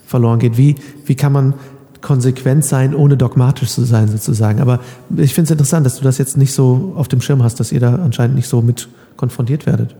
verloren 0.07 0.39
geht. 0.39 0.57
Wie, 0.57 0.77
wie 1.05 1.17
kann 1.17 1.33
man 1.33 1.55
konsequent 2.03 2.65
sein, 2.65 2.95
ohne 2.95 3.17
dogmatisch 3.17 3.71
zu 3.71 3.83
sein, 3.85 4.09
sozusagen. 4.09 4.61
Aber 4.61 4.81
ich 5.17 5.35
finde 5.35 5.47
es 5.47 5.51
interessant, 5.53 5.87
dass 5.87 5.97
du 5.97 6.05
das 6.05 6.19
jetzt 6.19 6.37
nicht 6.37 6.53
so 6.53 6.93
auf 6.97 7.09
dem 7.09 7.21
Schirm 7.21 7.43
hast, 7.43 7.61
dass 7.61 7.73
ihr 7.73 7.81
da 7.81 7.95
anscheinend 7.95 8.37
nicht 8.37 8.49
so 8.49 8.61
mit 8.61 8.89
konfrontiert 9.17 9.65
werdet. 9.67 9.95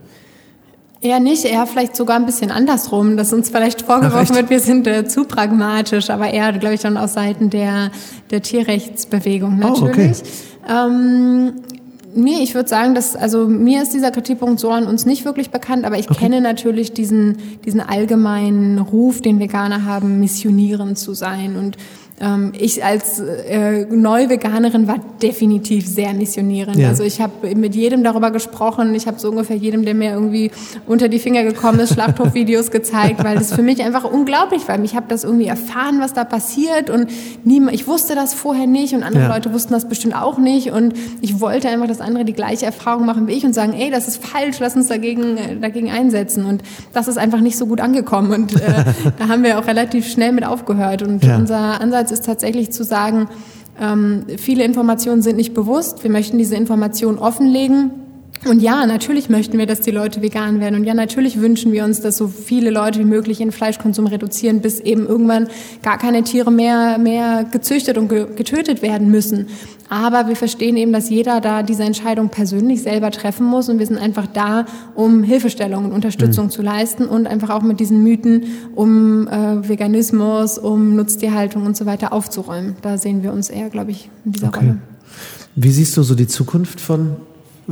Eher 1.01 1.19
nicht, 1.19 1.45
eher 1.45 1.67
vielleicht 1.67 1.97
sogar 1.97 2.17
ein 2.17 2.27
bisschen 2.27 2.53
andersrum, 2.53 3.17
dass 3.17 3.33
uns 3.33 3.49
vielleicht 3.49 3.83
vorgeworfen 3.83 4.37
wird, 4.37 4.51
wir 4.51 4.61
sind 4.61 4.87
äh, 4.87 5.05
zu 5.05 5.25
pragmatisch, 5.25 6.11
aber 6.11 6.31
eher, 6.31 6.53
glaube 6.53 6.75
ich, 6.75 6.81
dann 6.81 6.97
aus 6.97 7.15
Seiten 7.15 7.51
der, 7.51 7.91
der 8.31 8.43
Tierrechtsbewegung 8.43 9.59
natürlich. 9.59 10.23
Oh, 10.23 10.65
okay. 10.65 10.93
ähm, 10.93 11.53
Nee, 12.15 12.43
ich 12.43 12.55
würde 12.55 12.69
sagen, 12.69 12.95
dass, 12.95 13.17
also 13.17 13.47
mir 13.47 13.83
ist 13.83 13.95
dieser 13.95 14.11
Kritikpunkt 14.11 14.61
so 14.61 14.71
an 14.71 14.87
uns 14.87 15.07
nicht 15.07 15.25
wirklich 15.25 15.51
bekannt, 15.51 15.85
aber 15.85 15.99
ich 15.99 16.11
okay. 16.11 16.21
kenne 16.21 16.41
natürlich 16.41 16.93
diesen, 16.93 17.39
diesen 17.65 17.81
allgemeinen 17.81 18.79
Ruf, 18.79 19.21
den 19.21 19.39
Veganer 19.39 19.85
haben, 19.85 20.21
missionierend 20.21 20.99
zu 20.99 21.15
sein. 21.15 21.57
Und 21.57 21.77
ich 22.53 22.85
als 22.85 23.19
äh, 23.19 23.85
Neu-Veganerin 23.87 24.87
war 24.87 25.01
definitiv 25.21 25.89
sehr 25.89 26.15
missionierend. 26.15 26.77
Ja. 26.77 26.89
Also 26.89 27.03
ich 27.03 27.21
habe 27.21 27.53
mit 27.57 27.75
jedem 27.75 28.05
darüber 28.05 28.31
gesprochen. 28.31 28.95
Ich 28.95 29.09
habe 29.09 29.19
so 29.19 29.31
ungefähr 29.31 29.57
jedem, 29.57 29.85
der 29.85 29.95
mir 29.95 30.13
irgendwie 30.13 30.53
unter 30.87 31.09
die 31.09 31.19
Finger 31.19 31.43
gekommen 31.43 31.81
ist, 31.81 31.95
Schlachthofvideos 31.95 32.71
gezeigt, 32.71 33.25
weil 33.25 33.37
das 33.37 33.53
für 33.53 33.63
mich 33.63 33.83
einfach 33.83 34.05
unglaublich 34.05 34.69
war. 34.69 34.81
Ich 34.85 34.95
habe 34.95 35.07
das 35.09 35.25
irgendwie 35.25 35.47
erfahren, 35.47 35.99
was 36.01 36.15
da 36.15 36.25
passiert 36.25 36.91
und 36.91 37.09
niemand, 37.43 37.75
ich 37.75 37.89
wusste 37.89 38.15
das 38.15 38.35
vorher 38.35 38.69
nicht 38.69 38.95
und 38.95 39.03
andere 39.03 39.25
ja. 39.25 39.35
Leute 39.35 39.53
wussten 39.53 39.73
das 39.73 39.89
bestimmt 39.89 40.15
auch 40.15 40.39
nicht 40.39 40.71
und 40.71 40.95
ich 41.23 41.41
wollte 41.41 41.69
einfach, 41.69 41.89
dass 41.89 42.01
andere 42.01 42.25
die 42.25 42.35
gleiche 42.35 42.67
Erfahrung 42.67 43.05
machen 43.05 43.27
wie 43.27 43.33
ich 43.33 43.45
und 43.45 43.53
sagen, 43.53 43.73
ey, 43.73 43.91
das 43.91 44.07
ist 44.07 44.25
falsch, 44.25 44.61
lass 44.61 44.77
uns 44.77 44.87
dagegen, 44.87 45.37
äh, 45.37 45.57
dagegen 45.57 45.91
einsetzen 45.91 46.47
und 46.47 46.63
das 46.93 47.09
ist 47.09 47.19
einfach 47.19 47.41
nicht 47.41 47.59
so 47.59 47.67
gut 47.67 47.81
angekommen 47.81 48.33
und 48.33 48.55
äh, 48.55 48.85
da 49.19 49.27
haben 49.27 49.43
wir 49.43 49.59
auch 49.59 49.67
relativ 49.67 50.07
schnell 50.07 50.31
mit 50.31 50.47
aufgehört 50.47 51.03
und 51.03 51.25
ja. 51.25 51.37
unser 51.37 51.81
Ansatz 51.81 52.12
ist 52.13 52.25
tatsächlich 52.27 52.73
zu 52.73 52.85
sagen, 52.85 53.29
ähm, 53.81 54.27
viele 54.39 54.65
Informationen 54.65 55.23
sind 55.23 55.37
nicht 55.37 55.55
bewusst. 55.55 56.03
Wir 56.03 56.11
möchten 56.11 56.39
diese 56.39 56.57
Informationen 56.57 57.19
offenlegen 57.19 58.02
und 58.45 58.61
ja, 58.61 58.87
natürlich 58.87 59.29
möchten 59.29 59.57
wir, 59.57 59.67
dass 59.67 59.81
die 59.81 59.93
Leute 59.93 60.21
vegan 60.21 60.59
werden. 60.59 60.75
Und 60.75 60.85
ja, 60.85 60.95
natürlich 60.95 61.41
wünschen 61.41 61.73
wir 61.73 61.85
uns, 61.85 62.01
dass 62.01 62.17
so 62.17 62.27
viele 62.27 62.71
Leute 62.71 62.99
wie 62.99 63.05
möglich 63.05 63.39
ihren 63.39 63.53
Fleischkonsum 63.53 64.09
reduzieren, 64.09 64.61
bis 64.61 64.81
eben 64.81 65.07
irgendwann 65.07 65.47
gar 65.83 65.97
keine 65.97 66.25
Tiere 66.25 66.51
mehr, 66.51 66.99
mehr 66.99 67.45
gezüchtet 67.45 67.99
und 67.99 68.09
getötet 68.09 68.83
werden 68.83 69.11
müssen. 69.11 69.47
Aber 69.89 70.27
wir 70.27 70.35
verstehen 70.35 70.77
eben, 70.77 70.93
dass 70.93 71.09
jeder 71.09 71.41
da 71.41 71.63
diese 71.63 71.85
Entscheidung 71.85 72.31
persönlich 72.31 72.83
selber 72.83 73.13
treffen 73.13 73.47
muss. 73.47 73.69
Und 73.69 73.79
wir 73.79 73.87
sind 73.87 73.99
einfach 73.99 74.27
da, 74.27 74.67
um 74.97 75.23
Hilfestellung 75.23 75.85
und 75.85 75.93
Unterstützung 75.93 76.47
mhm. 76.47 76.51
zu 76.51 76.63
leisten 76.63 77.05
und 77.07 77.29
einfach 77.29 77.51
auch 77.51 77.63
mit 77.63 77.79
diesen 77.79 78.03
Mythen 78.03 78.45
um 78.75 79.29
äh, 79.29 79.69
Veganismus, 79.69 80.59
um 80.59 80.97
Nutztierhaltung 80.97 81.65
und 81.65 81.77
so 81.77 81.87
weiter 81.87 82.13
aufzuräumen. 82.13 82.75
Da 82.83 82.99
sehen 82.99 83.23
wir 83.23 83.33
uns 83.33 83.51
eher, 83.51 83.71
glaube 83.71 83.93
ich, 83.93 84.11
in 84.25 84.33
dieser 84.33 84.49
okay. 84.49 84.59
Rolle. 84.61 84.79
Wie 85.55 85.71
siehst 85.71 85.97
du 85.97 86.03
so 86.03 86.15
die 86.15 86.27
Zukunft 86.27 86.81
von 86.81 87.17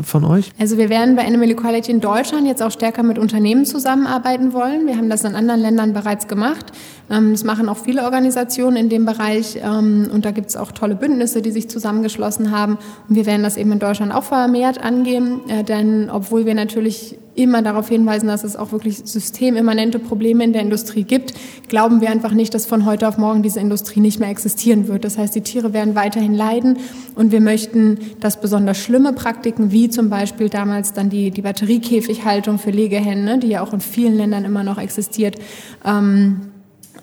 von 0.03 0.25
euch? 0.25 0.51
Also 0.59 0.79
wir 0.79 0.89
werden 0.89 1.17
bei 1.17 1.27
Animal 1.27 1.51
Equality 1.51 1.91
in 1.91 2.01
Deutschland 2.01 2.47
jetzt 2.47 2.63
auch 2.63 2.71
stärker 2.71 3.03
mit 3.03 3.19
Unternehmen 3.19 3.65
zusammenarbeiten 3.65 4.53
wollen. 4.53 4.87
Wir 4.87 4.97
haben 4.97 5.11
das 5.11 5.25
in 5.25 5.35
anderen 5.35 5.61
Ländern 5.61 5.93
bereits 5.93 6.29
gemacht. 6.29 6.73
Ähm, 7.11 7.33
das 7.33 7.45
machen 7.45 7.69
auch 7.69 7.77
viele 7.77 8.05
Organisationen 8.05 8.77
in 8.77 8.89
dem 8.89 9.05
Bereich 9.05 9.57
ähm, 9.63 10.11
und 10.13 10.25
da 10.25 10.31
gibt 10.31 10.51
es 10.51 10.57
auch 10.57 10.73
tolle 10.73 10.95
Bündnisse, 10.95 11.43
die 11.43 11.51
sich 11.51 11.69
zusammengeschlossen 11.69 12.51
haben. 12.51 12.79
Und 13.09 13.17
wir 13.17 13.27
werden 13.27 13.43
das 13.43 13.57
eben 13.57 13.73
in 13.73 13.79
Deutschland 13.79 14.13
auch 14.15 14.25
vermehrt 14.25 14.83
angehen, 14.83 15.41
äh, 15.49 15.65
denn 15.65 16.11
obwohl 16.11 16.47
wir 16.47 16.55
natürlich 16.55 17.19
immer 17.35 17.63
darauf 17.63 17.89
hinweisen, 17.89 18.27
dass 18.27 18.45
es 18.45 18.57
auch 18.57 18.73
wirklich 18.73 18.99
systemimmanente 19.05 19.99
Probleme 19.99 20.45
in 20.45 20.53
der 20.53 20.63
Industrie 20.63 21.05
gibt, 21.05 21.35
glauben 21.69 22.01
wir 22.01 22.11
einfach 22.11 22.33
nicht, 22.33 22.55
dass 22.55 22.67
von 22.67 22.85
heute 22.85 23.09
auf 23.09 23.19
morgen 23.19 23.43
diese 23.43 23.61
Industrie 23.61 24.01
nicht 24.01 24.21
mehr 24.21 24.31
existieren 24.31 24.89
wird. 24.89 25.05
Das 25.05 25.17
heißt, 25.17 25.35
die 25.35 25.41
Tiere 25.41 25.73
werden 25.73 25.95
weiterhin 25.95 26.35
leiden 26.35 26.79
und 27.15 27.33
wir 27.33 27.41
möchten, 27.41 27.99
dass 28.21 28.41
besonders 28.41 28.79
schlimme 28.79 29.13
Praktiken, 29.13 29.71
wie 29.71 29.89
zum 29.89 30.11
Beispiel 30.11 30.49
damals 30.49 30.93
dann 30.93 31.11
die, 31.11 31.31
die 31.31 31.43
Batteriekäfighaltung 31.43 32.59
für 32.59 32.71
Legehennen, 32.71 33.41
die 33.41 33.49
ja 33.49 33.63
auch 33.63 33.73
in 33.73 33.81
vielen 33.81 34.17
Ländern 34.17 34.45
immer 34.45 34.65
noch 34.65 34.79
existiert, 34.79 35.37
ähm, 35.85 36.50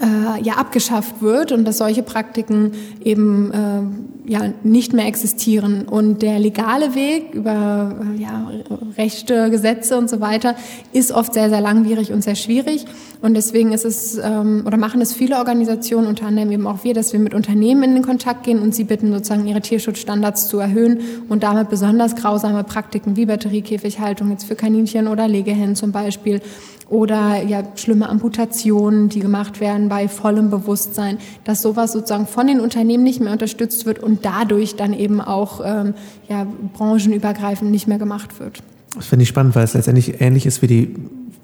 äh, 0.01 0.41
ja 0.43 0.55
abgeschafft 0.55 1.21
wird 1.21 1.51
und 1.51 1.65
dass 1.65 1.77
solche 1.77 2.03
Praktiken 2.03 2.71
eben 3.03 3.51
äh, 3.51 4.31
ja 4.31 4.53
nicht 4.63 4.93
mehr 4.93 5.05
existieren. 5.05 5.87
Und 5.87 6.21
der 6.21 6.39
legale 6.39 6.95
Weg 6.95 7.33
über 7.33 7.95
äh, 8.15 8.21
ja, 8.21 8.51
Rechte, 8.97 9.49
Gesetze 9.49 9.97
und 9.97 10.09
so 10.09 10.19
weiter 10.19 10.55
ist 10.93 11.11
oft 11.11 11.33
sehr 11.33 11.49
sehr 11.49 11.61
langwierig 11.61 12.11
und 12.11 12.23
sehr 12.23 12.35
schwierig. 12.35 12.85
Und 13.21 13.33
deswegen 13.33 13.71
ist 13.71 13.85
es 13.85 14.17
ähm, 14.17 14.63
oder 14.65 14.77
machen 14.77 15.01
es 15.01 15.13
viele 15.13 15.37
Organisationen 15.37 16.07
unter 16.07 16.27
anderem 16.27 16.51
eben 16.51 16.67
auch 16.67 16.83
wir, 16.83 16.93
dass 16.93 17.13
wir 17.13 17.19
mit 17.19 17.33
Unternehmen 17.33 17.83
in 17.83 17.93
den 17.95 18.03
Kontakt 18.03 18.43
gehen 18.43 18.59
und 18.59 18.75
sie 18.75 18.83
bitten 18.83 19.11
sozusagen 19.11 19.47
ihre 19.47 19.61
Tierschutzstandards 19.61 20.47
zu 20.47 20.59
erhöhen 20.59 20.99
und 21.29 21.43
damit 21.43 21.69
besonders 21.69 22.15
grausame 22.15 22.63
Praktiken 22.63 23.15
wie 23.15 23.25
Batteriekäfighaltung 23.25 24.31
jetzt 24.31 24.43
für 24.43 24.55
Kaninchen 24.55 25.07
oder 25.07 25.27
Legehennen 25.27 25.75
zum 25.75 25.91
Beispiel 25.91 26.41
oder 26.89 27.43
ja 27.43 27.63
schlimme 27.75 28.09
Amputationen, 28.09 29.09
die 29.09 29.19
gemacht 29.19 29.59
werden 29.59 29.89
bei 29.89 30.07
vollem 30.07 30.49
Bewusstsein, 30.49 31.17
dass 31.43 31.61
sowas 31.61 31.91
sozusagen 31.91 32.27
von 32.27 32.47
den 32.47 32.59
Unternehmen 32.59 33.03
nicht 33.03 33.19
mehr 33.19 33.31
unterstützt 33.31 33.85
wird 33.85 33.99
und 33.99 34.25
dadurch 34.25 34.75
dann 34.75 34.93
eben 34.93 35.21
auch 35.21 35.61
ähm, 35.63 35.93
ja, 36.29 36.45
branchenübergreifend 36.73 37.71
nicht 37.71 37.87
mehr 37.87 37.97
gemacht 37.97 38.39
wird. 38.39 38.63
Das 38.95 39.07
finde 39.07 39.23
ich 39.23 39.29
spannend, 39.29 39.55
weil 39.55 39.63
es 39.63 39.73
letztendlich 39.73 40.21
ähnlich 40.21 40.45
ist 40.45 40.61
wie 40.61 40.67
die 40.67 40.95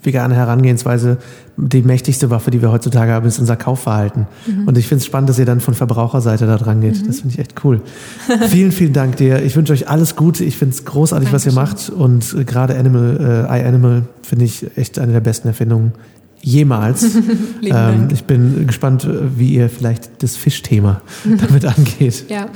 vegane 0.06 0.36
Herangehensweise 0.36 1.18
die 1.56 1.82
mächtigste 1.84 2.30
Waffe, 2.30 2.52
die 2.52 2.62
wir 2.62 2.72
heutzutage 2.72 3.12
haben, 3.12 3.28
ist 3.28 3.40
unser 3.40 3.56
Kaufverhalten. 3.56 4.28
Mhm. 4.48 4.68
Und 4.68 4.78
ich 4.78 4.88
finde 4.88 5.02
es 5.02 5.06
spannend, 5.06 5.30
dass 5.30 5.40
ihr 5.40 5.46
dann 5.46 5.60
von 5.60 5.74
Verbraucherseite 5.74 6.48
da 6.48 6.58
dran 6.58 6.82
geht. 6.82 7.02
Mhm. 7.02 7.08
Das 7.08 7.22
finde 7.22 7.34
ich 7.34 7.40
echt 7.40 7.64
cool. 7.64 7.82
vielen, 8.50 8.72
vielen 8.72 8.94
Dank 8.94 9.18
dir. 9.18 9.44
Ich 9.44 9.56
wünsche 9.56 9.74
euch 9.74 9.88
alles 9.88 10.16
Gute. 10.16 10.44
Ich 10.44 10.58
finde 10.58 10.76
es 10.76 10.86
großartig, 10.86 11.30
Dankeschön. 11.30 11.56
was 11.56 11.56
ihr 11.56 11.62
macht. 11.62 11.90
Und 11.90 12.48
gerade 12.48 12.78
Animal, 12.78 13.48
äh, 13.50 13.62
iAnimal 13.62 14.04
finde 14.24 14.46
ich 14.46 14.78
echt 14.78 15.00
eine 15.00 15.14
der 15.14 15.22
besten 15.22 15.48
Erfindungen 15.48 15.94
jemals. 16.42 17.16
ähm, 17.64 18.10
ich 18.12 18.26
bin 18.26 18.68
gespannt, 18.68 19.08
wie 19.38 19.54
ihr 19.54 19.70
vielleicht 19.70 20.24
das 20.24 20.36
Fischthema 20.36 21.02
damit 21.24 21.66
angeht. 21.66 22.26
Ja. 22.30 22.48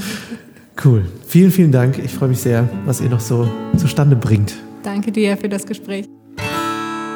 Cool. 0.84 1.06
Vielen, 1.26 1.52
vielen 1.52 1.72
Dank. 1.72 1.98
Ich 1.98 2.14
freue 2.14 2.30
mich 2.30 2.40
sehr, 2.40 2.70
was 2.86 3.02
ihr 3.02 3.10
noch 3.10 3.20
so 3.20 3.50
zustande 3.78 4.16
bringt. 4.16 4.54
Danke 4.84 5.12
dir 5.12 5.38
für 5.38 5.50
das 5.50 5.66
Gespräch. 5.66 6.06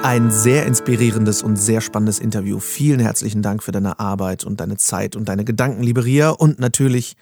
Ein 0.04 0.32
sehr 0.32 0.66
inspirierendes 0.66 1.44
und 1.44 1.58
sehr 1.58 1.80
spannendes 1.80 2.18
Interview. 2.18 2.60
Vielen 2.60 3.00
herzlichen 3.00 3.44
Dank 3.44 3.62
für 3.62 3.72
deine 3.72 4.00
Arbeit 4.00 4.44
und 4.44 4.60
deine 4.60 4.78
Zeit 4.78 5.16
und 5.16 5.30
deine 5.30 5.46
Gedanken, 5.46 5.84
liebe 5.84 6.04
Ria. 6.04 6.32
Und 6.32 6.58
natürlich 6.58 7.16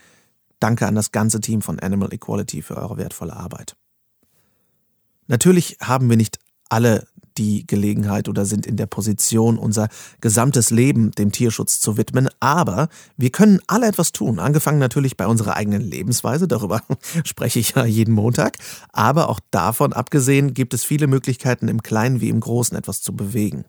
danke 0.62 0.88
an 0.88 0.96
das 0.96 1.12
ganze 1.12 1.42
Team 1.42 1.62
von 1.62 1.78
Animal 1.80 2.13
Equality 2.13 2.62
für 2.62 2.78
eure 2.78 2.96
wertvolle 2.96 3.36
Arbeit. 3.36 3.76
Natürlich 5.28 5.78
haben 5.82 6.10
wir 6.10 6.15
nicht 6.15 6.39
alle 6.70 7.06
die 7.39 7.65
Gelegenheit 7.65 8.28
oder 8.30 8.45
sind 8.45 8.67
in 8.67 8.75
der 8.75 8.86
Position, 8.86 9.58
unser 9.58 9.88
gesamtes 10.21 10.69
Leben 10.69 11.12
dem 11.12 11.32
Tierschutz 11.32 11.80
zu 11.80 11.97
widmen. 11.97 12.30
Aber 12.39 12.89
wir 13.17 13.32
können 13.32 13.62
alle 13.67 13.88
etwas 13.88 14.12
tun. 14.12 14.39
Angefangen 14.39 14.80
natürlich 14.80 15.17
bei 15.17 15.25
unserer 15.25 15.56
eigenen 15.56 15.82
Lebensweise. 15.82 16.47
Darüber 16.47 16.84
spreche 17.23 17.60
ich 17.60 17.71
ja 17.71 17.86
jeden 17.86 18.13
Montag. 18.13 18.58
Aber 18.91 19.30
auch 19.30 19.39
davon 19.52 19.93
abgesehen 19.93 20.54
gibt 20.54 20.73
es 20.73 20.84
viele 20.84 21.08
Möglichkeiten, 21.08 21.69
im 21.69 21.82
Kleinen 21.82 22.21
wie 22.21 22.30
im 22.30 22.41
Großen 22.41 22.78
etwas 22.78 23.02
zu 23.02 23.15
bewegen. 23.15 23.65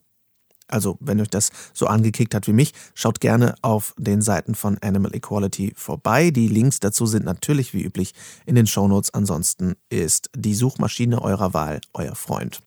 Also, 0.67 0.97
wenn 1.01 1.21
euch 1.21 1.31
das 1.31 1.51
so 1.73 1.87
angekickt 1.87 2.35
hat 2.35 2.47
wie 2.47 2.53
mich, 2.53 2.73
schaut 2.95 3.21
gerne 3.21 3.57
auf 3.61 3.95
den 3.99 4.23
Seiten 4.23 4.55
von 4.55 4.79
Animal 4.79 5.15
Equality 5.15 5.73
vorbei. 5.77 6.31
Die 6.31 6.47
Links 6.47 6.79
dazu 6.79 7.07
sind 7.07 7.25
natürlich 7.25 7.75
wie 7.75 7.83
üblich 7.83 8.15
in 8.47 8.55
den 8.55 8.69
Shownotes. 8.69 9.13
Ansonsten 9.13 9.75
ist 9.89 10.31
die 10.37 10.55
Suchmaschine 10.55 11.23
eurer 11.23 11.55
Wahl 11.55 11.81
euer 11.93 12.15
Freund. 12.15 12.61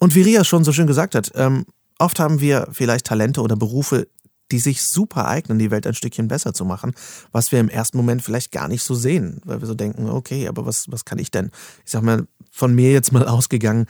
Und 0.00 0.14
wie 0.14 0.22
Ria 0.22 0.44
schon 0.44 0.64
so 0.64 0.72
schön 0.72 0.86
gesagt 0.86 1.14
hat, 1.14 1.30
ähm, 1.34 1.66
oft 1.98 2.18
haben 2.18 2.40
wir 2.40 2.68
vielleicht 2.72 3.06
Talente 3.06 3.42
oder 3.42 3.54
Berufe, 3.54 4.08
die 4.50 4.58
sich 4.58 4.82
super 4.82 5.28
eignen, 5.28 5.58
die 5.58 5.70
Welt 5.70 5.86
ein 5.86 5.94
Stückchen 5.94 6.26
besser 6.26 6.52
zu 6.52 6.64
machen, 6.64 6.92
was 7.30 7.52
wir 7.52 7.60
im 7.60 7.68
ersten 7.68 7.96
Moment 7.96 8.22
vielleicht 8.22 8.50
gar 8.50 8.66
nicht 8.66 8.82
so 8.82 8.94
sehen, 8.94 9.40
weil 9.44 9.60
wir 9.60 9.66
so 9.66 9.74
denken, 9.74 10.08
okay, 10.08 10.48
aber 10.48 10.66
was, 10.66 10.90
was 10.90 11.04
kann 11.04 11.18
ich 11.18 11.30
denn? 11.30 11.50
Ich 11.84 11.92
sag 11.92 12.02
mal, 12.02 12.26
von 12.50 12.74
mir 12.74 12.90
jetzt 12.92 13.12
mal 13.12 13.28
ausgegangen, 13.28 13.86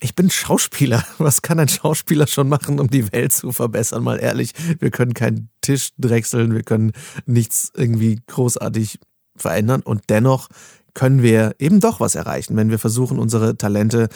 ich 0.00 0.14
bin 0.14 0.28
Schauspieler. 0.28 1.02
Was 1.18 1.40
kann 1.40 1.58
ein 1.58 1.68
Schauspieler 1.68 2.26
schon 2.26 2.50
machen, 2.50 2.78
um 2.80 2.90
die 2.90 3.10
Welt 3.12 3.32
zu 3.32 3.50
verbessern? 3.50 4.04
Mal 4.04 4.18
ehrlich, 4.18 4.52
wir 4.78 4.90
können 4.90 5.14
keinen 5.14 5.48
Tisch 5.62 5.92
drechseln, 5.96 6.54
wir 6.54 6.64
können 6.64 6.92
nichts 7.24 7.72
irgendwie 7.74 8.20
großartig 8.26 8.98
verändern 9.36 9.80
und 9.80 10.02
dennoch 10.10 10.48
können 10.92 11.22
wir 11.22 11.54
eben 11.58 11.80
doch 11.80 11.98
was 11.98 12.14
erreichen, 12.14 12.56
wenn 12.56 12.68
wir 12.70 12.78
versuchen, 12.78 13.18
unsere 13.18 13.56
Talente 13.56 14.08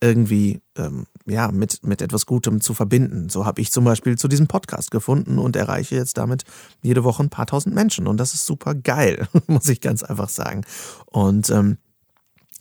irgendwie 0.00 0.60
ähm, 0.76 1.06
ja 1.26 1.50
mit 1.50 1.84
mit 1.84 2.02
etwas 2.02 2.26
Gutem 2.26 2.60
zu 2.60 2.74
verbinden. 2.74 3.28
So 3.28 3.46
habe 3.46 3.60
ich 3.60 3.72
zum 3.72 3.84
Beispiel 3.84 4.16
zu 4.18 4.28
diesem 4.28 4.46
Podcast 4.46 4.90
gefunden 4.90 5.38
und 5.38 5.56
erreiche 5.56 5.94
jetzt 5.94 6.18
damit 6.18 6.44
jede 6.82 7.04
Woche 7.04 7.22
ein 7.22 7.30
paar 7.30 7.46
tausend 7.46 7.74
Menschen 7.74 8.06
und 8.06 8.18
das 8.18 8.34
ist 8.34 8.46
super 8.46 8.74
geil, 8.74 9.28
muss 9.46 9.68
ich 9.68 9.80
ganz 9.80 10.02
einfach 10.02 10.28
sagen. 10.28 10.62
Und 11.06 11.50
ähm, 11.50 11.78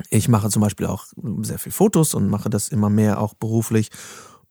ich 0.09 0.27
mache 0.27 0.49
zum 0.49 0.61
Beispiel 0.61 0.87
auch 0.87 1.05
sehr 1.41 1.59
viel 1.59 1.71
Fotos 1.71 2.13
und 2.13 2.29
mache 2.29 2.49
das 2.49 2.69
immer 2.69 2.89
mehr 2.89 3.19
auch 3.19 3.33
beruflich 3.33 3.89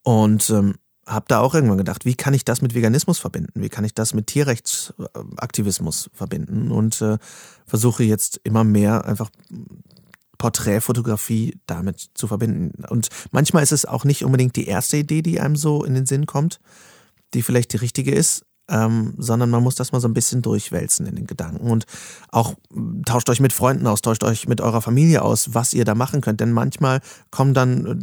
und 0.03 0.49
ähm, 0.49 0.75
habe 1.05 1.25
da 1.27 1.39
auch 1.39 1.53
irgendwann 1.53 1.77
gedacht, 1.77 2.05
wie 2.05 2.15
kann 2.15 2.33
ich 2.33 2.45
das 2.45 2.61
mit 2.61 2.73
Veganismus 2.73 3.19
verbinden? 3.19 3.61
Wie 3.61 3.69
kann 3.69 3.83
ich 3.83 3.93
das 3.93 4.13
mit 4.13 4.27
Tierrechtsaktivismus 4.27 6.09
verbinden? 6.13 6.71
Und 6.71 7.01
äh, 7.01 7.17
versuche 7.65 8.03
jetzt 8.03 8.39
immer 8.43 8.63
mehr 8.63 9.03
einfach 9.05 9.29
Porträtfotografie 10.43 11.57
damit 11.67 12.09
zu 12.15 12.27
verbinden. 12.27 12.83
Und 12.89 13.07
manchmal 13.31 13.63
ist 13.63 13.71
es 13.71 13.85
auch 13.85 14.03
nicht 14.03 14.25
unbedingt 14.25 14.57
die 14.57 14.67
erste 14.67 14.97
Idee, 14.97 15.21
die 15.21 15.39
einem 15.39 15.55
so 15.55 15.85
in 15.85 15.93
den 15.93 16.05
Sinn 16.05 16.25
kommt, 16.25 16.59
die 17.33 17.41
vielleicht 17.41 17.71
die 17.71 17.77
richtige 17.77 18.11
ist, 18.11 18.45
ähm, 18.69 19.13
sondern 19.17 19.49
man 19.49 19.63
muss 19.63 19.75
das 19.75 19.93
mal 19.93 20.01
so 20.01 20.09
ein 20.09 20.13
bisschen 20.13 20.41
durchwälzen 20.41 21.05
in 21.05 21.15
den 21.15 21.27
Gedanken 21.27 21.71
und 21.71 21.85
auch 22.29 22.55
hm, 22.73 23.05
tauscht 23.05 23.29
euch 23.29 23.39
mit 23.39 23.53
Freunden 23.53 23.87
aus, 23.87 24.01
tauscht 24.01 24.25
euch 24.25 24.45
mit 24.45 24.59
eurer 24.59 24.81
Familie 24.81 25.21
aus, 25.21 25.53
was 25.53 25.73
ihr 25.73 25.85
da 25.85 25.95
machen 25.95 26.19
könnt, 26.19 26.41
denn 26.41 26.51
manchmal 26.51 26.99
kommen 27.31 27.53
dann 27.53 27.85
äh, 27.85 27.95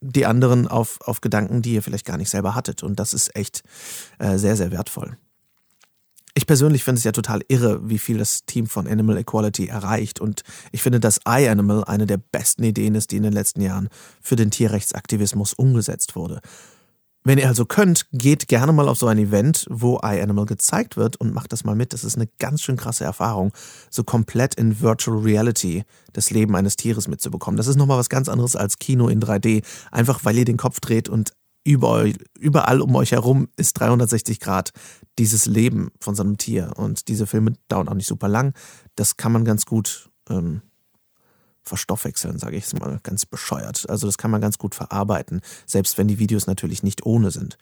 die 0.00 0.24
anderen 0.24 0.68
auf, 0.68 0.98
auf 1.02 1.20
Gedanken, 1.20 1.60
die 1.60 1.74
ihr 1.74 1.82
vielleicht 1.82 2.06
gar 2.06 2.16
nicht 2.16 2.30
selber 2.30 2.54
hattet 2.54 2.82
und 2.82 3.00
das 3.00 3.12
ist 3.12 3.36
echt 3.36 3.64
äh, 4.18 4.38
sehr, 4.38 4.56
sehr 4.56 4.70
wertvoll. 4.70 5.18
Ich 6.34 6.46
persönlich 6.46 6.82
finde 6.82 6.98
es 6.98 7.04
ja 7.04 7.12
total 7.12 7.42
irre, 7.48 7.88
wie 7.88 7.98
viel 7.98 8.18
das 8.18 8.44
Team 8.46 8.66
von 8.66 8.86
Animal 8.86 9.18
Equality 9.18 9.68
erreicht. 9.68 10.20
Und 10.20 10.42
ich 10.70 10.82
finde, 10.82 10.98
dass 10.98 11.20
iAnimal 11.26 11.84
eine 11.84 12.06
der 12.06 12.16
besten 12.16 12.64
Ideen 12.64 12.94
ist, 12.94 13.10
die 13.10 13.16
in 13.16 13.22
den 13.22 13.34
letzten 13.34 13.60
Jahren 13.60 13.88
für 14.20 14.36
den 14.36 14.50
Tierrechtsaktivismus 14.50 15.52
umgesetzt 15.52 16.16
wurde. 16.16 16.40
Wenn 17.24 17.38
ihr 17.38 17.46
also 17.46 17.66
könnt, 17.66 18.06
geht 18.12 18.48
gerne 18.48 18.72
mal 18.72 18.88
auf 18.88 18.98
so 18.98 19.06
ein 19.06 19.18
Event, 19.18 19.66
wo 19.70 20.00
iAnimal 20.02 20.46
gezeigt 20.46 20.96
wird 20.96 21.16
und 21.16 21.32
macht 21.32 21.52
das 21.52 21.62
mal 21.64 21.76
mit. 21.76 21.92
Das 21.92 22.02
ist 22.02 22.16
eine 22.16 22.28
ganz 22.40 22.62
schön 22.62 22.76
krasse 22.76 23.04
Erfahrung, 23.04 23.52
so 23.90 24.02
komplett 24.02 24.56
in 24.56 24.80
Virtual 24.80 25.18
Reality 25.18 25.84
das 26.12 26.30
Leben 26.30 26.56
eines 26.56 26.74
Tieres 26.74 27.06
mitzubekommen. 27.06 27.56
Das 27.56 27.68
ist 27.68 27.76
nochmal 27.76 27.98
was 27.98 28.08
ganz 28.08 28.28
anderes 28.28 28.56
als 28.56 28.78
Kino 28.78 29.06
in 29.06 29.20
3D, 29.20 29.62
einfach 29.92 30.24
weil 30.24 30.36
ihr 30.36 30.44
den 30.44 30.56
Kopf 30.56 30.80
dreht 30.80 31.08
und 31.08 31.32
überall, 31.64 32.12
überall 32.38 32.80
um 32.80 32.94
euch 32.96 33.12
herum 33.12 33.48
ist 33.56 33.74
360 33.74 34.40
Grad 34.40 34.72
dieses 35.18 35.46
Leben 35.46 35.92
von 36.00 36.14
so 36.14 36.22
einem 36.22 36.38
Tier. 36.38 36.72
Und 36.76 37.08
diese 37.08 37.26
Filme 37.26 37.54
dauern 37.68 37.88
auch 37.88 37.94
nicht 37.94 38.08
super 38.08 38.28
lang. 38.28 38.54
Das 38.96 39.16
kann 39.16 39.32
man 39.32 39.44
ganz 39.44 39.66
gut 39.66 40.10
ähm, 40.28 40.62
verstoffwechseln, 41.62 42.38
sage 42.38 42.56
ich 42.56 42.64
es 42.64 42.74
mal 42.74 42.98
ganz 43.02 43.26
bescheuert. 43.26 43.88
Also 43.88 44.06
das 44.06 44.18
kann 44.18 44.30
man 44.30 44.40
ganz 44.40 44.58
gut 44.58 44.74
verarbeiten, 44.74 45.40
selbst 45.66 45.98
wenn 45.98 46.08
die 46.08 46.18
Videos 46.18 46.46
natürlich 46.46 46.82
nicht 46.82 47.06
ohne 47.06 47.30
sind. 47.30 47.58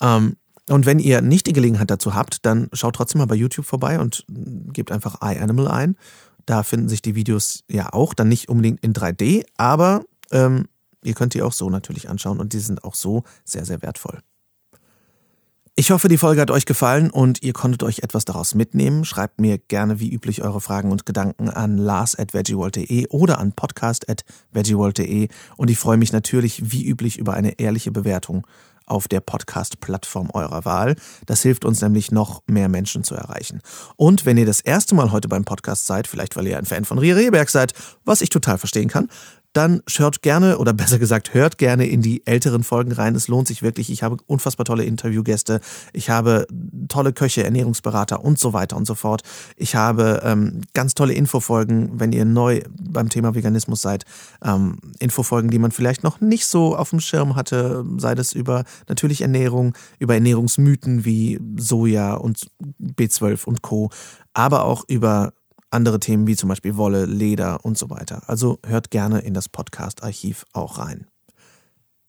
Ähm, 0.00 0.36
und 0.70 0.86
wenn 0.86 0.98
ihr 0.98 1.20
nicht 1.20 1.46
die 1.46 1.52
Gelegenheit 1.52 1.90
dazu 1.90 2.14
habt, 2.14 2.46
dann 2.46 2.68
schaut 2.72 2.96
trotzdem 2.96 3.18
mal 3.18 3.26
bei 3.26 3.34
YouTube 3.34 3.66
vorbei 3.66 4.00
und 4.00 4.24
gebt 4.72 4.92
einfach 4.92 5.20
iAnimal 5.22 5.68
ein. 5.68 5.96
Da 6.46 6.62
finden 6.62 6.88
sich 6.88 7.02
die 7.02 7.14
Videos 7.14 7.64
ja 7.70 7.92
auch, 7.92 8.14
dann 8.14 8.28
nicht 8.28 8.48
unbedingt 8.48 8.80
in 8.82 8.92
3D, 8.92 9.44
aber 9.56 10.04
ähm, 10.30 10.66
Ihr 11.04 11.14
könnt 11.14 11.34
die 11.34 11.42
auch 11.42 11.52
so 11.52 11.70
natürlich 11.70 12.08
anschauen 12.08 12.40
und 12.40 12.52
die 12.52 12.60
sind 12.60 12.84
auch 12.84 12.94
so 12.94 13.24
sehr, 13.44 13.64
sehr 13.64 13.82
wertvoll. 13.82 14.20
Ich 15.76 15.90
hoffe, 15.90 16.06
die 16.06 16.18
Folge 16.18 16.40
hat 16.40 16.52
euch 16.52 16.66
gefallen 16.66 17.10
und 17.10 17.42
ihr 17.42 17.52
konntet 17.52 17.82
euch 17.82 17.98
etwas 18.04 18.24
daraus 18.24 18.54
mitnehmen. 18.54 19.04
Schreibt 19.04 19.40
mir 19.40 19.58
gerne 19.58 19.98
wie 19.98 20.08
üblich 20.08 20.44
eure 20.44 20.60
Fragen 20.60 20.92
und 20.92 21.04
Gedanken 21.04 21.50
an 21.50 21.78
lars.veggieworld.de 21.78 23.08
oder 23.08 23.38
an 23.40 23.50
podcast.veggieworld.de 23.50 25.28
und 25.56 25.70
ich 25.70 25.78
freue 25.78 25.96
mich 25.96 26.12
natürlich 26.12 26.70
wie 26.70 26.86
üblich 26.86 27.18
über 27.18 27.34
eine 27.34 27.58
ehrliche 27.58 27.90
Bewertung 27.90 28.46
auf 28.86 29.08
der 29.08 29.20
Podcast-Plattform 29.20 30.30
eurer 30.32 30.64
Wahl. 30.64 30.94
Das 31.26 31.42
hilft 31.42 31.64
uns 31.64 31.80
nämlich 31.80 32.12
noch 32.12 32.42
mehr 32.46 32.68
Menschen 32.68 33.02
zu 33.02 33.16
erreichen. 33.16 33.60
Und 33.96 34.26
wenn 34.26 34.36
ihr 34.36 34.46
das 34.46 34.60
erste 34.60 34.94
Mal 34.94 35.10
heute 35.10 35.26
beim 35.26 35.44
Podcast 35.44 35.86
seid, 35.86 36.06
vielleicht 36.06 36.36
weil 36.36 36.46
ihr 36.46 36.58
ein 36.58 36.66
Fan 36.66 36.84
von 36.84 36.98
Ria 36.98 37.16
Rehberg 37.16 37.50
seid, 37.50 37.72
was 38.04 38.20
ich 38.20 38.28
total 38.28 38.58
verstehen 38.58 38.88
kann, 38.88 39.08
dann 39.54 39.82
schaut 39.86 40.20
gerne 40.20 40.58
oder 40.58 40.72
besser 40.72 40.98
gesagt 40.98 41.32
hört 41.32 41.58
gerne 41.58 41.86
in 41.86 42.02
die 42.02 42.26
älteren 42.26 42.64
Folgen 42.64 42.92
rein. 42.92 43.14
Es 43.14 43.28
lohnt 43.28 43.46
sich 43.46 43.62
wirklich. 43.62 43.88
Ich 43.88 44.02
habe 44.02 44.16
unfassbar 44.26 44.66
tolle 44.66 44.84
Interviewgäste. 44.84 45.60
Ich 45.92 46.10
habe 46.10 46.46
tolle 46.88 47.12
Köche, 47.12 47.44
Ernährungsberater 47.44 48.22
und 48.22 48.38
so 48.38 48.52
weiter 48.52 48.76
und 48.76 48.84
so 48.84 48.96
fort. 48.96 49.22
Ich 49.56 49.76
habe 49.76 50.20
ähm, 50.24 50.62
ganz 50.74 50.94
tolle 50.94 51.14
Infofolgen, 51.14 52.00
wenn 52.00 52.12
ihr 52.12 52.24
neu 52.24 52.62
beim 52.80 53.08
Thema 53.08 53.36
Veganismus 53.36 53.80
seid. 53.80 54.04
Ähm, 54.42 54.78
Infofolgen, 54.98 55.50
die 55.50 55.60
man 55.60 55.70
vielleicht 55.70 56.02
noch 56.02 56.20
nicht 56.20 56.46
so 56.46 56.76
auf 56.76 56.90
dem 56.90 57.00
Schirm 57.00 57.36
hatte, 57.36 57.84
sei 57.98 58.16
das 58.16 58.32
über 58.32 58.64
natürlich 58.88 59.22
Ernährung, 59.22 59.74
über 60.00 60.14
Ernährungsmythen 60.14 61.04
wie 61.04 61.38
Soja 61.56 62.14
und 62.14 62.48
B12 62.80 63.44
und 63.44 63.62
Co., 63.62 63.90
aber 64.36 64.64
auch 64.64 64.82
über 64.88 65.32
andere 65.74 66.00
Themen 66.00 66.26
wie 66.26 66.36
zum 66.36 66.48
Beispiel 66.48 66.76
Wolle, 66.76 67.04
Leder 67.04 67.64
und 67.64 67.76
so 67.76 67.90
weiter. 67.90 68.22
Also 68.26 68.58
hört 68.66 68.90
gerne 68.90 69.20
in 69.20 69.34
das 69.34 69.48
Podcast-Archiv 69.48 70.44
auch 70.52 70.78
rein. 70.78 71.06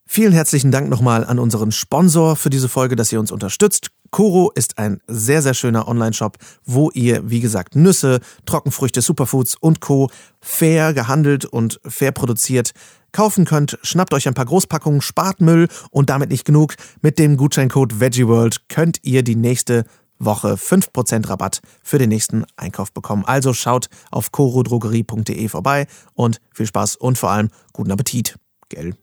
Vielen 0.08 0.32
herzlichen 0.32 0.70
Dank 0.70 0.88
nochmal 0.88 1.24
an 1.24 1.40
unseren 1.40 1.72
Sponsor 1.72 2.36
für 2.36 2.48
diese 2.48 2.68
Folge, 2.68 2.94
dass 2.94 3.10
ihr 3.10 3.18
uns 3.18 3.32
unterstützt. 3.32 3.90
Koro 4.12 4.52
ist 4.54 4.78
ein 4.78 5.00
sehr, 5.08 5.42
sehr 5.42 5.52
schöner 5.52 5.88
Online-Shop, 5.88 6.38
wo 6.64 6.90
ihr, 6.92 7.28
wie 7.28 7.40
gesagt, 7.40 7.74
Nüsse, 7.74 8.20
Trockenfrüchte, 8.46 9.02
Superfoods 9.02 9.56
und 9.56 9.80
Co. 9.80 10.08
fair 10.40 10.94
gehandelt 10.94 11.44
und 11.44 11.80
fair 11.84 12.12
produziert 12.12 12.70
kaufen 13.10 13.46
könnt. 13.46 13.78
Schnappt 13.82 14.14
euch 14.14 14.28
ein 14.28 14.34
paar 14.34 14.44
Großpackungen, 14.44 15.00
spart 15.00 15.40
Müll 15.40 15.68
und 15.90 16.10
damit 16.10 16.30
nicht 16.30 16.44
genug. 16.44 16.74
Mit 17.00 17.18
dem 17.18 17.36
Gutscheincode 17.36 17.98
VeggieWorld 17.98 18.68
könnt 18.68 18.98
ihr 19.02 19.22
die 19.22 19.36
nächste 19.36 19.84
Woche 20.18 20.54
5% 20.54 21.28
Rabatt 21.28 21.60
für 21.82 21.98
den 21.98 22.08
nächsten 22.08 22.44
Einkauf 22.56 22.92
bekommen. 22.92 23.24
Also 23.24 23.52
schaut 23.52 23.88
auf 24.10 24.32
corodrogerie.de 24.32 25.48
vorbei 25.48 25.86
und 26.14 26.40
viel 26.52 26.66
Spaß 26.66 26.96
und 26.96 27.18
vor 27.18 27.30
allem 27.30 27.48
guten 27.72 27.92
Appetit. 27.92 28.36
Gell? 28.68 28.94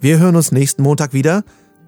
Wir 0.00 0.18
hören 0.18 0.36
uns 0.36 0.52
nächsten 0.52 0.82
Montag 0.82 1.12
wieder. 1.12 1.42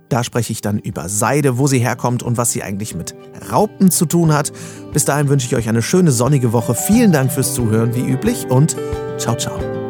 Da 0.08 0.24
spreche 0.24 0.52
ich 0.52 0.62
dann 0.62 0.78
über 0.78 1.08
Seide, 1.08 1.58
wo 1.58 1.66
sie 1.66 1.80
herkommt 1.80 2.22
und 2.22 2.38
was 2.38 2.52
sie 2.52 2.62
eigentlich 2.62 2.94
mit 2.94 3.14
Raupen 3.52 3.90
zu 3.90 4.06
tun 4.06 4.32
hat. 4.32 4.52
Bis 4.92 5.04
dahin 5.04 5.28
wünsche 5.28 5.46
ich 5.46 5.54
euch 5.54 5.68
eine 5.68 5.82
schöne 5.82 6.12
sonnige 6.12 6.52
Woche. 6.52 6.74
Vielen 6.74 7.12
Dank 7.12 7.30
fürs 7.30 7.54
Zuhören 7.54 7.94
wie 7.94 8.10
üblich 8.10 8.46
und 8.48 8.76
ciao, 9.18 9.36
ciao. 9.36 9.87